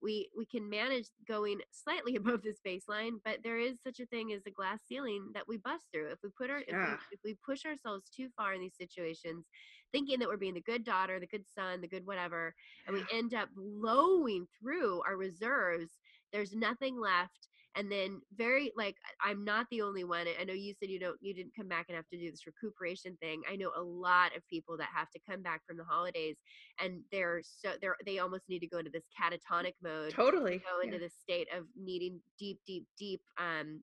we 0.02 0.30
we 0.36 0.46
can 0.46 0.68
manage 0.68 1.08
going 1.28 1.60
slightly 1.72 2.16
above 2.16 2.42
this 2.42 2.60
baseline 2.66 3.12
but 3.24 3.38
there 3.44 3.58
is 3.58 3.76
such 3.82 4.00
a 4.00 4.06
thing 4.06 4.32
as 4.32 4.42
a 4.46 4.50
glass 4.50 4.80
ceiling 4.88 5.30
that 5.34 5.46
we 5.46 5.58
bust 5.58 5.86
through. 5.92 6.10
If 6.10 6.18
we 6.22 6.30
put 6.36 6.50
our 6.50 6.60
if, 6.60 6.68
we, 6.76 6.92
if 7.12 7.20
we 7.24 7.36
push 7.44 7.64
ourselves 7.66 8.08
too 8.14 8.28
far 8.36 8.54
in 8.54 8.60
these 8.60 8.76
situations 8.78 9.46
thinking 9.92 10.18
that 10.20 10.28
we're 10.28 10.36
being 10.36 10.54
the 10.54 10.60
good 10.62 10.84
daughter 10.84 11.20
the 11.20 11.26
good 11.26 11.44
son 11.46 11.80
the 11.80 11.88
good 11.88 12.06
whatever 12.06 12.54
and 12.86 12.94
we 12.96 13.04
end 13.12 13.34
up 13.34 13.48
blowing 13.54 14.46
through 14.58 15.02
our 15.06 15.16
reserves 15.16 15.90
there's 16.32 16.54
nothing 16.54 16.98
left 16.98 17.48
and 17.76 17.90
then 17.90 18.20
very 18.36 18.72
like 18.76 18.96
i'm 19.24 19.44
not 19.44 19.66
the 19.70 19.80
only 19.82 20.04
one 20.04 20.26
i 20.40 20.44
know 20.44 20.52
you 20.52 20.74
said 20.78 20.88
you 20.88 20.98
don't 20.98 21.18
you 21.20 21.32
didn't 21.34 21.54
come 21.56 21.68
back 21.68 21.86
and 21.88 21.96
have 21.96 22.08
to 22.08 22.18
do 22.18 22.30
this 22.30 22.46
recuperation 22.46 23.16
thing 23.20 23.42
i 23.50 23.56
know 23.56 23.70
a 23.76 23.82
lot 23.82 24.34
of 24.36 24.46
people 24.48 24.76
that 24.76 24.88
have 24.94 25.10
to 25.10 25.20
come 25.28 25.42
back 25.42 25.60
from 25.66 25.76
the 25.76 25.84
holidays 25.84 26.36
and 26.82 27.00
they're 27.12 27.40
so 27.42 27.70
they're 27.80 27.96
they 28.04 28.18
almost 28.18 28.48
need 28.48 28.60
to 28.60 28.66
go 28.66 28.78
into 28.78 28.90
this 28.90 29.04
catatonic 29.18 29.74
mode 29.82 30.10
Totally. 30.10 30.58
go 30.58 30.80
into 30.82 30.96
yeah. 30.96 31.00
this 31.00 31.14
state 31.14 31.48
of 31.56 31.64
needing 31.76 32.20
deep 32.38 32.58
deep 32.66 32.86
deep 32.98 33.20
um 33.38 33.82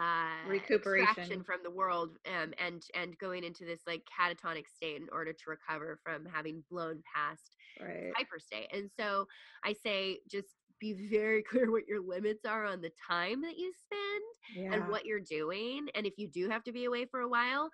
uh 0.00 0.48
Recuperation. 0.48 1.44
from 1.44 1.60
the 1.62 1.70
world 1.70 2.16
um 2.26 2.52
and 2.58 2.82
and 2.94 3.16
going 3.18 3.44
into 3.44 3.64
this 3.64 3.80
like 3.86 4.02
catatonic 4.18 4.64
state 4.74 4.96
in 4.96 5.08
order 5.12 5.32
to 5.32 5.44
recover 5.46 5.98
from 6.02 6.24
having 6.26 6.64
blown 6.70 7.02
past 7.14 7.56
Right. 7.80 8.12
hyper 8.16 8.38
state. 8.38 8.68
And 8.72 8.88
so 8.98 9.26
I 9.64 9.72
say 9.72 10.20
just 10.30 10.54
be 10.92 11.08
very 11.08 11.42
clear 11.50 11.70
what 11.70 11.86
your 11.88 12.00
limits 12.02 12.44
are 12.44 12.64
on 12.64 12.80
the 12.80 12.92
time 13.08 13.40
that 13.42 13.56
you 13.58 13.72
spend 13.72 14.24
Yeah. 14.56 14.74
and 14.74 14.88
what 14.90 15.04
you're 15.06 15.20
doing. 15.20 15.86
And 15.94 16.06
if 16.06 16.14
you 16.18 16.28
do 16.28 16.48
have 16.50 16.64
to 16.64 16.72
be 16.72 16.84
away 16.84 17.06
for 17.06 17.20
a 17.20 17.28
while, 17.28 17.70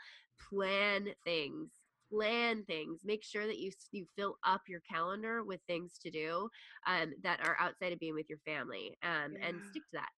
plan 0.48 1.08
things. 1.24 1.70
Plan 2.12 2.64
things. 2.64 3.00
Make 3.04 3.24
sure 3.24 3.46
that 3.46 3.58
you 3.58 3.70
you 3.92 4.04
fill 4.16 4.36
up 4.44 4.62
your 4.68 4.80
calendar 4.80 5.44
with 5.44 5.60
things 5.68 5.98
to 6.02 6.10
do 6.10 6.48
um, 6.86 7.12
that 7.22 7.40
are 7.44 7.56
outside 7.60 7.92
of 7.92 8.00
being 8.00 8.14
with 8.14 8.28
your 8.28 8.38
family, 8.44 8.96
um, 9.04 9.36
and 9.42 9.62
stick 9.70 9.82
to 9.90 9.92
that. 9.94 10.08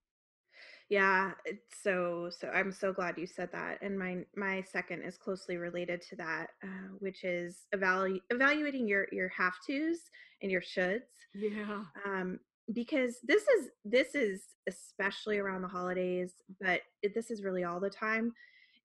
Yeah, 0.88 1.32
it's 1.44 1.82
so 1.82 2.30
so 2.30 2.48
I'm 2.48 2.72
so 2.72 2.92
glad 2.92 3.18
you 3.18 3.26
said 3.26 3.50
that. 3.52 3.78
And 3.82 3.98
my 3.98 4.24
my 4.36 4.62
second 4.62 5.02
is 5.02 5.18
closely 5.18 5.56
related 5.56 6.00
to 6.08 6.16
that, 6.16 6.48
uh, 6.64 6.88
which 6.98 7.24
is 7.24 7.66
evalu- 7.74 8.20
evaluating 8.30 8.88
your 8.88 9.06
your 9.12 9.28
have 9.30 9.54
tos 9.66 9.98
and 10.42 10.50
your 10.50 10.62
shoulds. 10.62 11.12
Yeah. 11.34 11.84
Um, 12.06 12.38
because 12.72 13.16
this 13.22 13.42
is 13.42 13.70
this 13.84 14.14
is 14.14 14.42
especially 14.68 15.38
around 15.38 15.62
the 15.62 15.68
holidays, 15.68 16.34
but 16.60 16.82
it, 17.02 17.14
this 17.14 17.30
is 17.30 17.42
really 17.42 17.64
all 17.64 17.80
the 17.80 17.90
time. 17.90 18.32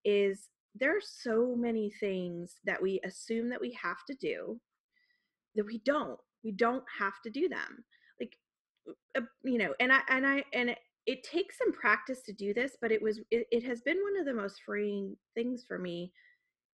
Is 0.05 0.49
there 0.75 0.95
are 0.95 1.01
so 1.01 1.55
many 1.55 1.91
things 1.99 2.55
that 2.65 2.81
we 2.81 2.99
assume 3.03 3.49
that 3.49 3.61
we 3.61 3.77
have 3.81 4.05
to 4.07 4.15
do 4.15 4.59
that 5.55 5.65
we 5.65 5.79
don't. 5.79 6.19
We 6.43 6.51
don't 6.51 6.83
have 6.99 7.21
to 7.23 7.29
do 7.29 7.49
them. 7.49 7.83
Like 8.19 8.37
uh, 9.15 9.21
you 9.43 9.57
know 9.57 9.73
and 9.79 9.91
i 9.91 9.99
and 10.09 10.25
i 10.25 10.43
and 10.53 10.69
it, 10.69 10.77
it 11.05 11.23
takes 11.23 11.57
some 11.57 11.73
practice 11.73 12.21
to 12.21 12.33
do 12.33 12.53
this 12.53 12.77
but 12.81 12.91
it 12.91 13.01
was 13.01 13.19
it, 13.31 13.47
it 13.51 13.63
has 13.63 13.81
been 13.81 13.97
one 14.01 14.19
of 14.19 14.25
the 14.25 14.33
most 14.33 14.61
freeing 14.65 15.15
things 15.35 15.63
for 15.67 15.77
me 15.77 16.11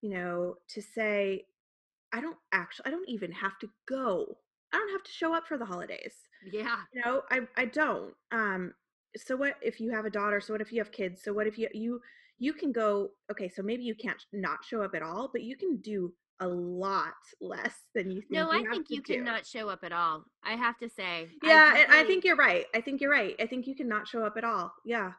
you 0.02 0.10
know 0.10 0.56
to 0.68 0.82
say 0.82 1.44
i 2.14 2.22
don't 2.22 2.38
actually 2.52 2.86
i 2.86 2.92
don't 2.92 3.10
even 3.10 3.32
have 3.32 3.58
to 3.60 3.68
go 3.88 4.38
i 4.74 4.78
don't 4.78 4.92
have 4.92 5.04
to 5.04 5.12
show 5.12 5.34
up 5.34 5.48
for 5.48 5.58
the 5.58 5.66
holidays 5.66 6.16
Yeah. 6.52 6.78
you 6.94 7.02
know 7.06 7.22
i 7.32 7.42
i 7.56 7.66
don't 7.66 8.14
um 8.32 8.74
so 9.16 9.36
what 9.36 9.56
if 9.62 9.80
you 9.80 9.92
have 9.92 10.06
a 10.06 10.10
daughter 10.10 10.42
so 10.42 10.54
what 10.54 10.62
if 10.62 10.72
you 10.72 10.80
have 10.80 10.92
kids 10.92 11.22
so 11.24 11.32
what 11.34 11.48
if 11.48 11.58
you 11.58 11.68
you 11.74 12.02
you 12.40 12.52
can 12.54 12.72
go 12.72 13.12
okay 13.32 13.48
so 13.48 13.62
maybe 13.62 13.84
you 13.84 13.96
can't 13.96 14.22
not 14.34 14.66
show 14.66 14.82
up 14.82 14.96
at 14.96 15.02
all 15.04 15.30
but 15.32 15.44
you 15.44 15.56
can 15.56 15.78
do 15.78 16.12
a 16.40 16.48
lot 16.48 17.14
less 17.42 17.76
than 17.94 18.10
you 18.10 18.22
think 18.22 18.32
No, 18.32 18.52
you 18.52 18.68
I 18.68 18.72
think 18.72 18.88
you 18.90 19.02
do. 19.04 19.14
cannot 19.14 19.46
show 19.46 19.70
up 19.70 19.84
at 19.84 19.92
all. 19.92 20.26
I 20.44 20.54
have 20.56 20.78
to 20.80 20.90
say. 20.90 21.30
Yeah 21.44 21.76
and 21.78 21.94
i 21.94 22.04
think 22.04 22.24
you're 22.26 22.36
right 22.36 22.66
i 22.76 22.82
think 22.82 23.00
you're 23.02 23.12
right 23.12 23.36
i 23.40 23.46
think 23.46 23.68
you 23.68 23.76
can 23.76 23.88
not 23.88 24.08
show 24.08 24.26
up 24.26 24.36
at 24.36 24.44
all 24.44 24.74
yeah 24.84 25.12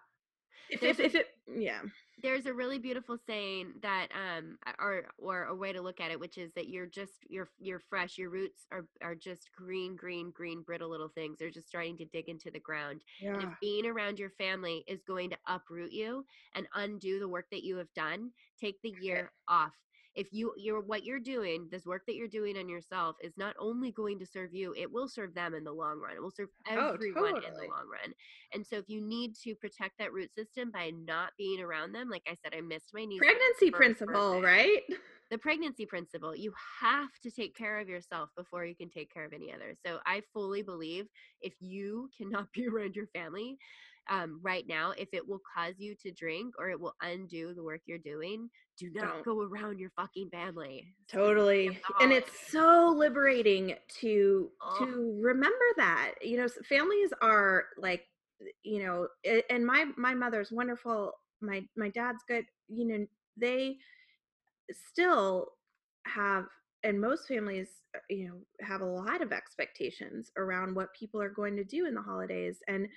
if, 0.70 0.82
if, 0.82 0.98
if 1.00 1.14
it 1.14 1.26
yeah 1.56 1.80
there's 2.24 2.46
a 2.46 2.54
really 2.54 2.78
beautiful 2.78 3.18
saying 3.26 3.74
that 3.82 4.08
um 4.14 4.58
or 4.80 5.04
or 5.18 5.44
a 5.44 5.54
way 5.54 5.72
to 5.72 5.82
look 5.82 6.00
at 6.00 6.10
it 6.10 6.18
which 6.18 6.38
is 6.38 6.50
that 6.54 6.68
you're 6.68 6.86
just 6.86 7.12
you're 7.28 7.50
you're 7.60 7.78
fresh 7.78 8.16
your 8.18 8.30
roots 8.30 8.66
are 8.72 8.86
are 9.02 9.14
just 9.14 9.50
green 9.56 9.94
green 9.94 10.32
green 10.32 10.62
brittle 10.62 10.90
little 10.90 11.08
things. 11.08 11.38
They're 11.38 11.50
just 11.50 11.68
starting 11.68 11.96
to 11.98 12.06
dig 12.06 12.28
into 12.28 12.50
the 12.50 12.60
ground. 12.60 13.02
And 13.22 13.42
if 13.42 13.48
being 13.60 13.86
around 13.86 14.18
your 14.18 14.30
family 14.30 14.84
is 14.88 15.02
going 15.02 15.30
to 15.30 15.36
uproot 15.46 15.92
you 15.92 16.24
and 16.54 16.66
undo 16.74 17.18
the 17.20 17.28
work 17.28 17.46
that 17.52 17.64
you 17.64 17.76
have 17.76 17.92
done 17.94 18.30
take 18.60 18.80
the 18.82 18.94
year 19.00 19.30
off 19.48 19.74
if 20.14 20.28
you 20.32 20.52
you're 20.56 20.80
what 20.80 21.04
you're 21.04 21.20
doing 21.20 21.68
this 21.70 21.84
work 21.86 22.02
that 22.06 22.14
you're 22.14 22.28
doing 22.28 22.56
on 22.56 22.68
yourself 22.68 23.16
is 23.22 23.32
not 23.36 23.54
only 23.58 23.90
going 23.90 24.18
to 24.18 24.26
serve 24.26 24.54
you 24.54 24.74
it 24.76 24.90
will 24.90 25.08
serve 25.08 25.34
them 25.34 25.54
in 25.54 25.64
the 25.64 25.72
long 25.72 25.98
run 25.98 26.16
it 26.16 26.22
will 26.22 26.30
serve 26.30 26.48
Oh, 26.70 26.92
everyone 26.92 27.36
in 27.44 27.52
the 27.54 27.60
long 27.68 27.88
run. 27.90 28.14
And 28.52 28.66
so 28.66 28.76
if 28.76 28.88
you 28.88 29.00
need 29.00 29.34
to 29.42 29.54
protect 29.56 29.98
that 29.98 30.12
root 30.12 30.32
system 30.34 30.70
by 30.70 30.90
not 30.90 31.32
being 31.38 31.60
around 31.60 31.92
them 31.92 32.08
like 32.08 32.22
i 32.28 32.34
said 32.42 32.54
i 32.56 32.60
missed 32.60 32.90
my 32.94 33.04
niece 33.04 33.18
pregnancy 33.20 33.70
principle 33.70 34.40
birthday. 34.40 34.46
right? 34.46 34.82
The 35.30 35.38
pregnancy 35.38 35.86
principle 35.86 36.36
you 36.36 36.52
have 36.80 37.08
to 37.22 37.30
take 37.30 37.56
care 37.56 37.78
of 37.80 37.88
yourself 37.88 38.30
before 38.36 38.64
you 38.64 38.76
can 38.76 38.90
take 38.90 39.12
care 39.12 39.24
of 39.24 39.32
any 39.32 39.52
other. 39.52 39.74
So 39.84 39.98
i 40.06 40.22
fully 40.32 40.62
believe 40.62 41.06
if 41.40 41.54
you 41.60 42.08
cannot 42.16 42.52
be 42.52 42.66
around 42.68 42.94
your 42.94 43.06
family 43.08 43.58
um, 44.10 44.40
right 44.42 44.64
now 44.68 44.92
if 44.96 45.08
it 45.12 45.26
will 45.26 45.40
cause 45.56 45.74
you 45.78 45.94
to 46.02 46.10
drink 46.12 46.54
or 46.58 46.70
it 46.70 46.80
will 46.80 46.94
undo 47.02 47.54
the 47.54 47.62
work 47.62 47.80
you're 47.86 47.98
doing 47.98 48.48
do 48.78 48.90
not 48.92 49.24
Don't. 49.24 49.24
go 49.24 49.42
around 49.42 49.78
your 49.78 49.90
fucking 49.90 50.30
family. 50.30 50.84
Totally 51.08 51.78
and 52.00 52.12
it's 52.12 52.32
so 52.50 52.92
liberating 52.96 53.74
to 54.00 54.50
to 54.78 55.18
remember 55.22 55.64
that 55.76 56.14
you 56.22 56.36
know 56.36 56.48
families 56.68 57.10
are 57.20 57.66
like 57.78 58.02
you 58.62 58.82
know 58.82 59.06
and 59.50 59.64
my 59.64 59.86
my 59.96 60.14
mother's 60.14 60.50
wonderful 60.50 61.12
my 61.40 61.62
my 61.76 61.88
dad's 61.90 62.24
good 62.26 62.44
you 62.68 62.86
know 62.86 63.06
they 63.36 63.76
still 64.70 65.48
have 66.06 66.46
and 66.82 67.00
most 67.00 67.28
families 67.28 67.68
uh, 67.96 68.00
you 68.10 68.28
know 68.28 68.66
have 68.66 68.80
a 68.80 68.84
lot 68.84 69.22
of 69.22 69.32
expectations 69.32 70.30
around 70.36 70.74
what 70.74 70.94
people 70.98 71.20
are 71.20 71.30
going 71.30 71.56
to 71.56 71.64
do 71.64 71.86
in 71.86 71.94
the 71.94 72.02
holidays 72.02 72.58
and 72.68 72.88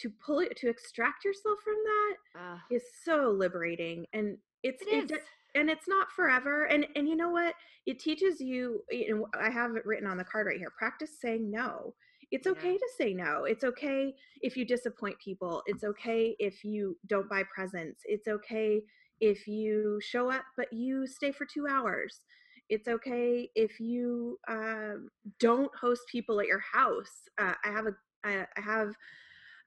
to 0.00 0.10
pull 0.24 0.38
it 0.40 0.56
to 0.56 0.68
extract 0.68 1.24
yourself 1.24 1.58
from 1.64 1.74
that 1.84 2.16
Ugh, 2.40 2.58
is 2.70 2.82
so 3.04 3.30
liberating 3.30 4.06
and 4.12 4.36
it's 4.62 4.82
it 4.86 5.10
and 5.54 5.70
it's 5.70 5.88
not 5.88 6.12
forever 6.12 6.64
and 6.64 6.86
and 6.96 7.08
you 7.08 7.16
know 7.16 7.30
what? 7.30 7.54
It 7.86 7.98
teaches 7.98 8.40
you 8.40 8.82
you 8.90 9.14
know 9.14 9.26
i 9.40 9.48
have 9.50 9.76
it 9.76 9.86
written 9.86 10.06
on 10.06 10.18
the 10.18 10.24
card 10.24 10.46
right 10.46 10.58
here 10.58 10.72
practice 10.76 11.20
saying 11.20 11.50
no. 11.50 11.94
It's 12.30 12.46
Yeah. 12.46 12.52
okay 12.52 12.76
to 12.76 12.88
say 12.98 13.14
no. 13.14 13.44
It's 13.44 13.64
okay 13.64 14.14
if 14.42 14.56
you 14.56 14.66
disappoint 14.66 15.18
people. 15.18 15.62
It's 15.66 15.82
okay 15.84 16.36
if 16.38 16.62
you 16.62 16.98
don't 17.06 17.28
buy 17.28 17.44
presents. 17.54 18.02
It's 18.04 18.28
okay 18.28 18.82
if 19.20 19.48
you 19.48 19.98
show 20.02 20.30
up 20.30 20.44
but 20.56 20.70
you 20.72 21.06
stay 21.06 21.32
for 21.32 21.46
two 21.46 21.66
hours. 21.66 22.20
It's 22.68 22.86
okay 22.86 23.48
if 23.54 23.80
you 23.80 24.38
um, 24.48 25.08
don't 25.40 25.74
host 25.74 26.02
people 26.12 26.38
at 26.40 26.46
your 26.46 26.62
house. 26.72 27.28
Uh, 27.38 27.54
i 27.64 27.70
have 27.70 27.86
a 27.86 27.94
I, 28.24 28.46
I 28.56 28.60
have 28.60 28.92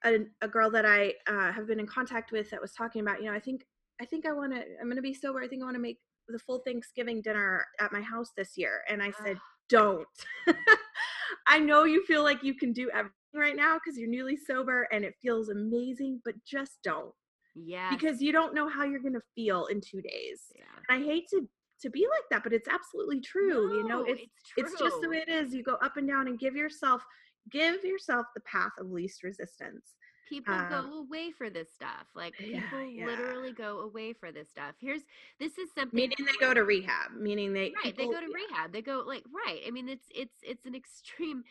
a, 0.05 0.19
a 0.41 0.47
girl 0.47 0.69
that 0.71 0.85
I 0.85 1.13
uh, 1.27 1.51
have 1.51 1.67
been 1.67 1.79
in 1.79 1.87
contact 1.87 2.31
with 2.31 2.49
that 2.49 2.61
was 2.61 2.73
talking 2.73 3.01
about, 3.01 3.19
you 3.19 3.25
know, 3.25 3.33
I 3.33 3.39
think 3.39 3.65
I 4.01 4.05
think 4.05 4.25
I 4.25 4.33
want 4.33 4.53
to 4.53 4.61
I'm 4.79 4.85
going 4.87 4.95
to 4.95 5.01
be 5.01 5.13
sober. 5.13 5.41
I 5.41 5.47
think 5.47 5.61
I 5.61 5.65
want 5.65 5.75
to 5.75 5.81
make 5.81 5.99
the 6.27 6.39
full 6.39 6.59
Thanksgiving 6.65 7.21
dinner 7.21 7.65
at 7.79 7.91
my 7.91 8.01
house 8.01 8.31
this 8.35 8.57
year. 8.57 8.81
And 8.89 9.01
I 9.03 9.11
said, 9.23 9.37
"Don't." 9.69 10.07
I 11.47 11.59
know 11.59 11.83
you 11.83 12.03
feel 12.05 12.23
like 12.23 12.43
you 12.43 12.53
can 12.53 12.71
do 12.71 12.89
everything 12.91 13.11
right 13.33 13.55
now 13.55 13.77
cuz 13.79 13.97
you're 13.97 14.09
newly 14.09 14.37
sober 14.37 14.87
and 14.91 15.03
it 15.03 15.15
feels 15.21 15.49
amazing, 15.49 16.21
but 16.23 16.35
just 16.45 16.79
don't. 16.83 17.13
Yeah. 17.55 17.89
Because 17.89 18.21
you 18.21 18.31
don't 18.31 18.53
know 18.53 18.69
how 18.69 18.83
you're 18.83 19.01
going 19.01 19.13
to 19.13 19.21
feel 19.35 19.65
in 19.65 19.81
2 19.81 20.01
days. 20.01 20.51
yeah 20.55 20.63
And 20.89 21.03
I 21.03 21.05
hate 21.05 21.27
to 21.29 21.47
to 21.81 21.89
be 21.89 22.07
like 22.07 22.23
that, 22.29 22.43
but 22.43 22.53
it's 22.53 22.67
absolutely 22.67 23.19
true. 23.19 23.77
you 23.77 23.87
know, 23.87 24.03
No, 24.03 24.05
it's 24.05 24.23
it's 24.55 24.79
just 24.79 25.01
the 25.01 25.09
way 25.09 25.23
it 25.27 25.29
is. 25.29 25.53
You 25.53 25.63
go 25.63 25.75
up 25.75 25.97
and 25.97 26.07
down 26.07 26.27
and 26.27 26.39
give 26.39 26.55
yourself 26.55 27.03
give 27.49 27.83
yourself 27.83 28.25
the 28.35 28.41
path 28.41 28.71
of 28.79 28.91
least 28.91 29.23
resistance. 29.23 29.95
people 30.29 30.53
Um, 30.53 30.69
go 30.69 30.99
away 30.99 31.31
for 31.31 31.49
this 31.49 31.67
stuff 31.73 32.07
like 32.15 32.33
people 32.37 32.81
yeah. 32.85 33.05
literally 33.05 33.51
go 33.51 33.79
away 33.81 34.13
for 34.13 34.31
this 34.31 34.49
stuff 34.49 34.75
here's 34.79 35.01
this 35.41 35.57
is 35.57 35.69
something 35.77 35.97
Meaning 35.97 36.15
they 36.25 36.37
go 36.45 36.53
to 36.53 36.63
rehab. 36.63 37.11
Meaning 37.19 37.51
they 37.51 37.73
right 37.75 37.83
people- 37.95 38.07
they 38.07 38.13
go 38.13 38.21
to 38.21 38.27
yeah. 38.31 38.39
rehab 38.47 38.71
they 38.71 38.81
go 38.81 39.03
like 39.05 39.23
right 39.45 39.59
i 39.67 39.71
mean 39.71 39.89
it's 39.89 40.07
it's 40.15 40.37
it's 40.41 40.65
an 40.65 40.73
extreme 40.75 41.43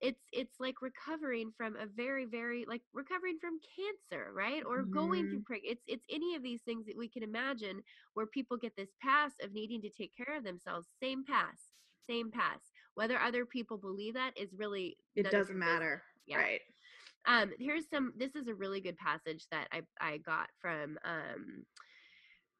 it's 0.00 0.22
it's 0.32 0.58
like 0.58 0.80
recovering 0.80 1.52
from 1.58 1.76
a 1.76 1.84
very 1.86 2.24
very 2.24 2.64
like 2.66 2.80
recovering 2.94 3.38
from 3.38 3.58
cancer 3.76 4.32
right 4.32 4.62
or 4.64 4.82
going 4.84 5.28
through 5.28 5.40
Mm-hmm. 5.40 5.52
preg- 5.52 5.68
it's 5.72 5.84
it's 5.86 6.06
any 6.10 6.34
of 6.34 6.42
these 6.42 6.62
things 6.62 6.86
that 6.86 6.96
we 6.96 7.08
can 7.08 7.22
imagine 7.22 7.82
where 8.14 8.26
people 8.26 8.56
get 8.56 8.74
this 8.76 8.90
pass 9.02 9.32
of 9.42 9.52
needing 9.52 9.82
to 9.82 9.90
take 9.90 10.16
care 10.16 10.34
of 10.38 10.42
themselves 10.44 10.88
same 11.02 11.22
pass 11.24 11.58
same 12.08 12.30
pass 12.30 12.60
whether 12.94 13.18
other 13.18 13.44
people 13.46 13.76
believe 13.78 14.14
that 14.14 14.32
is 14.36 14.52
really 14.56 14.96
It 15.14 15.30
doesn't 15.30 15.58
matter. 15.58 16.02
Yeah. 16.26 16.38
Right. 16.38 16.60
um 17.26 17.52
here's 17.58 17.88
some 17.88 18.12
this 18.16 18.34
is 18.36 18.48
a 18.48 18.54
really 18.54 18.80
good 18.80 18.96
passage 18.96 19.46
that 19.50 19.68
i 19.72 19.82
i 20.00 20.18
got 20.18 20.48
from 20.60 20.98
um 21.04 21.64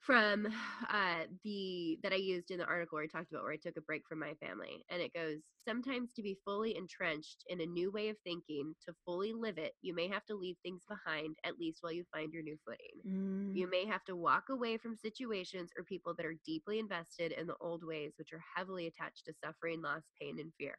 from 0.03 0.47
uh 0.91 1.23
the 1.45 1.99
that 2.03 2.13
i 2.13 2.17
used 2.17 2.51
in 2.51 2.59
the 2.59 2.67
article 2.67 2.97
where 2.97 3.05
i 3.05 3.07
talked 3.07 3.31
about 3.31 3.43
where 3.45 3.53
i 3.53 3.57
took 3.57 3.77
a 3.77 3.83
break 3.83 4.03
from 4.09 4.19
my 4.19 4.35
family 4.35 4.85
and 4.91 5.01
it 5.03 5.13
goes 5.15 5.39
sometimes 5.67 6.13
to 6.13 6.23
be 6.23 6.39
fully 6.45 6.77
entrenched 6.77 7.45
in 7.49 7.61
a 7.61 7.67
new 7.67 7.91
way 7.91 8.09
of 8.09 8.17
thinking 8.25 8.75
to 8.85 8.95
fully 9.05 9.33
live 9.33 9.59
it 9.59 9.75
you 9.83 9.95
may 9.95 10.09
have 10.09 10.25
to 10.27 10.35
leave 10.35 10.57
things 10.63 10.83
behind 10.89 11.37
at 11.45 11.59
least 11.59 11.79
while 11.83 11.93
you 11.93 12.05
find 12.13 12.33
your 12.33 12.43
new 12.43 12.59
footing 12.67 13.03
Mm, 13.05 13.55
you 13.55 13.69
may 13.71 13.87
have 13.87 14.05
to 14.05 14.17
walk 14.17 14.45
away 14.51 14.77
from 14.79 14.97
situations 14.97 15.71
or 15.77 15.85
people 15.85 16.15
that 16.15 16.27
are 16.27 16.37
deeply 16.45 16.79
invested 16.79 17.33
in 17.33 17.47
the 17.47 17.57
old 17.61 17.85
ways, 17.85 18.15
which 18.19 18.33
are 18.33 18.43
heavily 18.57 18.87
attached 18.87 19.27
to 19.27 19.33
suffering, 19.35 19.83
loss, 19.83 20.03
pain, 20.21 20.39
and 20.41 20.53
fear, 20.59 20.77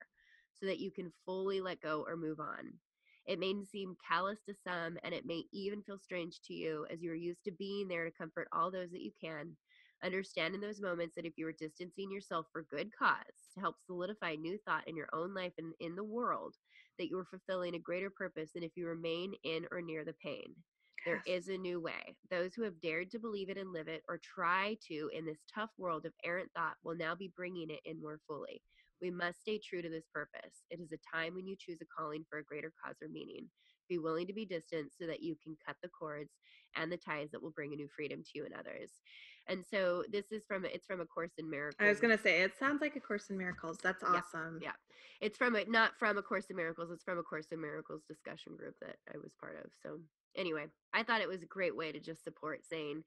so 0.53 0.65
that 0.65 0.79
you 0.79 0.91
can 0.91 1.11
fully 1.25 1.61
let 1.61 1.81
go 1.81 2.03
or 2.07 2.15
move 2.17 2.39
on. 2.39 2.79
It 3.25 3.39
may 3.39 3.53
seem 3.63 3.95
callous 4.05 4.39
to 4.47 4.53
some, 4.53 4.97
and 5.03 5.13
it 5.13 5.25
may 5.25 5.43
even 5.51 5.81
feel 5.81 5.97
strange 5.97 6.41
to 6.47 6.53
you 6.53 6.85
as 6.91 7.01
you 7.01 7.11
are 7.11 7.15
used 7.15 7.43
to 7.45 7.51
being 7.51 7.87
there 7.87 8.05
to 8.05 8.11
comfort 8.11 8.47
all 8.51 8.69
those 8.69 8.91
that 8.91 9.01
you 9.01 9.11
can. 9.21 9.55
Understand 10.03 10.53
in 10.53 10.59
those 10.59 10.81
moments 10.81 11.15
that 11.15 11.25
if 11.25 11.37
you 11.37 11.47
are 11.47 11.53
distancing 11.53 12.11
yourself 12.11 12.47
for 12.51 12.63
good 12.69 12.91
cause 12.97 13.15
to 13.53 13.61
help 13.61 13.77
solidify 13.85 14.35
new 14.35 14.57
thought 14.65 14.85
in 14.87 14.97
your 14.97 15.07
own 15.13 15.33
life 15.33 15.53
and 15.57 15.73
in 15.79 15.95
the 15.95 16.03
world, 16.03 16.55
that 16.99 17.07
you 17.07 17.17
are 17.17 17.25
fulfilling 17.25 17.75
a 17.75 17.79
greater 17.79 18.09
purpose 18.09 18.51
than 18.53 18.63
if 18.63 18.71
you 18.75 18.85
remain 18.85 19.33
in 19.43 19.65
or 19.71 19.81
near 19.81 20.03
the 20.03 20.13
pain. 20.21 20.53
There 21.05 21.21
is 21.25 21.47
a 21.47 21.57
new 21.57 21.81
way. 21.81 22.15
Those 22.29 22.53
who 22.53 22.63
have 22.63 22.79
dared 22.81 23.11
to 23.11 23.19
believe 23.19 23.49
it 23.49 23.57
and 23.57 23.71
live 23.71 23.87
it, 23.87 24.03
or 24.07 24.17
try 24.17 24.77
to 24.87 25.09
in 25.13 25.25
this 25.25 25.39
tough 25.53 25.69
world 25.77 26.05
of 26.05 26.13
errant 26.23 26.49
thought, 26.55 26.75
will 26.83 26.95
now 26.95 27.15
be 27.15 27.31
bringing 27.35 27.69
it 27.69 27.81
in 27.85 28.01
more 28.01 28.19
fully. 28.27 28.61
We 29.03 29.11
must 29.11 29.41
stay 29.41 29.59
true 29.59 29.81
to 29.81 29.89
this 29.89 30.07
purpose. 30.13 30.63
It 30.69 30.79
is 30.79 30.93
a 30.93 31.15
time 31.15 31.35
when 31.35 31.45
you 31.45 31.57
choose 31.59 31.79
a 31.81 31.85
calling 31.85 32.23
for 32.29 32.39
a 32.39 32.43
greater 32.43 32.71
cause 32.83 32.95
or 33.01 33.09
meaning. 33.09 33.49
Be 33.89 33.97
willing 33.97 34.25
to 34.27 34.33
be 34.33 34.45
distant 34.45 34.93
so 34.97 35.05
that 35.07 35.21
you 35.21 35.35
can 35.43 35.57
cut 35.63 35.75
the 35.83 35.89
cords 35.89 36.31
and 36.77 36.89
the 36.89 36.95
ties 36.95 37.29
that 37.31 37.43
will 37.43 37.51
bring 37.51 37.73
a 37.73 37.75
new 37.75 37.89
freedom 37.93 38.23
to 38.23 38.29
you 38.33 38.45
and 38.45 38.53
others. 38.55 38.91
And 39.47 39.61
so 39.69 40.05
this 40.09 40.31
is 40.31 40.45
from 40.47 40.63
it's 40.63 40.85
from 40.85 41.01
a 41.01 41.05
course 41.05 41.33
in 41.37 41.49
miracles. 41.49 41.85
I 41.85 41.89
was 41.89 41.99
gonna 41.99 42.17
say 42.17 42.43
it 42.43 42.57
sounds 42.57 42.79
like 42.79 42.95
a 42.95 43.01
course 43.01 43.29
in 43.29 43.37
miracles. 43.37 43.77
That's 43.83 44.01
Yeah, 44.03 44.19
awesome. 44.19 44.59
yeah. 44.61 44.71
It's 45.19 45.37
from 45.37 45.57
a 45.57 45.65
not 45.65 45.99
from 45.99 46.17
a 46.17 46.21
Course 46.21 46.45
in 46.49 46.55
Miracles. 46.55 46.89
It's 46.89 47.03
from 47.03 47.17
a 47.17 47.23
Course 47.23 47.47
in 47.51 47.59
Miracles 47.59 48.03
discussion 48.07 48.55
group 48.55 48.75
that 48.79 48.95
I 49.13 49.17
was 49.17 49.33
part 49.37 49.57
of. 49.63 49.69
So 49.81 49.99
anyway, 50.35 50.67
I 50.93 51.03
thought 51.03 51.21
it 51.21 51.27
was 51.27 51.43
a 51.43 51.47
great 51.47 51.75
way 51.75 51.91
to 51.91 51.99
just 51.99 52.23
support 52.23 52.63
saying, 52.65 53.03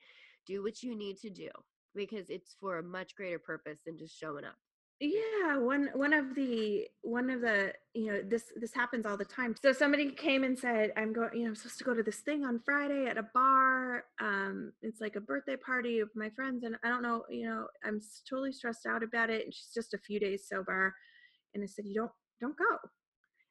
do 0.46 0.62
what 0.62 0.82
you 0.82 0.94
need 0.94 1.16
to 1.20 1.30
do 1.30 1.48
because 1.94 2.28
it's 2.28 2.54
for 2.60 2.78
a 2.78 2.82
much 2.82 3.16
greater 3.16 3.38
purpose 3.38 3.78
than 3.86 3.96
just 3.96 4.18
showing 4.18 4.44
up. 4.44 4.56
Yeah, 4.98 5.58
one 5.58 5.90
one 5.92 6.14
of 6.14 6.34
the 6.34 6.86
one 7.02 7.28
of 7.28 7.42
the 7.42 7.74
you 7.92 8.06
know 8.06 8.22
this 8.26 8.44
this 8.58 8.72
happens 8.72 9.04
all 9.04 9.18
the 9.18 9.26
time. 9.26 9.54
So 9.62 9.72
somebody 9.72 10.10
came 10.10 10.42
and 10.42 10.58
said, 10.58 10.92
"I'm 10.96 11.12
going, 11.12 11.30
you 11.34 11.42
know, 11.42 11.48
I'm 11.48 11.54
supposed 11.54 11.76
to 11.78 11.84
go 11.84 11.92
to 11.92 12.02
this 12.02 12.20
thing 12.20 12.46
on 12.46 12.62
Friday 12.64 13.04
at 13.06 13.18
a 13.18 13.28
bar. 13.34 14.04
Um, 14.22 14.72
it's 14.80 15.02
like 15.02 15.16
a 15.16 15.20
birthday 15.20 15.56
party 15.56 16.00
of 16.00 16.08
my 16.16 16.30
friends, 16.30 16.64
and 16.64 16.76
I 16.82 16.88
don't 16.88 17.02
know, 17.02 17.24
you 17.28 17.46
know, 17.46 17.66
I'm 17.84 18.00
totally 18.28 18.52
stressed 18.52 18.86
out 18.86 19.02
about 19.02 19.28
it." 19.28 19.44
And 19.44 19.52
she's 19.52 19.70
just 19.74 19.92
a 19.92 19.98
few 19.98 20.18
days 20.18 20.48
sober, 20.48 20.94
and 21.54 21.62
I 21.62 21.66
said, 21.66 21.84
"You 21.86 21.94
don't 21.94 22.12
don't 22.40 22.56
go." 22.56 22.78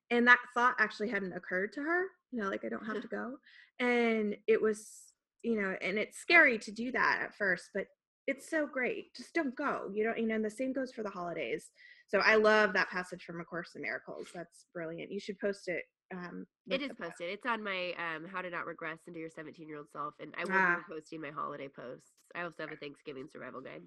And 0.10 0.28
that 0.28 0.40
thought 0.56 0.76
actually 0.80 1.10
hadn't 1.10 1.34
occurred 1.34 1.74
to 1.74 1.82
her, 1.82 2.06
you 2.32 2.42
know, 2.42 2.50
like 2.50 2.66
I 2.66 2.70
don't 2.70 2.86
have 2.88 3.02
to 3.04 3.08
go, 3.08 3.38
and 3.80 4.36
it 4.48 4.60
was, 4.62 5.14
you 5.44 5.62
know, 5.62 5.76
and 5.82 6.00
it's 6.00 6.18
scary 6.18 6.58
to 6.60 6.72
do 6.72 6.92
that 6.94 7.20
at 7.24 7.36
first, 7.36 7.70
but 7.74 7.86
it's 8.28 8.50
so 8.50 8.66
great. 8.66 9.14
Just 9.16 9.34
don't 9.34 9.56
go. 9.56 9.90
You 9.94 10.04
don't, 10.04 10.18
you 10.18 10.26
know, 10.28 10.36
and 10.36 10.46
the 10.46 10.50
same 10.50 10.74
goes 10.74 10.92
for 10.92 11.04
the 11.04 11.10
holidays. 11.10 11.72
So 12.08 12.20
I 12.20 12.36
love 12.36 12.74
that 12.74 12.90
passage 12.90 13.24
from 13.24 13.40
A 13.42 13.46
Course 13.46 13.72
in 13.76 13.82
Miracles. 13.82 14.28
That's 14.34 14.66
brilliant. 14.74 15.12
You 15.12 15.20
should 15.20 15.40
post 15.40 15.68
it 15.68 15.84
Um, 16.14 16.46
It 16.70 16.82
is 16.84 16.92
posted. 17.00 17.30
It's 17.32 17.48
on 17.48 17.64
my 17.64 17.94
um, 17.98 18.26
how 18.32 18.42
to 18.44 18.50
not 18.52 18.68
regress 18.68 19.00
into 19.08 19.20
your 19.20 19.30
17 19.32 19.68
year 19.68 19.78
old 19.80 19.90
self, 19.92 20.14
and 20.20 20.34
I 20.38 20.44
will 20.46 20.52
Ah. 20.54 20.76
be 20.88 20.94
posting 20.96 21.20
my 21.20 21.32
holiday 21.32 21.68
posts. 21.68 22.12
I 22.36 22.44
also 22.44 22.62
have 22.64 22.72
a 22.72 22.76
Thanksgiving 22.76 23.28
survival 23.28 23.60
guide. 23.62 23.82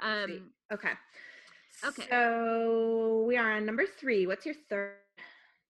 Um, 0.00 0.50
Okay. 0.72 0.92
Okay. 1.84 2.06
So 2.08 3.24
we 3.28 3.36
are 3.36 3.52
on 3.52 3.66
number 3.66 3.84
three. 3.86 4.26
What's 4.26 4.46
your 4.46 4.54
third? 4.70 4.96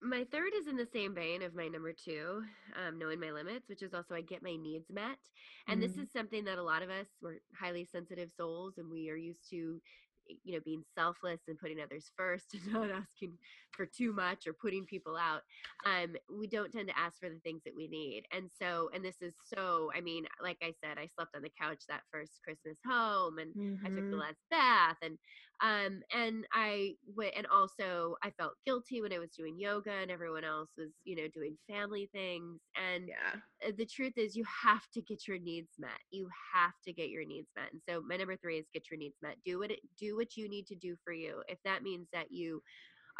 My 0.01 0.25
third 0.25 0.53
is 0.55 0.67
in 0.69 0.77
the 0.77 0.87
same 0.87 1.15
vein 1.15 1.43
of 1.43 1.55
my 1.55 1.69
number 1.69 1.93
two, 1.93 2.45
um, 2.77 2.99
knowing 2.99 3.21
my 3.21 3.31
limits, 3.33 3.69
which 3.69 3.83
is 3.83 3.95
also 3.95 4.15
I 4.15 4.21
get 4.23 4.43
my 4.43 4.57
needs 4.57 4.91
met. 4.91 5.19
And 5.67 5.83
this 5.83 5.97
Mm. 5.97 5.99
is 5.99 6.13
something 6.13 6.45
that 6.45 6.59
a 6.59 6.63
lot 6.63 6.83
of 6.83 6.91
us, 6.91 7.09
we're 7.21 7.41
highly 7.59 7.85
sensitive 7.85 8.31
souls, 8.33 8.79
and 8.79 8.91
we 8.91 9.11
are 9.11 9.17
used 9.17 9.49
to, 9.51 9.81
you 10.27 10.53
know, 10.55 10.61
being 10.61 10.85
selfless 10.95 11.41
and 11.49 11.59
putting 11.59 11.81
others 11.81 12.13
first 12.17 12.55
and 12.55 12.67
not 12.73 12.91
asking 12.91 13.39
for 13.73 13.87
too 13.87 14.13
much 14.13 14.47
or 14.47 14.53
putting 14.53 14.87
people 14.87 15.17
out. 15.17 15.43
Um, 15.85 16.17
we 16.33 16.47
don't 16.47 16.71
tend 16.73 16.89
to 16.89 16.99
ask 16.99 17.19
for 17.19 17.31
the 17.31 17.41
things 17.41 17.63
that 17.65 17.75
we 17.75 17.89
need. 17.89 18.25
And 18.31 18.51
so, 18.53 18.91
and 18.93 19.05
this 19.05 19.23
is 19.23 19.37
so, 19.45 19.91
I 19.95 20.01
mean, 20.01 20.27
like 20.41 20.59
I 20.63 20.75
said, 20.85 20.99
I 20.99 21.07
slept 21.07 21.35
on 21.35 21.43
the 21.43 21.51
couch 21.61 21.85
that 21.89 22.05
first 22.13 22.41
Christmas 22.45 22.79
home 22.87 23.39
and 23.39 23.55
I 23.85 23.91
took 23.91 24.05
the 24.11 24.17
Mhm. 24.17 24.19
last 24.19 24.43
bath 24.51 24.99
and 25.03 25.19
um 25.63 26.03
and 26.15 26.47
I 26.53 26.95
went 27.17 27.35
and 27.37 27.47
also 27.47 28.17
I 28.23 28.31
felt 28.31 28.55
guilty 28.65 29.01
when 29.03 29.13
I 29.13 29.19
was 29.19 29.31
doing 29.37 29.59
yoga 29.59 29.93
and 29.93 30.11
everyone 30.11 30.45
else 30.45 30.71
was, 30.79 30.91
you 31.05 31.17
know, 31.17 31.29
doing 31.33 31.57
family 31.69 32.09
things 32.13 32.61
and 32.77 33.11
Yeah. 33.11 33.41
uh, 33.67 33.73
the 33.77 33.87
truth 33.87 34.13
is 34.17 34.37
you 34.37 34.45
have 34.63 34.89
to 34.95 35.03
get 35.03 35.27
your 35.27 35.39
needs 35.39 35.71
met. 35.79 35.99
You 36.11 36.29
have 36.55 36.75
to 36.85 36.93
get 36.93 37.11
your 37.11 37.25
needs 37.27 37.49
met. 37.57 37.73
And 37.73 37.83
so 37.89 38.01
my 38.03 38.17
number 38.17 38.37
3 38.37 38.59
is 38.59 38.67
get 38.73 38.91
your 38.91 38.99
needs 38.99 39.17
met. 39.21 39.37
Do 39.45 39.59
what 39.59 39.71
it, 39.73 39.81
do 39.99 40.17
what 40.17 40.37
you 40.37 40.49
need 40.49 40.67
to 40.69 40.77
do 40.77 40.97
for 41.05 41.13
you. 41.13 41.43
If 41.49 41.59
that 41.65 41.83
means 41.83 42.09
that 42.13 42.31
you 42.31 42.63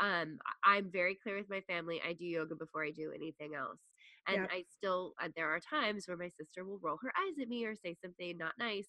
um 0.01 0.39
I'm 0.65 0.91
very 0.91 1.17
clear 1.23 1.37
with 1.37 1.51
my 1.51 1.63
family. 1.63 2.01
I 2.05 2.13
do 2.15 2.25
yoga 2.27 2.55
before 2.57 2.85
I 2.85 2.91
do 2.93 3.13
anything 3.13 3.55
else. 3.55 3.81
And 4.29 4.45
Yep. 4.45 4.51
I 4.51 4.65
still 4.69 5.15
uh, 5.23 5.29
there 5.37 5.49
are 5.51 5.61
times 5.61 6.07
where 6.07 6.17
my 6.17 6.29
sister 6.29 6.65
will 6.65 6.79
roll 6.83 6.99
her 7.03 7.13
eyes 7.19 7.35
at 7.41 7.49
me 7.49 7.65
or 7.65 7.75
say 7.75 7.95
something 7.95 8.37
not 8.39 8.55
nice. 8.59 8.89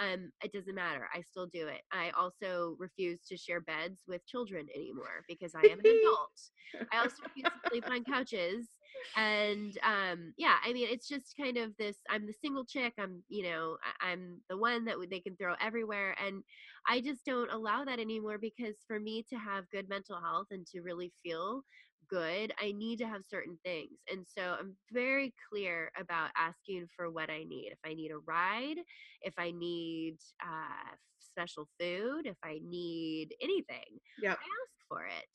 Um 0.00 0.30
it 0.42 0.52
doesn't 0.52 0.74
matter. 0.74 1.08
I 1.14 1.22
still 1.22 1.46
do 1.46 1.68
it. 1.68 1.82
I 1.92 2.10
also 2.10 2.76
refuse 2.78 3.24
to 3.28 3.36
share 3.36 3.60
beds 3.60 4.02
with 4.08 4.26
children 4.26 4.66
anymore 4.74 5.24
because 5.28 5.54
I 5.54 5.66
am 5.66 5.80
an 5.80 5.86
adult. 5.88 6.50
I 6.92 6.98
also 6.98 7.22
refuse 7.22 7.48
to 7.52 7.60
sleep 7.68 7.84
on 7.88 8.04
couches. 8.04 8.76
And 9.16 9.78
um, 9.82 10.34
yeah, 10.36 10.56
I 10.64 10.72
mean, 10.72 10.88
it's 10.90 11.08
just 11.08 11.34
kind 11.40 11.56
of 11.56 11.76
this. 11.76 11.98
I'm 12.08 12.26
the 12.26 12.32
single 12.32 12.64
chick. 12.64 12.94
I'm, 12.98 13.22
you 13.28 13.42
know, 13.44 13.76
I- 13.82 14.10
I'm 14.12 14.42
the 14.48 14.56
one 14.58 14.84
that 14.84 14.96
they 15.10 15.20
can 15.20 15.36
throw 15.36 15.54
everywhere, 15.60 16.16
and 16.20 16.42
I 16.86 17.00
just 17.00 17.24
don't 17.24 17.50
allow 17.50 17.84
that 17.84 17.98
anymore 18.00 18.38
because 18.38 18.76
for 18.86 19.00
me 19.00 19.24
to 19.30 19.36
have 19.36 19.70
good 19.70 19.88
mental 19.88 20.20
health 20.20 20.48
and 20.50 20.66
to 20.68 20.80
really 20.80 21.12
feel 21.22 21.62
good, 22.10 22.52
I 22.60 22.72
need 22.72 22.98
to 22.98 23.06
have 23.06 23.22
certain 23.28 23.56
things. 23.64 23.98
And 24.10 24.26
so 24.26 24.56
I'm 24.58 24.76
very 24.92 25.32
clear 25.48 25.90
about 25.98 26.30
asking 26.36 26.88
for 26.96 27.10
what 27.10 27.30
I 27.30 27.44
need. 27.44 27.70
If 27.72 27.78
I 27.84 27.94
need 27.94 28.10
a 28.10 28.18
ride, 28.18 28.78
if 29.22 29.34
I 29.38 29.52
need 29.52 30.16
uh, 30.42 30.96
special 31.20 31.68
food, 31.78 32.26
if 32.26 32.36
I 32.44 32.60
need 32.66 33.34
anything, 33.40 34.00
Yep. 34.20 34.38
I 34.38 34.42
ask 34.42 34.88
for 34.88 35.06
it 35.06 35.28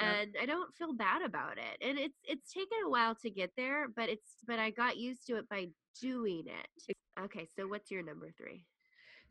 Yep. 0.00 0.16
and 0.18 0.36
I 0.40 0.46
don't 0.46 0.74
feel 0.74 0.92
bad 0.92 1.22
about 1.22 1.58
it. 1.58 1.86
And 1.86 1.98
it's 1.98 2.18
it's 2.24 2.52
taken 2.52 2.78
a 2.84 2.90
while 2.90 3.14
to 3.16 3.30
get 3.30 3.50
there, 3.56 3.86
but 3.94 4.08
it's 4.08 4.38
but 4.46 4.58
I 4.58 4.70
got 4.70 4.96
used 4.96 5.26
to 5.26 5.36
it 5.36 5.48
by 5.48 5.68
doing 6.00 6.44
it. 6.46 6.96
Okay, 7.20 7.46
so 7.56 7.68
what's 7.68 7.90
your 7.90 8.02
number 8.02 8.30
3? 8.36 8.64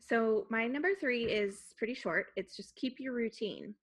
So 0.00 0.46
my 0.50 0.66
number 0.66 0.90
three 1.00 1.24
is 1.24 1.74
pretty 1.78 1.94
short. 1.94 2.26
It's 2.36 2.56
just 2.56 2.74
keep 2.76 3.00
your 3.00 3.14
routine. 3.14 3.74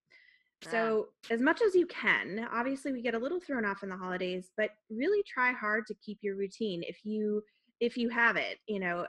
So 0.69 1.07
as 1.31 1.41
much 1.41 1.61
as 1.61 1.73
you 1.75 1.87
can, 1.87 2.47
obviously 2.53 2.91
we 2.91 3.01
get 3.01 3.15
a 3.15 3.19
little 3.19 3.39
thrown 3.39 3.65
off 3.65 3.83
in 3.83 3.89
the 3.89 3.97
holidays, 3.97 4.51
but 4.57 4.69
really 4.89 5.23
try 5.23 5.51
hard 5.51 5.87
to 5.87 5.95
keep 5.95 6.19
your 6.21 6.35
routine. 6.35 6.83
If 6.87 6.99
you 7.03 7.43
if 7.79 7.97
you 7.97 8.09
have 8.09 8.35
it, 8.37 8.59
you 8.67 8.79
know, 8.79 9.07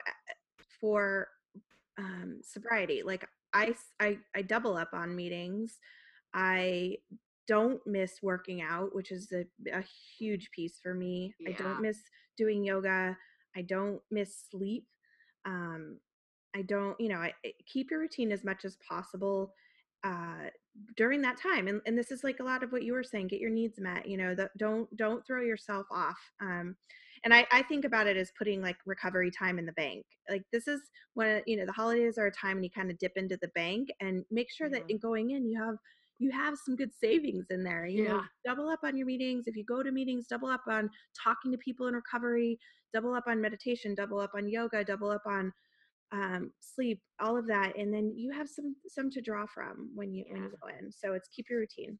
for 0.80 1.28
um, 1.98 2.40
sobriety, 2.42 3.02
like 3.02 3.28
I 3.52 3.74
I 4.00 4.18
I 4.34 4.42
double 4.42 4.76
up 4.76 4.90
on 4.94 5.14
meetings. 5.14 5.78
I 6.34 6.96
don't 7.48 7.80
miss 7.86 8.22
working 8.22 8.62
out, 8.62 8.94
which 8.94 9.10
is 9.12 9.30
a, 9.32 9.44
a 9.72 9.84
huge 10.18 10.50
piece 10.52 10.78
for 10.82 10.94
me. 10.94 11.34
I 11.46 11.50
don't 11.52 11.82
miss 11.82 11.98
doing 12.38 12.64
yoga. 12.64 13.16
I 13.54 13.62
don't 13.62 14.00
miss 14.10 14.34
sleep. 14.50 14.86
Um, 15.44 15.98
I 16.54 16.62
don't, 16.62 16.98
you 17.00 17.08
know, 17.08 17.16
I, 17.18 17.34
I- 17.44 17.52
keep 17.66 17.90
your 17.90 18.00
routine 18.00 18.32
as 18.32 18.44
much 18.44 18.64
as 18.64 18.78
possible 18.88 19.52
uh, 20.04 20.48
during 20.96 21.20
that 21.22 21.40
time. 21.40 21.68
And, 21.68 21.80
and 21.86 21.96
this 21.96 22.10
is 22.10 22.24
like 22.24 22.40
a 22.40 22.44
lot 22.44 22.62
of 22.62 22.72
what 22.72 22.82
you 22.82 22.92
were 22.92 23.04
saying, 23.04 23.28
get 23.28 23.40
your 23.40 23.50
needs 23.50 23.78
met, 23.78 24.06
you 24.06 24.16
know, 24.16 24.34
that 24.34 24.50
don't, 24.58 24.94
don't 24.96 25.26
throw 25.26 25.42
yourself 25.42 25.86
off. 25.90 26.18
Um, 26.40 26.76
and 27.24 27.32
I, 27.32 27.46
I 27.52 27.62
think 27.62 27.84
about 27.84 28.06
it 28.08 28.16
as 28.16 28.32
putting 28.36 28.60
like 28.60 28.76
recovery 28.84 29.30
time 29.30 29.58
in 29.58 29.66
the 29.66 29.72
bank. 29.72 30.04
Like 30.28 30.42
this 30.52 30.66
is 30.66 30.80
when, 31.14 31.42
you 31.46 31.56
know, 31.56 31.66
the 31.66 31.72
holidays 31.72 32.18
are 32.18 32.26
a 32.26 32.32
time 32.32 32.56
when 32.56 32.64
you 32.64 32.70
kind 32.70 32.90
of 32.90 32.98
dip 32.98 33.12
into 33.16 33.38
the 33.40 33.48
bank 33.54 33.88
and 34.00 34.24
make 34.30 34.50
sure 34.50 34.68
that 34.70 34.82
in 34.88 34.98
going 34.98 35.30
in, 35.30 35.46
you 35.46 35.62
have, 35.62 35.76
you 36.18 36.30
have 36.30 36.54
some 36.64 36.74
good 36.74 36.90
savings 36.94 37.46
in 37.50 37.62
there, 37.62 37.86
you 37.86 38.04
know, 38.04 38.16
Yeah. 38.16 38.24
double 38.44 38.68
up 38.68 38.80
on 38.82 38.96
your 38.96 39.06
meetings. 39.06 39.44
If 39.46 39.56
you 39.56 39.64
go 39.64 39.82
to 39.82 39.92
meetings, 39.92 40.26
double 40.26 40.48
up 40.48 40.62
on 40.68 40.90
talking 41.22 41.52
to 41.52 41.58
people 41.58 41.86
in 41.86 41.94
recovery, 41.94 42.58
double 42.92 43.14
up 43.14 43.24
on 43.26 43.40
meditation, 43.40 43.94
double 43.94 44.18
up 44.20 44.32
on 44.34 44.48
yoga, 44.48 44.84
double 44.84 45.10
up 45.10 45.22
on 45.26 45.52
um, 46.12 46.52
sleep, 46.60 47.02
all 47.20 47.36
of 47.38 47.46
that, 47.48 47.76
and 47.76 47.92
then 47.92 48.12
you 48.16 48.30
have 48.32 48.48
some 48.48 48.76
some 48.88 49.10
to 49.10 49.20
draw 49.22 49.46
from 49.46 49.90
when 49.94 50.12
you 50.12 50.24
when 50.28 50.42
you 50.44 50.50
Yeah. 50.50 50.56
go 50.62 50.68
in. 50.68 50.92
So 50.92 51.14
it's 51.14 51.28
keep 51.28 51.48
your 51.50 51.60
routine. 51.60 51.98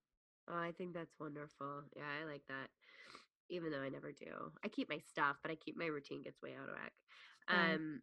Oh, 0.49 0.59
I 0.59 0.73
think 0.73 0.95
that's 0.95 1.19
wonderful. 1.19 1.85
Yeah, 1.97 2.05
I 2.21 2.25
like 2.25 2.43
that. 2.49 2.69
Even 3.51 3.71
though 3.73 3.81
I 3.81 3.89
never 3.89 4.13
do. 4.13 4.53
I 4.65 4.69
keep 4.69 4.89
my 4.89 4.99
stuff, 4.99 5.37
but 5.43 5.51
I 5.51 5.57
keep 5.57 5.77
my 5.77 5.87
routine 5.87 6.23
gets 6.23 6.43
way 6.43 6.55
out 6.55 6.69
of 6.69 6.75
whack. 6.75 6.93
Yeah. 7.51 7.77
Um 7.77 8.03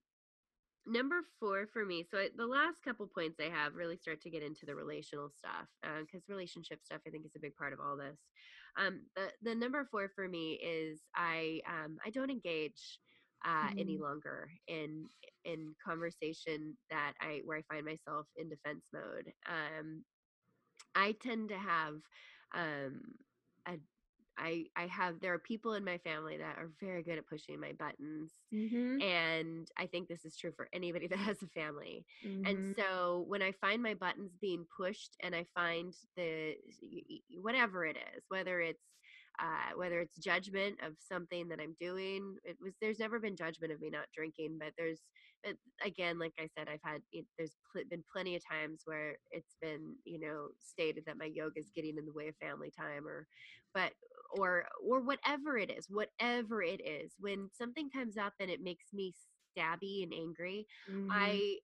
number 0.86 1.22
4 1.40 1.68
for 1.68 1.86
me. 1.86 2.04
So 2.04 2.18
I, 2.18 2.30
the 2.36 2.48
last 2.48 2.82
couple 2.84 3.08
points 3.08 3.40
I 3.40 3.50
have 3.50 3.76
really 3.76 3.98
start 3.98 4.22
to 4.22 4.30
get 4.30 4.42
into 4.44 4.66
the 4.66 4.76
relational 4.76 5.30
stuff 5.30 5.68
because 6.02 6.28
relationship 6.30 6.82
stuff 6.84 7.02
I 7.06 7.10
think 7.12 7.26
is 7.26 7.36
a 7.36 7.40
big 7.40 7.56
part 7.56 7.74
of 7.74 7.80
all 7.80 7.98
this. 7.98 8.20
Um 8.78 9.02
the 9.16 9.32
the 9.42 9.56
number 9.56 9.86
4 9.86 10.10
for 10.16 10.28
me 10.28 10.54
is 10.54 11.02
I 11.16 11.62
um 11.68 11.98
I 12.06 12.10
don't 12.10 12.32
engage 12.32 13.00
uh, 13.46 13.70
any 13.78 13.98
Mm. 13.98 14.00
longer 14.00 14.50
in 14.68 15.08
in 15.46 15.74
conversation 15.86 16.78
that 16.90 17.14
I 17.22 17.42
where 17.46 17.58
I 17.58 17.64
find 17.74 17.86
myself 17.86 18.28
in 18.36 18.50
defense 18.50 18.88
mode. 18.94 19.32
Um, 19.48 20.04
I 20.96 21.14
tend 21.14 21.50
to 21.50 21.58
have 21.58 21.96
um, 22.56 23.02
a 23.68 23.78
I 24.38 24.66
I 24.76 24.88
have 24.88 25.20
there 25.22 25.34
are 25.34 25.40
people 25.40 25.74
in 25.74 25.84
my 25.84 25.98
family 26.00 26.38
that 26.38 26.58
are 26.58 26.72
very 26.80 27.04
good 27.04 27.18
at 27.18 27.28
pushing 27.28 27.60
my 27.60 27.74
buttons, 27.74 28.34
Mm-hmm. 28.54 29.00
and 29.00 29.68
I 29.78 29.88
think 29.88 30.08
this 30.08 30.26
is 30.26 30.36
true 30.38 30.52
for 30.56 30.70
anybody 30.74 31.08
that 31.10 31.18
has 31.20 31.42
a 31.44 31.48
family. 31.48 32.06
Mm-hmm. 32.26 32.46
And 32.46 32.64
so 32.78 33.26
when 33.28 33.42
I 33.42 33.52
find 33.54 33.82
my 33.82 33.94
buttons 33.96 34.38
being 34.40 34.66
pushed, 34.78 35.16
and 35.22 35.36
I 35.36 35.46
find 35.56 35.94
the 36.16 36.56
whatever 37.42 37.86
it 37.86 37.98
is, 38.16 38.26
whether 38.30 38.62
it's 38.62 38.84
uh, 39.42 39.76
whether 39.76 40.00
it's 40.00 40.18
judgment 40.18 40.78
of 40.86 40.94
something 41.00 41.48
that 41.50 41.60
I'm 41.62 41.76
doing, 41.80 42.36
it 42.44 42.58
was 42.62 42.74
there's 42.82 43.00
never 43.00 43.20
been 43.20 43.36
judgment 43.36 43.74
of 43.74 43.82
me 43.82 43.90
not 43.90 44.08
drinking, 44.16 44.58
but 44.60 44.74
there's 44.78 45.02
but 45.44 45.56
again, 45.84 46.20
like 46.20 46.34
I 46.40 46.48
said, 46.58 46.68
I've 46.70 46.82
had 46.84 47.02
it, 47.12 47.26
there's 47.38 47.56
pl- 47.74 47.84
been 47.90 48.04
plenty 48.12 48.36
of 48.36 48.42
times 48.50 48.82
where 48.86 49.16
it's 49.32 49.56
been 49.62 49.96
you 50.06 50.20
know 50.20 50.50
stated 50.60 51.04
that 51.06 51.18
my 51.18 51.26
yoga 51.34 51.60
is 51.60 51.72
getting 51.76 51.98
in 51.98 52.06
the 52.06 52.14
way 52.14 52.28
of 52.28 52.36
family 52.38 52.72
time, 52.78 53.08
or 53.08 53.28
but 53.74 53.94
or 54.32 54.66
or 54.86 55.02
whatever 55.02 55.58
it 55.58 55.72
is, 55.72 55.88
whatever 55.90 56.62
it 56.62 56.82
is, 56.86 57.14
when 57.20 57.50
something 57.54 57.90
comes 57.90 58.18
up 58.18 58.34
and 58.40 58.50
it 58.50 58.62
makes 58.62 58.86
me 58.94 59.14
stabby 59.58 60.04
and 60.04 60.14
angry, 60.14 60.66
Mm-hmm. 60.90 61.40
I 61.40 61.58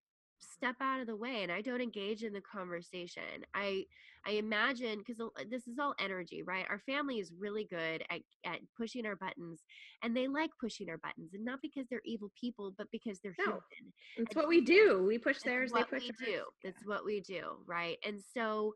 step 0.52 0.76
out 0.82 1.02
of 1.02 1.08
the 1.08 1.16
way 1.16 1.43
and 1.43 1.52
I 1.52 1.62
don't 1.62 1.82
engage 1.82 2.24
in 2.24 2.34
the 2.34 2.41
conversation. 2.41 3.46
I 3.54 3.86
I 4.26 4.32
imagine 4.32 5.00
because 5.06 5.22
this 5.50 5.68
is 5.68 5.78
all 5.80 5.93
energy, 6.00 6.41
right? 6.43 6.66
Our 6.70 6.80
family 6.80 7.20
is 7.20 7.32
really 7.38 7.66
good 7.66 8.04
at 8.10 8.22
at 8.46 8.60
pushing 8.78 9.06
our 9.06 9.16
buttons, 9.16 9.64
and 10.02 10.16
they 10.16 10.28
like 10.28 10.52
pushing 10.60 10.89
our 10.89 10.98
buttons, 10.98 11.34
and 11.34 11.46
not 11.46 11.60
because 11.62 11.88
they're 11.89 12.02
evil 12.06 12.32
people, 12.39 12.74
but 12.78 12.88
because 12.91 13.20
they're 13.22 13.36
No, 13.38 13.46
human. 13.46 13.93
it's 14.18 14.32
and 14.32 14.36
what 14.36 14.48
we 14.48 14.62
do. 14.62 15.04
We 15.06 15.18
push 15.18 15.39
theirs, 15.41 15.72
they 15.72 15.80
what 15.80 15.89
push 15.89 16.04
we 16.04 16.10
ours. 16.10 16.18
do. 16.20 16.32
Yeah. 16.32 16.41
That's 16.64 16.86
what 16.86 17.06
we 17.06 17.22
do, 17.22 17.58
right? 17.68 17.98
And 18.06 18.22
so 18.22 18.74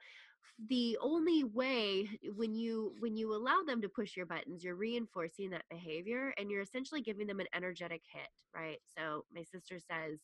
the 0.67 0.97
only 1.01 1.43
way 1.43 2.09
when 2.35 2.53
you 2.53 2.93
when 2.99 3.15
you 3.15 3.33
allow 3.33 3.63
them 3.65 3.81
to 3.81 3.89
push 3.89 4.15
your 4.17 4.25
buttons, 4.25 4.63
you're 4.63 4.75
reinforcing 4.75 5.49
that 5.51 5.65
behavior 5.69 6.33
and 6.37 6.51
you're 6.51 6.61
essentially 6.61 7.01
giving 7.01 7.27
them 7.27 7.39
an 7.39 7.47
energetic 7.55 8.01
hit, 8.11 8.29
right? 8.53 8.79
So 8.97 9.25
my 9.33 9.43
sister 9.43 9.79
says 9.79 10.19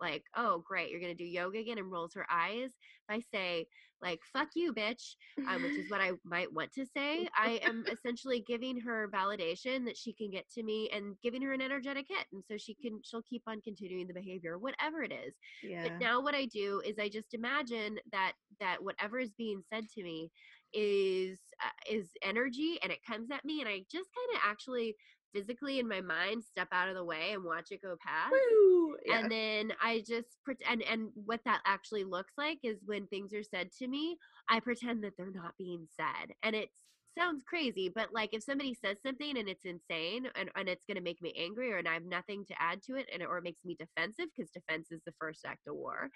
like, 0.00 0.24
oh, 0.36 0.62
great, 0.66 0.90
you're 0.90 1.00
going 1.00 1.16
to 1.16 1.22
do 1.22 1.28
yoga 1.28 1.58
again, 1.58 1.78
and 1.78 1.90
rolls 1.90 2.14
her 2.14 2.26
eyes, 2.30 2.70
if 2.70 3.10
I 3.10 3.20
say, 3.32 3.66
like, 4.00 4.20
fuck 4.32 4.48
you, 4.54 4.72
bitch, 4.72 5.16
um, 5.48 5.62
which 5.62 5.76
is 5.76 5.90
what 5.90 6.00
I 6.00 6.12
might 6.24 6.52
want 6.52 6.72
to 6.74 6.86
say, 6.86 7.28
I 7.36 7.60
am 7.64 7.84
essentially 7.90 8.44
giving 8.46 8.80
her 8.80 9.08
validation 9.12 9.84
that 9.86 9.96
she 9.96 10.12
can 10.12 10.30
get 10.30 10.48
to 10.50 10.62
me 10.62 10.88
and 10.92 11.16
giving 11.22 11.42
her 11.42 11.52
an 11.52 11.60
energetic 11.60 12.06
hit. 12.08 12.26
And 12.32 12.42
so 12.48 12.56
she 12.56 12.74
can, 12.74 13.00
she'll 13.04 13.22
keep 13.22 13.42
on 13.46 13.60
continuing 13.60 14.06
the 14.06 14.14
behavior, 14.14 14.58
whatever 14.58 15.02
it 15.02 15.12
is. 15.12 15.34
yeah. 15.62 15.82
But 15.82 15.98
now 15.98 16.20
what 16.22 16.34
I 16.34 16.46
do 16.46 16.80
is 16.84 16.98
I 16.98 17.08
just 17.08 17.34
imagine 17.34 17.98
that 18.12 18.32
that 18.60 18.82
whatever 18.82 19.18
is 19.18 19.32
being 19.36 19.62
said 19.72 19.88
to 19.94 20.02
me 20.02 20.30
is 20.74 21.38
uh, 21.64 21.94
is 21.94 22.10
energy 22.22 22.78
and 22.82 22.92
it 22.92 22.98
comes 23.04 23.30
at 23.30 23.44
me 23.44 23.60
and 23.60 23.68
I 23.68 23.78
just 23.90 24.10
kind 24.14 24.36
of 24.36 24.40
actually 24.44 24.94
physically 25.34 25.78
in 25.78 25.88
my 25.88 26.00
mind 26.00 26.44
step 26.44 26.68
out 26.72 26.88
of 26.88 26.94
the 26.94 27.04
way 27.04 27.32
and 27.32 27.44
watch 27.44 27.70
it 27.70 27.82
go 27.82 27.96
past. 28.04 28.44
Woo! 28.46 28.96
And 29.10 29.30
then 29.30 29.72
I 29.82 30.02
just 30.06 30.38
pretend, 30.44 30.82
and 30.82 31.10
what 31.14 31.40
that 31.44 31.62
actually 31.66 32.04
looks 32.04 32.34
like 32.36 32.58
is 32.62 32.78
when 32.84 33.06
things 33.06 33.32
are 33.34 33.42
said 33.42 33.72
to 33.78 33.88
me, 33.88 34.18
I 34.48 34.60
pretend 34.60 35.02
that 35.04 35.14
they're 35.16 35.30
not 35.30 35.56
being 35.58 35.86
said. 35.96 36.34
And 36.42 36.54
it 36.54 36.70
sounds 37.18 37.42
crazy, 37.42 37.88
but 37.88 38.12
like 38.12 38.30
if 38.32 38.42
somebody 38.44 38.74
says 38.74 38.98
something 39.04 39.36
and 39.38 39.48
it's 39.48 39.64
insane 39.64 40.28
and, 40.34 40.50
and 40.54 40.68
it's 40.68 40.84
going 40.84 40.96
to 40.96 41.02
make 41.02 41.22
me 41.22 41.32
angry 41.36 41.72
or 41.72 41.78
and 41.78 41.88
I 41.88 41.94
have 41.94 42.04
nothing 42.04 42.44
to 42.46 42.62
add 42.62 42.82
to 42.84 42.96
it 42.96 43.08
and 43.12 43.22
or 43.22 43.38
it 43.38 43.44
makes 43.44 43.64
me 43.64 43.76
defensive 43.78 44.26
because 44.36 44.50
defense 44.50 44.88
is 44.92 45.00
the 45.06 45.14
first 45.18 45.44
act 45.44 45.66
of 45.66 45.74
war. 45.74 46.10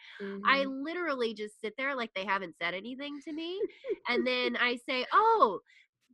I 0.47 0.65
Mhm. 0.65 0.69
literally 0.69 1.35
just 1.35 1.61
sit 1.61 1.75
there 1.79 1.95
like 1.97 2.13
they 2.15 2.25
haven't 2.25 2.57
said 2.61 2.75
anything 2.75 3.21
to 3.23 3.33
me. 3.33 3.65
and 4.09 4.27
then 4.27 4.57
I 4.57 4.77
say, 4.77 5.07
"Oh, 5.13 5.61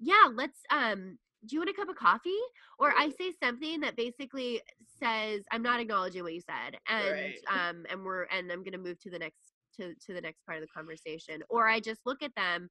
yeah, 0.00 0.28
let's 0.32 0.60
um 0.70 1.18
do 1.46 1.54
you 1.54 1.60
want 1.60 1.70
a 1.70 1.74
cup 1.74 1.88
of 1.88 1.96
coffee?" 1.96 2.30
Or 2.78 2.92
I 2.96 3.10
say 3.10 3.32
something 3.42 3.80
that 3.80 3.96
basically 3.96 4.60
says, 5.02 5.42
"I'm 5.52 5.62
not 5.62 5.80
acknowledging 5.80 6.22
what 6.22 6.34
you 6.34 6.40
said." 6.40 6.78
And 6.88 7.12
Right. 7.12 7.34
um 7.50 7.86
and 7.90 8.04
we're 8.04 8.24
and 8.24 8.50
I'm 8.50 8.62
going 8.62 8.72
to 8.72 8.78
move 8.78 9.00
to 9.00 9.10
the 9.10 9.18
next 9.18 9.52
to 9.76 9.94
to 9.94 10.14
the 10.14 10.20
next 10.20 10.44
part 10.46 10.58
of 10.58 10.62
the 10.62 10.72
conversation. 10.74 11.42
Or 11.48 11.68
I 11.68 11.80
just 11.80 12.00
look 12.06 12.22
at 12.22 12.34
them 12.34 12.68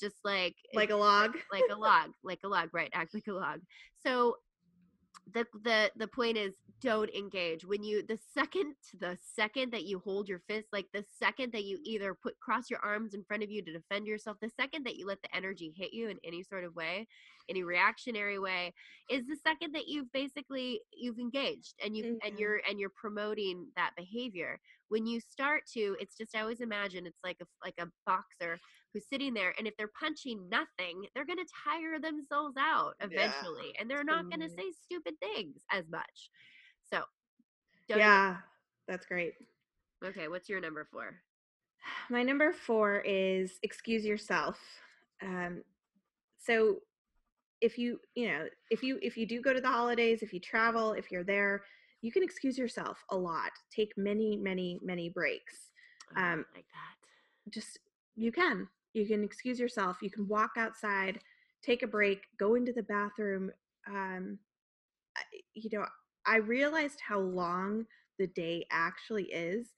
just 0.00 0.16
like 0.24 0.56
like 0.74 0.90
a 0.90 0.96
log. 0.96 1.36
like 1.52 1.64
a 1.70 1.76
log, 1.76 2.12
like 2.22 2.40
a 2.44 2.48
log, 2.48 2.70
right? 2.72 2.90
Act 2.92 3.14
like 3.14 3.26
a 3.28 3.32
log. 3.32 3.60
So 4.04 4.36
the 5.34 5.44
the 5.62 5.90
the 5.96 6.06
point 6.06 6.36
is 6.36 6.54
don't 6.80 7.10
engage 7.10 7.64
when 7.64 7.82
you 7.82 8.02
the 8.06 8.18
second 8.34 8.74
the 9.00 9.18
second 9.34 9.72
that 9.72 9.84
you 9.84 9.98
hold 9.98 10.28
your 10.28 10.40
fist 10.48 10.68
like 10.72 10.86
the 10.92 11.04
second 11.18 11.52
that 11.52 11.64
you 11.64 11.78
either 11.84 12.14
put 12.14 12.38
cross 12.40 12.70
your 12.70 12.78
arms 12.80 13.14
in 13.14 13.24
front 13.24 13.42
of 13.42 13.50
you 13.50 13.62
to 13.62 13.72
defend 13.72 14.06
yourself 14.06 14.36
the 14.40 14.50
second 14.50 14.84
that 14.84 14.96
you 14.96 15.06
let 15.06 15.20
the 15.22 15.36
energy 15.36 15.72
hit 15.76 15.92
you 15.92 16.08
in 16.08 16.18
any 16.24 16.42
sort 16.42 16.64
of 16.64 16.74
way 16.74 17.06
any 17.48 17.62
reactionary 17.62 18.38
way 18.38 18.72
is 19.10 19.26
the 19.26 19.36
second 19.36 19.74
that 19.74 19.88
you've 19.88 20.10
basically 20.12 20.80
you've 20.92 21.18
engaged 21.18 21.74
and 21.84 21.96
you 21.96 22.04
and 22.24 22.32
Mhm. 22.32 22.38
you're 22.38 22.60
and 22.68 22.78
you're 22.80 22.90
promoting 22.90 23.68
that 23.76 23.92
behavior 23.96 24.60
when 24.88 25.06
you 25.06 25.20
start 25.20 25.62
to 25.66 25.96
it's 26.00 26.16
just 26.16 26.34
i 26.34 26.40
always 26.40 26.60
imagine 26.60 27.06
it's 27.06 27.20
like 27.24 27.38
a 27.42 27.46
like 27.64 27.74
a 27.78 27.88
boxer 28.06 28.60
who's 28.92 29.08
sitting 29.08 29.34
there 29.34 29.54
and 29.58 29.66
if 29.66 29.76
they're 29.76 29.90
punching 29.98 30.48
nothing 30.48 31.06
they're 31.14 31.26
going 31.26 31.38
to 31.38 31.46
tire 31.64 31.98
themselves 32.00 32.56
out 32.58 32.94
Yeah. 33.00 33.32
eventually 33.40 33.74
and 33.78 33.90
they're 33.90 34.04
not 34.04 34.24
going 34.30 34.40
to 34.40 34.48
Mhm. 34.48 34.58
say 34.58 34.70
stupid 34.72 35.14
things 35.20 35.62
as 35.70 35.88
much 35.88 36.30
so. 36.90 37.04
Yeah, 37.88 38.40
that's 38.86 39.06
great. 39.06 39.34
okay 40.04 40.28
what's 40.28 40.48
your 40.48 40.60
number 40.60 40.84
four 40.84 41.22
My 42.10 42.22
number 42.22 42.52
four 42.52 43.00
is 43.00 43.58
excuse 43.62 44.04
yourself. 44.04 44.58
Um, 45.22 45.62
so 46.38 46.82
if 47.60 47.78
you 47.78 48.00
you 48.14 48.28
know 48.28 48.46
if 48.70 48.82
you 48.82 48.98
if 49.02 49.16
you 49.16 49.26
do 49.26 49.40
go 49.42 49.52
to 49.52 49.60
the 49.60 49.68
holidays, 49.68 50.22
if 50.22 50.32
you 50.32 50.40
travel, 50.40 50.92
if 50.92 51.10
you're 51.10 51.24
there, 51.24 51.64
you 52.02 52.12
can 52.12 52.22
excuse 52.22 52.58
yourself 52.58 53.04
a 53.10 53.16
lot. 53.16 53.52
Take 53.74 53.92
many 53.96 54.36
many 54.36 54.78
many 54.82 55.08
breaks. 55.10 55.72
Oh, 56.16 56.20
Um, 56.20 56.46
like 56.54 56.66
that 56.72 57.50
Just 57.50 57.78
you 58.16 58.32
can 58.32 58.68
you 58.94 59.06
can 59.06 59.24
excuse 59.24 59.58
yourself. 59.60 59.98
You 60.02 60.10
can 60.10 60.28
walk 60.28 60.52
outside, 60.56 61.20
take 61.62 61.82
a 61.82 61.86
break, 61.86 62.22
go 62.38 62.54
into 62.54 62.72
the 62.72 62.82
bathroom. 62.84 63.50
Um, 63.86 64.38
you 65.54 65.70
know, 65.72 65.86
I 66.26 66.36
realized 66.36 67.00
how 67.06 67.20
long 67.20 67.86
the 68.18 68.26
day 68.28 68.66
actually 68.70 69.24
is 69.24 69.68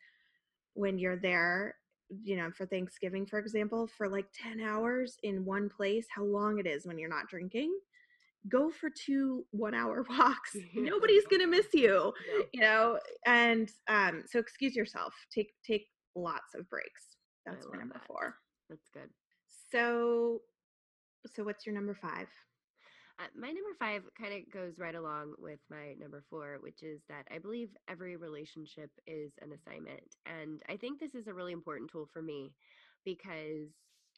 when 0.74 0.98
you're 0.98 1.16
there, 1.18 1.76
you 2.22 2.36
know, 2.36 2.50
for 2.50 2.66
Thanksgiving, 2.66 3.26
for 3.26 3.38
example, 3.38 3.86
for 3.86 4.08
like 4.08 4.26
10 4.34 4.60
hours 4.60 5.16
in 5.22 5.44
one 5.44 5.68
place, 5.68 6.06
how 6.14 6.24
long 6.24 6.58
it 6.58 6.66
is 6.66 6.86
when 6.86 6.98
you're 6.98 7.08
not 7.08 7.28
drinking. 7.28 7.72
Go 8.48 8.70
for 8.70 8.90
two 8.90 9.44
one 9.50 9.74
hour 9.74 10.04
walks. 10.18 10.56
Nobody's 10.74 11.26
going 11.26 11.40
to 11.40 11.46
miss 11.46 11.66
you, 11.74 12.12
you 12.52 12.60
know, 12.60 12.98
and 13.26 13.70
um, 13.88 14.24
so 14.26 14.38
excuse 14.38 14.74
yourself. 14.74 15.14
Take, 15.32 15.52
take 15.64 15.86
lots 16.14 16.54
of 16.54 16.68
breaks. 16.70 17.16
That's 17.46 17.66
my 17.70 17.78
number 17.78 17.94
that. 17.94 18.06
four. 18.06 18.36
that's 18.68 18.88
good 18.92 19.08
So, 19.72 20.40
so 21.34 21.44
what's 21.44 21.66
your 21.66 21.74
number 21.74 21.94
five? 21.94 22.28
Uh, 23.20 23.28
my 23.38 23.48
number 23.48 23.74
five 23.78 24.02
kind 24.18 24.32
of 24.32 24.50
goes 24.50 24.78
right 24.78 24.94
along 24.94 25.34
with 25.38 25.60
my 25.70 25.94
number 26.00 26.24
four, 26.30 26.58
which 26.60 26.82
is 26.82 27.02
that 27.08 27.26
I 27.30 27.38
believe 27.38 27.68
every 27.88 28.16
relationship 28.16 28.90
is 29.06 29.32
an 29.42 29.52
assignment. 29.52 30.00
And 30.26 30.62
I 30.70 30.76
think 30.76 31.00
this 31.00 31.14
is 31.14 31.26
a 31.28 31.34
really 31.34 31.52
important 31.52 31.90
tool 31.90 32.08
for 32.12 32.22
me 32.22 32.52
because 33.04 33.68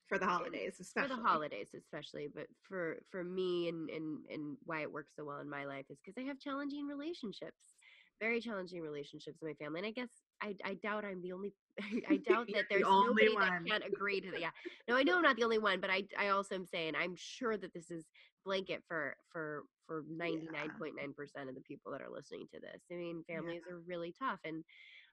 For 0.08 0.18
the 0.18 0.26
holidays, 0.26 0.78
especially. 0.80 1.08
for 1.08 1.16
the 1.16 1.22
holidays 1.22 1.68
especially 1.76 2.28
but 2.34 2.46
for 2.62 2.98
for 3.10 3.24
me 3.24 3.68
and 3.68 3.88
and 3.90 4.26
and 4.30 4.56
why 4.64 4.82
it 4.82 4.92
works 4.92 5.12
so 5.16 5.24
well 5.24 5.40
in 5.40 5.48
my 5.48 5.64
life 5.64 5.86
is 5.90 5.98
because 6.04 6.18
i 6.22 6.26
have 6.26 6.38
challenging 6.38 6.86
relationships 6.86 7.74
very 8.20 8.40
challenging 8.40 8.82
relationships 8.82 9.40
in 9.42 9.48
my 9.48 9.54
family 9.54 9.80
and 9.80 9.86
i 9.86 9.90
guess 9.90 10.10
i, 10.42 10.54
I 10.64 10.74
doubt 10.74 11.04
i'm 11.04 11.22
the 11.22 11.32
only 11.32 11.54
i 12.08 12.16
doubt 12.18 12.48
that 12.54 12.66
there's 12.68 12.82
only 12.84 13.24
nobody 13.24 13.34
one. 13.34 13.48
that 13.64 13.66
can't 13.66 13.84
agree 13.86 14.20
to 14.20 14.30
that 14.32 14.40
yeah 14.40 14.50
no 14.88 14.96
i 14.96 15.02
know 15.02 15.16
i'm 15.16 15.22
not 15.22 15.36
the 15.36 15.44
only 15.44 15.58
one 15.58 15.80
but 15.80 15.90
i 15.90 16.04
i 16.18 16.28
also 16.28 16.54
am 16.54 16.66
saying 16.66 16.94
i'm 16.96 17.14
sure 17.16 17.56
that 17.56 17.72
this 17.72 17.90
is 17.90 18.04
blanket 18.44 18.82
for 18.88 19.16
for 19.32 19.64
for 19.86 20.04
99.9% 20.08 21.48
of 21.48 21.54
the 21.54 21.62
people 21.62 21.92
that 21.92 22.02
are 22.02 22.10
listening 22.10 22.46
to 22.52 22.60
this 22.60 22.82
i 22.90 22.94
mean 22.94 23.24
Yeah. 23.28 23.40
families 23.40 23.62
are 23.70 23.78
really 23.80 24.12
tough 24.18 24.40
and 24.44 24.64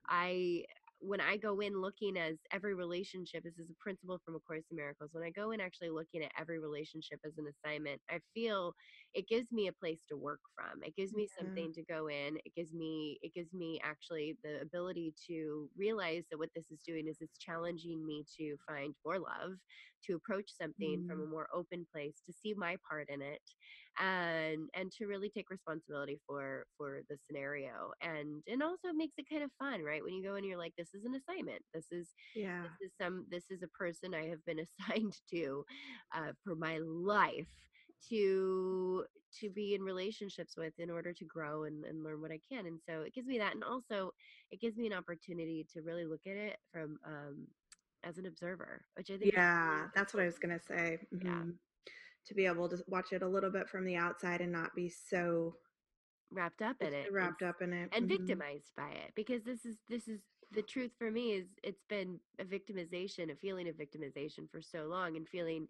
i 0.08 0.64
when 1.02 1.20
I 1.20 1.36
go 1.36 1.60
in 1.60 1.80
looking 1.80 2.16
as 2.16 2.38
every 2.52 2.74
relationship, 2.74 3.42
this 3.42 3.58
is 3.58 3.70
a 3.70 3.74
principle 3.82 4.20
from 4.24 4.36
A 4.36 4.40
Course 4.40 4.64
in 4.70 4.76
Miracles. 4.76 5.10
When 5.12 5.24
I 5.24 5.30
go 5.30 5.50
in 5.50 5.60
actually 5.60 5.90
looking 5.90 6.22
at 6.22 6.30
every 6.38 6.58
relationship 6.58 7.20
as 7.24 7.38
an 7.38 7.46
assignment, 7.48 8.00
I 8.08 8.20
feel 8.34 8.74
it 9.14 9.28
gives 9.28 9.50
me 9.52 9.66
a 9.68 9.72
place 9.72 10.00
to 10.08 10.16
work 10.16 10.40
from. 10.54 10.82
It 10.82 10.94
gives 10.96 11.14
me 11.14 11.28
Yeah. 11.38 11.38
something 11.38 11.72
to 11.74 11.82
go 11.84 12.08
in. 12.08 12.36
It 12.44 12.54
gives 12.56 12.72
me 12.72 13.18
it 13.22 13.32
gives 13.34 13.52
me 13.52 13.80
actually 13.82 14.36
the 14.44 14.60
ability 14.60 15.14
to 15.28 15.68
realize 15.76 16.24
that 16.30 16.38
what 16.38 16.50
this 16.54 16.70
is 16.70 16.80
doing 16.86 17.08
is 17.08 17.18
it's 17.20 17.38
challenging 17.38 18.06
me 18.06 18.24
to 18.38 18.56
find 18.68 18.94
more 19.04 19.18
love, 19.18 19.52
to 20.06 20.14
approach 20.14 20.50
something 20.56 21.02
from 21.08 21.20
a 21.22 21.26
more 21.26 21.48
open 21.52 21.86
place, 21.92 22.22
to 22.26 22.32
see 22.32 22.54
my 22.54 22.76
part 22.88 23.08
in 23.08 23.22
it, 23.22 23.42
and 23.98 24.68
and 24.74 24.90
to 24.92 25.06
really 25.06 25.28
take 25.30 25.50
responsibility 25.50 26.18
for 26.26 26.64
for 26.76 27.00
the 27.08 27.16
scenario 27.26 27.90
and 28.02 28.42
and 28.46 28.62
also 28.62 28.88
it 28.88 28.96
makes 28.96 29.14
it 29.18 29.26
kind 29.28 29.42
of 29.42 29.50
fun 29.58 29.82
right 29.82 30.02
when 30.02 30.14
you 30.14 30.22
go 30.22 30.36
in 30.36 30.44
you're 30.44 30.58
like 30.58 30.72
this 30.78 30.94
is 30.94 31.04
an 31.04 31.14
assignment 31.14 31.62
this 31.74 31.86
is 31.90 32.14
Yeah. 32.34 32.64
this 32.64 32.72
is 32.80 32.92
some 33.00 33.26
this 33.30 33.44
is 33.50 33.62
a 33.62 33.68
person 33.68 34.14
i 34.14 34.26
have 34.28 34.44
been 34.46 34.60
assigned 34.88 35.14
to 35.30 35.64
uh, 36.14 36.32
for 36.44 36.54
my 36.54 36.78
life 36.78 37.48
to 38.08 39.04
to 39.40 39.50
be 39.50 39.74
in 39.74 39.82
relationships 39.82 40.56
with 40.56 40.72
in 40.78 40.90
order 40.90 41.12
to 41.12 41.24
grow 41.24 41.64
and, 41.64 41.84
and 41.84 42.02
learn 42.02 42.20
what 42.20 42.30
i 42.32 42.40
can 42.50 42.66
and 42.66 42.80
so 42.88 43.02
it 43.02 43.14
gives 43.14 43.26
me 43.28 43.38
that 43.38 43.54
and 43.54 43.64
also 43.64 44.12
it 44.50 44.60
gives 44.60 44.76
me 44.76 44.86
an 44.86 44.92
opportunity 44.92 45.66
to 45.72 45.82
really 45.82 46.04
look 46.04 46.22
at 46.26 46.36
it 46.36 46.56
from 46.72 46.98
um 47.06 47.46
as 48.04 48.18
an 48.18 48.26
observer 48.26 48.84
which 48.96 49.10
i 49.10 49.16
think 49.16 49.34
is 49.34 49.34
really 49.34 49.82
Yeah, 49.82 49.86
that's 49.94 50.14
what 50.14 50.22
I 50.22 50.26
was 50.26 50.38
gonna 50.38 50.60
say. 50.60 50.98
Yeah. 51.22 51.30
mhm. 51.30 51.54
To 52.26 52.34
be 52.34 52.46
able 52.46 52.68
to 52.68 52.82
watch 52.86 53.12
it 53.12 53.22
a 53.22 53.28
little 53.28 53.50
bit 53.50 53.68
from 53.68 53.84
the 53.84 53.96
outside 53.96 54.40
and 54.40 54.52
not 54.52 54.74
be 54.74 54.88
so 54.88 55.56
wrapped 56.30 56.62
up 56.62 56.76
in 56.80 56.94
it 56.94 57.10
wrapped 57.12 57.42
up 57.42 57.60
in 57.60 57.72
it 57.72 57.88
and 57.92 58.04
mhm. 58.06 58.08
victimized 58.08 58.70
by 58.76 58.88
it 58.90 59.12
because 59.16 59.42
this 59.42 59.64
is 59.64 59.76
this 59.88 60.06
is 60.06 60.20
the 60.52 60.62
truth 60.62 60.92
for 60.98 61.10
me 61.10 61.32
is 61.32 61.46
it's 61.62 61.82
been 61.88 62.18
a 62.38 62.44
victimization 62.44 63.32
a 63.32 63.36
feeling 63.36 63.68
of 63.68 63.74
victimization 63.76 64.48
for 64.50 64.60
so 64.62 64.84
long 64.86 65.16
and 65.16 65.28
feeling 65.28 65.66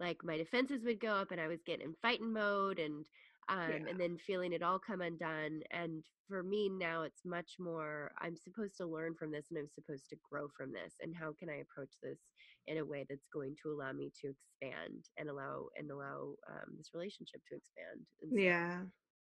like 0.00 0.18
my 0.24 0.36
defenses 0.36 0.84
would 0.84 1.00
go 1.00 1.08
up 1.14 1.30
and 1.30 1.40
i 1.40 1.46
was 1.46 1.62
getting 1.66 1.86
in 1.86 1.94
fighting 2.02 2.32
mode 2.32 2.78
and 2.78 3.04
um 3.48 3.70
Yeah. 3.70 3.90
and 3.90 4.00
then 4.00 4.16
feeling 4.18 4.52
it 4.52 4.62
all 4.62 4.78
come 4.78 5.00
undone 5.00 5.60
and 5.70 6.04
for 6.28 6.42
me 6.42 6.68
now 6.68 7.02
it's 7.02 7.24
much 7.24 7.52
more 7.58 8.10
i'm 8.20 8.36
supposed 8.36 8.76
to 8.76 8.86
learn 8.86 9.14
from 9.14 9.30
this 9.30 9.46
and 9.50 9.58
i'm 9.58 9.68
supposed 9.68 10.08
to 10.08 10.16
grow 10.30 10.48
from 10.56 10.72
this 10.72 10.94
and 11.00 11.14
how 11.14 11.32
can 11.38 11.48
i 11.48 11.56
approach 11.56 11.92
this 12.02 12.18
in 12.66 12.78
a 12.78 12.84
way 12.84 13.06
that's 13.08 13.28
going 13.32 13.54
to 13.62 13.70
allow 13.70 13.92
me 13.92 14.10
to 14.20 14.28
expand 14.62 15.04
and 15.18 15.28
allow 15.28 15.66
and 15.76 15.90
allow 15.90 16.34
um, 16.50 16.74
this 16.76 16.90
relationship 16.94 17.40
to 17.48 17.56
expand 17.56 18.04
and 18.22 18.32
so, 18.32 18.38
Yeah, 18.40 18.80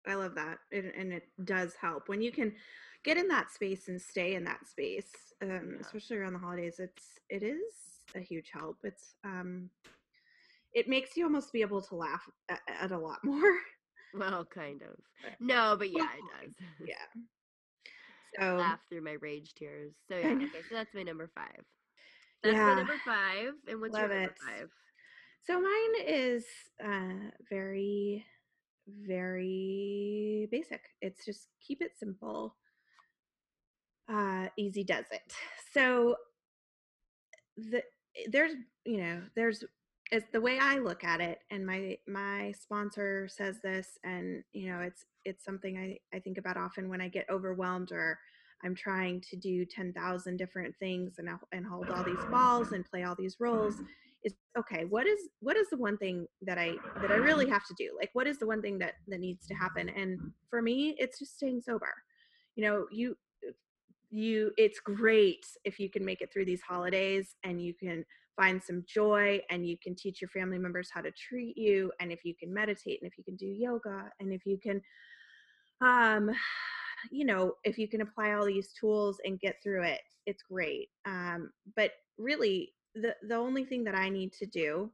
I 0.06 0.14
love 0.14 0.34
that, 0.36 0.58
and, 0.72 0.92
and 0.96 1.12
it 1.12 1.28
does 1.44 1.74
help 1.80 2.08
when 2.08 2.22
you 2.22 2.32
can 2.32 2.54
get 3.04 3.16
in 3.16 3.28
that 3.28 3.50
space 3.50 3.88
and 3.88 4.00
stay 4.00 4.34
in 4.34 4.44
that 4.44 4.66
space, 4.66 5.12
um, 5.42 5.74
Yeah. 5.74 5.80
especially 5.80 6.16
around 6.16 6.32
the 6.34 6.38
holidays. 6.38 6.76
It's 6.78 7.18
it 7.28 7.42
is 7.42 7.74
a 8.14 8.20
huge 8.20 8.50
help. 8.52 8.78
It's 8.84 9.14
um, 9.24 9.68
it 10.77 10.89
makes 10.89 11.16
you 11.16 11.24
almost 11.24 11.53
be 11.53 11.62
able 11.62 11.81
to 11.81 11.97
laugh 11.97 12.22
at, 12.49 12.61
at 12.81 12.93
a 12.93 12.99
lot 12.99 13.18
more. 13.24 13.57
well 14.14 14.45
kind 14.45 14.83
of 14.83 14.95
no 15.41 15.74
but 15.77 15.91
yeah 15.91 16.09
it 16.18 16.24
does 16.45 16.55
yeah. 16.87 16.95
So 18.39 18.57
laugh 18.59 18.81
through 18.91 19.01
my 19.03 19.12
rage 19.12 19.55
tears. 19.55 19.95
So 20.11 20.18
yeah, 20.18 20.33
okay, 20.33 20.61
so 20.68 20.74
that's 20.74 20.95
my 20.95 21.03
number 21.03 21.31
five. 21.35 21.64
That's 22.43 22.55
Yeah. 22.55 22.66
my 22.66 22.74
number 22.74 23.01
five. 23.05 23.55
And 23.66 23.81
what's 23.81 23.95
Love 23.95 24.11
your 24.11 24.14
number 24.14 24.35
it. 24.35 24.39
five? 24.47 24.70
So 25.47 25.61
mine 25.61 26.07
is 26.07 26.45
uh, 26.85 27.31
very, 27.49 28.27
very 28.89 30.49
basic. 30.51 30.83
It's 31.01 31.24
just 31.24 31.49
keep 31.66 31.81
it 31.81 31.93
simple. 31.99 32.57
Uh, 34.09 34.49
easy 34.59 34.85
does 34.85 35.07
it. 35.11 35.33
So 35.72 36.16
the 37.57 37.83
there's 38.31 38.53
you 38.85 38.99
know 38.99 39.22
there's 39.35 39.64
it's 40.11 40.30
the 40.32 40.40
way 40.40 40.59
I 40.61 40.78
look 40.78 41.04
at 41.04 41.20
it, 41.20 41.40
and 41.50 41.66
my 41.66 41.98
my 42.07 42.52
sponsor 42.52 43.28
says 43.28 43.59
this, 43.62 43.98
and 44.04 44.42
you 44.52 44.70
know 44.70 44.80
it's 44.80 45.04
it's 45.24 45.44
something 45.44 45.76
I 45.78 46.16
I 46.16 46.20
think 46.20 46.38
about 46.38 46.57
often 46.57 46.88
when 46.88 47.00
I 47.00 47.09
get 47.09 47.26
overwhelmed 47.30 47.90
or 47.92 48.18
I'm 48.64 48.74
trying 48.74 49.20
to 49.22 49.36
do 49.36 49.64
ten 49.64 49.92
thousand 49.92 50.36
different 50.36 50.74
things 50.78 51.14
and 51.18 51.28
and 51.52 51.66
hold 51.66 51.90
all 51.90 52.04
these 52.04 52.24
balls 52.30 52.72
and 52.72 52.84
play 52.84 53.02
all 53.02 53.16
these 53.18 53.36
roles. 53.40 53.74
Mm-hmm. 53.74 53.84
Is 54.24 54.34
okay. 54.59 54.84
What 54.84 55.07
is 55.07 55.18
what 55.40 55.57
is 55.57 55.68
the 55.70 55.76
one 55.76 55.98
thing 55.98 56.26
that 56.42 56.59
I 56.59 56.74
that 57.00 57.11
I 57.11 57.16
really 57.16 57.48
have 57.50 57.66
to 57.66 57.74
do? 57.76 57.96
Like, 57.98 58.11
what 58.12 58.26
is 58.26 58.38
the 58.38 58.46
one 58.46 58.62
thing 58.62 58.78
that 58.78 58.94
that 59.09 59.20
needs 59.20 59.46
to 59.46 59.54
happen? 59.54 59.88
And 59.88 60.32
for 60.50 60.62
me, 60.62 60.96
it's 60.98 61.18
just 61.18 61.36
staying 61.36 61.61
sober. 61.62 61.92
You 62.54 62.64
know, 62.64 62.86
you 62.90 63.16
you 64.11 64.52
it's 64.57 64.80
great 64.80 65.46
if 65.64 65.78
you 65.78 65.90
can 65.90 66.04
make 66.04 66.22
it 66.22 66.32
through 66.32 66.44
these 66.44 66.62
holidays 66.62 67.34
and 67.44 67.61
you 67.61 67.74
can 67.74 68.04
find 68.37 68.62
some 68.62 68.84
joy 68.87 69.41
and 69.51 69.66
you 69.66 69.76
can 69.82 69.95
teach 69.95 70.20
your 70.20 70.28
family 70.28 70.59
members 70.59 70.91
how 70.93 71.01
to 71.01 71.11
treat 71.11 71.57
you 71.57 71.91
and 72.01 72.12
if 72.12 72.24
you 72.24 72.34
can 72.39 72.53
meditate 72.53 73.01
and 73.01 73.11
if 73.11 73.16
you 73.18 73.24
can 73.24 73.37
do 73.37 73.47
yoga 73.47 74.11
and 74.20 74.32
if 74.32 74.45
you 74.45 74.59
can 74.59 74.80
um 75.80 76.30
you 77.11 77.24
know 77.24 77.53
if 77.64 77.78
you 77.78 77.89
can 77.89 78.01
apply 78.01 78.32
all 78.32 78.45
these 78.45 78.72
tools 78.72 79.18
and 79.24 79.41
get 79.41 79.57
through 79.62 79.82
it 79.82 80.01
it's 80.26 80.43
great. 80.43 80.89
Um 81.07 81.51
but 81.76 81.93
really 82.18 82.72
the 82.95 83.14
the 83.28 83.34
only 83.34 83.64
thing 83.64 83.84
that 83.84 83.95
i 83.95 84.09
need 84.09 84.32
to 84.32 84.47
do 84.47 84.91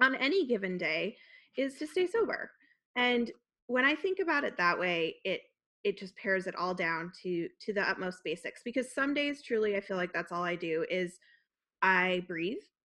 on 0.00 0.14
any 0.16 0.46
given 0.46 0.76
day 0.76 1.16
is 1.56 1.78
to 1.78 1.86
stay 1.86 2.06
sober. 2.06 2.50
And 2.96 3.30
when 3.66 3.84
i 3.84 3.94
think 3.94 4.18
about 4.20 4.44
it 4.44 4.56
that 4.56 4.78
way 4.78 5.16
it 5.24 5.40
it 5.84 5.98
just 5.98 6.16
pares 6.16 6.46
it 6.46 6.54
all 6.56 6.74
down 6.74 7.12
to 7.22 7.48
to 7.60 7.72
the 7.72 7.80
utmost 7.80 8.18
basics 8.24 8.60
because 8.64 8.92
some 8.92 9.14
days 9.14 9.42
truly 9.42 9.76
i 9.76 9.80
feel 9.80 9.96
like 9.96 10.12
that's 10.12 10.32
all 10.32 10.42
i 10.42 10.54
do 10.56 10.84
is 10.90 11.18
i 11.82 12.22
breathe 12.26 12.56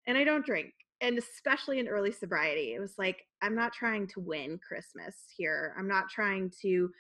and 0.07 0.17
i 0.17 0.25
don't 0.25 0.47
drink 0.47 0.73
and 1.01 1.19
especially 1.19 1.79
in 1.79 1.89
early 1.89 2.13
sobriety 2.13 2.75
it 2.75 2.81
was 2.81 2.95
like 2.99 3.23
i'm 3.43 3.55
not 3.55 3.73
trying 3.73 4.07
to 4.07 4.21
win 4.21 4.59
christmas 4.67 5.17
here 5.37 5.75
i'm 5.79 5.89
not 5.89 6.09
trying 6.09 6.51
to 6.63 6.91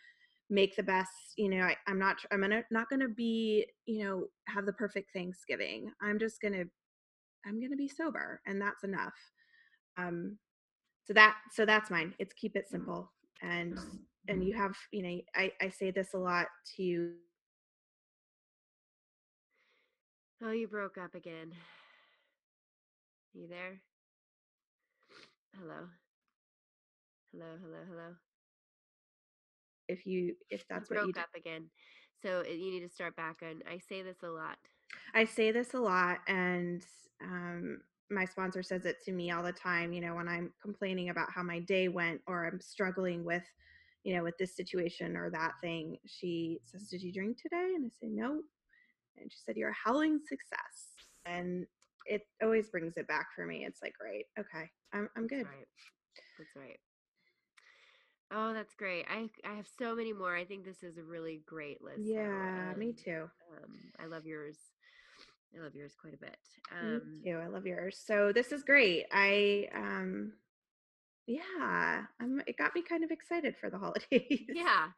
make 0.49 0.77
the 0.77 0.83
best 0.83 1.11
you 1.37 1.49
know 1.49 1.63
I, 1.63 1.77
i'm 1.89 1.99
not 1.99 2.17
i'm 2.31 2.41
gonna, 2.41 2.63
not 2.71 2.89
gonna 2.89 3.09
be 3.09 3.67
you 3.87 4.05
know 4.05 4.27
have 4.47 4.67
the 4.67 4.73
perfect 4.73 5.13
thanksgiving 5.13 5.91
i'm 6.01 6.19
just 6.19 6.41
gonna 6.41 6.65
i'm 7.47 7.61
gonna 7.61 7.77
be 7.77 7.89
sober 7.89 8.41
and 8.47 8.61
that's 8.61 8.85
enough. 8.85 9.15
Um 9.97 10.39
so 11.07 11.13
that 11.15 11.37
so 11.53 11.65
that's 11.65 11.91
mine 11.91 12.15
it's 12.19 12.35
keep 12.35 12.57
it 12.57 12.69
simple 12.69 13.11
and 13.43 13.79
and 14.29 14.45
you 14.45 14.55
have 14.55 14.75
you 14.91 15.03
know 15.03 15.21
i 15.35 15.51
i 15.61 15.69
say 15.69 15.91
this 15.91 16.15
a 16.15 16.19
lot 16.19 16.47
to 16.77 17.13
Oh, 20.43 20.53
you 20.53 20.69
broke 20.69 20.99
up 20.99 21.15
again. 21.15 21.53
You 23.35 23.49
there? 23.49 23.81
Hello. 25.59 25.89
Hello, 27.33 27.57
hello, 27.63 27.79
hello. 27.89 28.15
if 29.89 30.07
you 30.07 30.35
if 30.51 30.61
You 30.61 30.67
that's 30.71 30.91
what 30.91 30.97
you 30.97 31.13
broke 31.13 31.15
do 31.15 31.21
up 31.21 31.29
again. 31.37 31.71
So 32.23 32.41
uh, 32.41 32.51
you 32.51 32.71
need 32.71 32.81
to 32.81 32.89
start 32.89 33.17
back 33.17 33.37
on. 33.43 33.63
I 33.71 33.79
say 33.79 34.03
this 34.03 34.23
a 34.23 34.29
lot. 34.29 34.59
I 35.15 35.25
say 35.25 35.53
this 35.53 35.75
a 35.75 35.79
lot, 35.79 36.19
and 36.29 36.83
um, 37.23 37.81
my 38.11 38.25
sponsor 38.25 38.63
says 38.63 38.85
it 38.85 38.97
to 39.05 39.13
me 39.13 39.31
all 39.31 39.43
the 39.43 39.53
time. 39.53 39.93
You 39.93 40.01
know, 40.01 40.15
when 40.15 40.29
I'm 40.29 40.53
complaining 40.63 41.11
about 41.11 41.31
how 41.33 41.43
my 41.43 41.61
day 41.61 41.89
went, 41.89 42.21
or 42.27 42.47
I'm 42.47 42.61
struggling 42.61 43.25
with, 43.25 43.45
you 44.05 44.17
know, 44.17 44.23
with 44.23 44.39
this 44.39 44.57
situation 44.57 45.17
or 45.17 45.31
that 45.31 45.53
thing, 45.63 45.99
she 46.07 46.61
says, 46.65 46.89
"Did 46.89 47.03
you 47.03 47.13
drink 47.13 47.39
today?" 47.41 47.73
And 47.75 47.87
I 47.87 47.91
say, 48.01 48.09
"No." 48.11 48.43
And 49.19 49.31
she 49.31 49.39
said, 49.45 49.57
"You're 49.57 49.71
a 49.71 49.75
howling 49.85 50.21
success," 50.27 50.93
and 51.25 51.67
it 52.07 52.23
always 52.43 52.69
brings 52.69 52.97
it 52.97 53.09
back 53.09 53.29
for 53.35 53.47
me. 53.47 53.65
It's 53.65 53.83
like, 53.83 53.95
great, 53.99 54.27
okay, 54.39 54.71
I'm 54.93 55.09
I'm 55.17 55.23
That's 55.23 55.31
good. 55.33 55.47
right. 55.47 55.67
That's 56.39 56.57
right. 56.57 56.79
Oh, 58.33 58.53
that's 58.53 58.75
great. 58.75 59.07
I 59.09 59.29
I 59.45 59.55
have 59.55 59.69
so 59.79 59.95
many 59.95 60.13
more. 60.13 60.35
I 60.35 60.45
think 60.45 60.65
this 60.65 60.83
is 60.83 60.99
a 60.99 61.03
really 61.03 61.43
great 61.47 61.83
list. 61.83 62.01
Yeah, 62.07 62.75
me 62.77 62.93
too. 62.93 63.31
Um, 63.53 63.75
I 64.01 64.07
love 64.07 64.27
yours. 64.27 64.59
I 65.57 65.63
love 65.63 65.75
yours 65.75 65.95
quite 66.01 66.15
a 66.15 66.19
bit. 66.19 66.37
Me 66.83 66.99
Um, 66.99 67.21
too. 67.25 67.39
I 67.39 67.47
love 67.47 67.67
yours. 67.67 67.99
So 68.05 68.33
this 68.33 68.53
is 68.53 68.63
great. 68.63 69.07
I 69.13 69.69
um 69.75 70.33
yeah, 71.27 72.07
I'm 72.21 72.41
it 72.47 72.57
got 72.57 72.75
me 72.75 72.83
kind 72.83 73.05
of 73.05 73.11
excited 73.11 73.57
for 73.57 73.71
the 73.71 73.79
holidays. 73.79 74.51
yeah, 74.51 74.89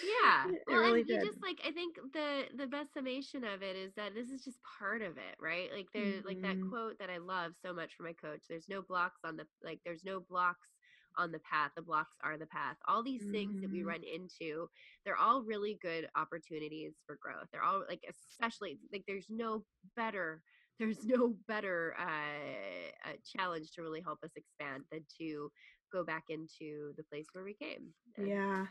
yeah. 0.00 0.48
Well, 0.66 0.78
really 0.78 1.02
and 1.02 1.08
you 1.08 1.18
did. 1.18 1.28
just 1.28 1.38
like 1.42 1.60
I 1.66 1.72
think 1.72 1.96
the 2.12 2.44
the 2.56 2.66
best 2.66 2.94
summation 2.94 3.44
of 3.44 3.62
it 3.62 3.76
is 3.76 3.94
that 3.96 4.14
this 4.14 4.30
is 4.30 4.44
just 4.44 4.60
part 4.78 5.02
of 5.02 5.18
it, 5.18 5.36
right? 5.40 5.70
Like 5.72 5.88
there's 5.94 6.24
like 6.24 6.40
that 6.42 6.58
Mhm. 6.58 6.68
quote 6.68 6.98
that 6.98 7.10
I 7.10 7.18
love 7.18 7.54
so 7.62 7.72
much 7.74 7.94
from 7.94 8.06
my 8.06 8.14
coach. 8.14 8.42
There's 8.48 8.68
no 8.68 8.82
blocks 8.82 9.20
on 9.24 9.36
the 9.36 9.46
like. 9.62 9.80
There's 9.84 10.04
no 10.04 10.20
blocks 10.20 10.68
on 11.16 11.32
the 11.32 11.40
path. 11.40 11.72
The 11.76 11.82
blocks 11.82 12.16
are 12.22 12.38
the 12.38 12.46
path. 12.46 12.76
All 12.88 13.02
these 13.02 13.26
things 13.32 13.58
that 13.62 13.70
we 13.72 13.82
Mhm. 13.82 13.84
run 13.84 14.02
into, 14.04 14.68
they're 15.04 15.16
all 15.18 15.42
really 15.44 15.78
good 15.82 16.08
opportunities 16.16 16.94
for 17.06 17.18
growth. 17.20 17.48
They're 17.52 17.64
all 17.64 17.84
like 17.88 18.02
especially 18.08 18.78
like 18.92 19.04
there's 19.06 19.26
no 19.30 19.64
better 19.96 20.42
there's 20.80 21.04
no 21.04 21.34
better 21.46 21.94
uh, 22.00 23.08
uh, 23.10 23.12
challenge 23.36 23.70
to 23.72 23.82
really 23.82 24.00
help 24.00 24.18
us 24.24 24.30
expand 24.34 24.82
than 24.90 25.04
to 25.18 25.52
go 25.92 26.02
back 26.02 26.24
into 26.30 26.92
the 26.96 27.04
place 27.04 27.26
where 27.32 27.44
we 27.44 27.54
came. 27.54 27.92
And 28.16 28.26
Yeah. 28.26 28.66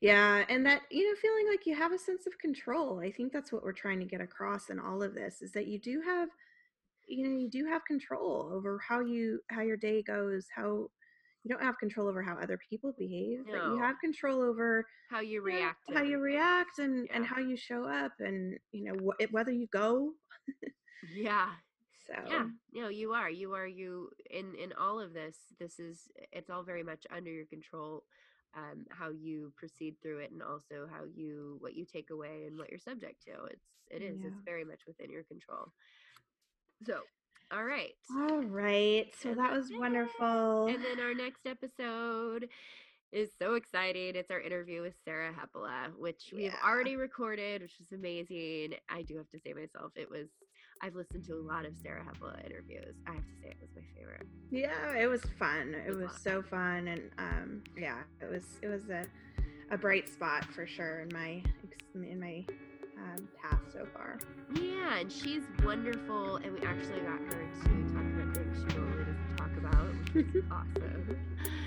Yeah, 0.00 0.44
and 0.48 0.66
that 0.66 0.82
you 0.90 1.08
know 1.08 1.16
feeling 1.20 1.48
like 1.48 1.66
you 1.66 1.74
have 1.74 1.92
a 1.92 1.98
sense 1.98 2.26
of 2.26 2.38
control. 2.38 3.00
I 3.00 3.10
think 3.10 3.32
that's 3.32 3.52
what 3.52 3.62
we're 3.62 3.72
trying 3.72 4.00
to 4.00 4.06
get 4.06 4.20
across 4.20 4.68
in 4.70 4.78
all 4.78 5.02
of 5.02 5.14
this 5.14 5.40
is 5.40 5.52
that 5.52 5.66
you 5.66 5.78
do 5.78 6.00
have 6.02 6.28
you 7.08 7.26
know 7.26 7.36
you 7.36 7.48
do 7.48 7.64
have 7.66 7.84
control 7.86 8.50
over 8.52 8.78
how 8.86 9.00
you 9.00 9.40
how 9.50 9.62
your 9.62 9.76
day 9.76 10.02
goes, 10.02 10.46
how 10.54 10.88
you 11.42 11.48
don't 11.50 11.62
have 11.62 11.78
control 11.78 12.08
over 12.08 12.22
how 12.22 12.36
other 12.36 12.58
people 12.68 12.92
behave, 12.98 13.44
but 13.50 13.66
you 13.66 13.80
have 13.80 13.96
control 14.00 14.42
over 14.42 14.84
how 15.10 15.20
you 15.20 15.30
you 15.30 15.38
know, 15.38 15.44
react 15.44 15.78
how 15.94 16.02
you 16.02 16.18
react 16.18 16.78
and 16.78 17.08
and 17.12 17.24
how 17.24 17.38
you 17.38 17.56
show 17.56 17.84
up 17.84 18.12
and 18.18 18.58
you 18.72 18.84
know 18.84 19.12
wh- 19.18 19.32
whether 19.32 19.52
you 19.52 19.66
go 19.72 20.12
Yeah. 21.14 21.48
so 22.06 22.14
Yeah. 22.28 22.46
No, 22.72 22.88
you 22.88 23.12
are. 23.12 23.30
You 23.30 23.54
are 23.54 23.66
you 23.66 24.10
in 24.30 24.54
in 24.54 24.72
all 24.72 25.00
of 25.00 25.12
this. 25.12 25.36
This 25.58 25.78
is 25.78 26.08
it's 26.32 26.50
all 26.50 26.62
very 26.62 26.82
much 26.82 27.06
under 27.14 27.30
your 27.30 27.46
control. 27.46 28.04
Um, 28.56 28.86
how 28.88 29.10
you 29.10 29.52
proceed 29.56 29.96
through 30.00 30.18
it, 30.18 30.30
and 30.30 30.40
also 30.40 30.88
how 30.88 31.04
you 31.12 31.56
what 31.60 31.74
you 31.74 31.84
take 31.84 32.10
away 32.10 32.44
and 32.46 32.56
what 32.56 32.70
you're 32.70 32.78
subject 32.78 33.24
to. 33.24 33.44
It's 33.46 33.66
it 33.90 34.02
is. 34.02 34.20
Yeah. 34.20 34.28
It's 34.28 34.40
very 34.44 34.64
much 34.64 34.80
within 34.86 35.10
your 35.10 35.24
control. 35.24 35.72
So, 36.86 37.00
all 37.50 37.64
right. 37.64 37.94
all 38.16 38.42
right 38.42 39.06
so 39.22 39.34
that 39.34 39.52
was 39.52 39.70
wonderful 39.72 40.66
And 40.66 40.82
then 40.82 40.98
our 41.00 41.14
next 41.14 41.46
episode 41.46 42.48
is 43.12 43.30
so 43.38 43.54
exciting. 43.54 44.16
It's 44.16 44.30
our 44.30 44.40
interview 44.40 44.82
with 44.82 44.94
Sarah 45.04 45.32
Hepola, 45.32 45.96
which 45.96 46.32
we 46.34 46.44
have 46.44 46.54
already 46.66 46.96
recorded, 46.96 47.62
which 47.62 47.78
is 47.80 47.92
amazing. 47.92 48.74
I 48.88 49.02
do 49.02 49.16
have 49.16 49.30
to 49.30 49.38
say 49.38 49.52
myself, 49.52 49.92
it 49.94 50.10
was 50.10 50.28
I've 50.84 50.94
listened 50.96 51.24
to 51.28 51.34
a 51.34 51.40
lot 51.40 51.64
of 51.64 51.72
Sarah 51.82 52.02
Hepola 52.04 52.44
interviews. 52.44 52.94
I 53.06 53.12
have 53.14 53.24
to 53.24 53.32
say 53.42 53.48
it 53.48 53.56
was 53.60 53.70
my 53.74 53.82
favorite. 53.96 54.26
yeah 54.50 54.94
it 55.02 55.06
was 55.06 55.22
fun 55.38 55.74
it 55.86 55.96
was 55.96 56.10
so 56.22 56.42
fun 56.42 56.88
and 56.88 57.02
um 57.18 57.62
yeah 57.76 58.00
it 58.20 58.30
was 58.30 58.44
it 58.62 58.68
was 58.68 58.90
a 58.90 59.06
a 59.70 59.78
bright 59.78 60.08
spot 60.10 60.44
for 60.44 60.66
sure 60.66 61.00
in 61.00 61.08
my 61.14 61.42
in 61.94 62.20
my 62.20 62.44
um, 62.98 63.26
path 63.42 63.60
so 63.72 63.86
far 63.94 64.18
Yeah, 64.54 64.98
and 64.98 65.10
she's 65.10 65.42
wonderful. 65.64 66.36
And 66.36 66.52
we 66.52 66.60
actually 66.64 67.00
got 67.00 67.18
her 67.18 67.48
to 67.64 67.92
talk 67.92 68.04
about 68.04 68.34
things 68.36 68.56
she 68.70 68.76
normally 68.78 69.04
doesn't 69.04 69.36
talk 69.36 69.50
about, 69.58 69.86
which 70.14 70.26
is 70.34 70.44
awesome. 70.50 71.18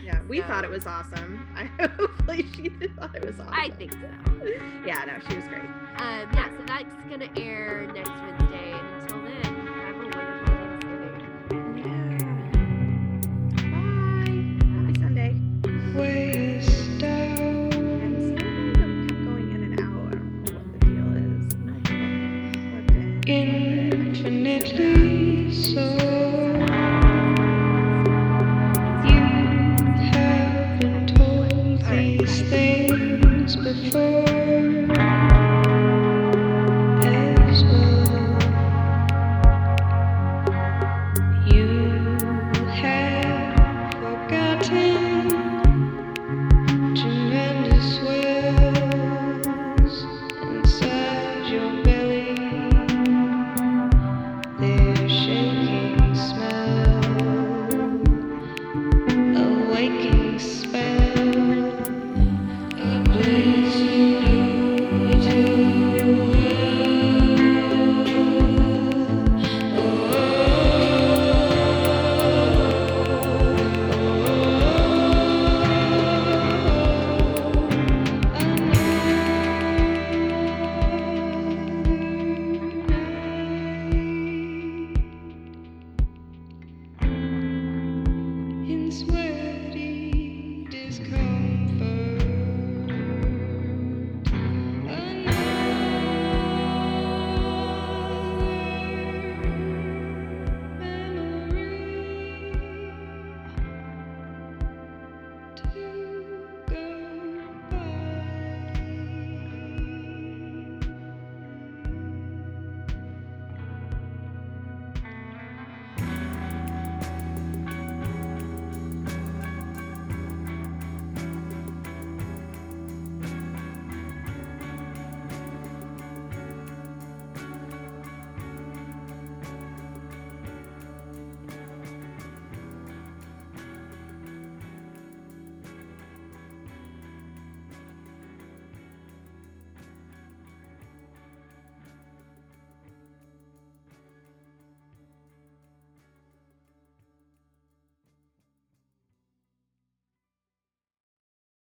yeah 0.05 0.21
we 0.29 0.41
thought 0.41 0.63
it 0.63 0.69
was 0.69 0.85
awesome 0.87 1.45
i 1.55 1.65
hopefully 1.97 2.45
she 2.55 2.69
thought 2.97 3.13
it 3.15 3.25
was 3.25 3.39
awesome 3.39 3.53
I 3.53 3.69
think 3.71 3.91
so. 3.93 4.45
yeah 4.85 5.03
no 5.05 5.13
she 5.29 5.35
was 5.35 5.45
great 5.47 5.63
Um, 5.97 6.29
yeah, 6.33 6.49
so 6.55 6.63
that's 6.67 6.95
gonna 7.09 7.29
air 7.35 7.87
next 7.93 8.09
Wednesday. 8.09 8.76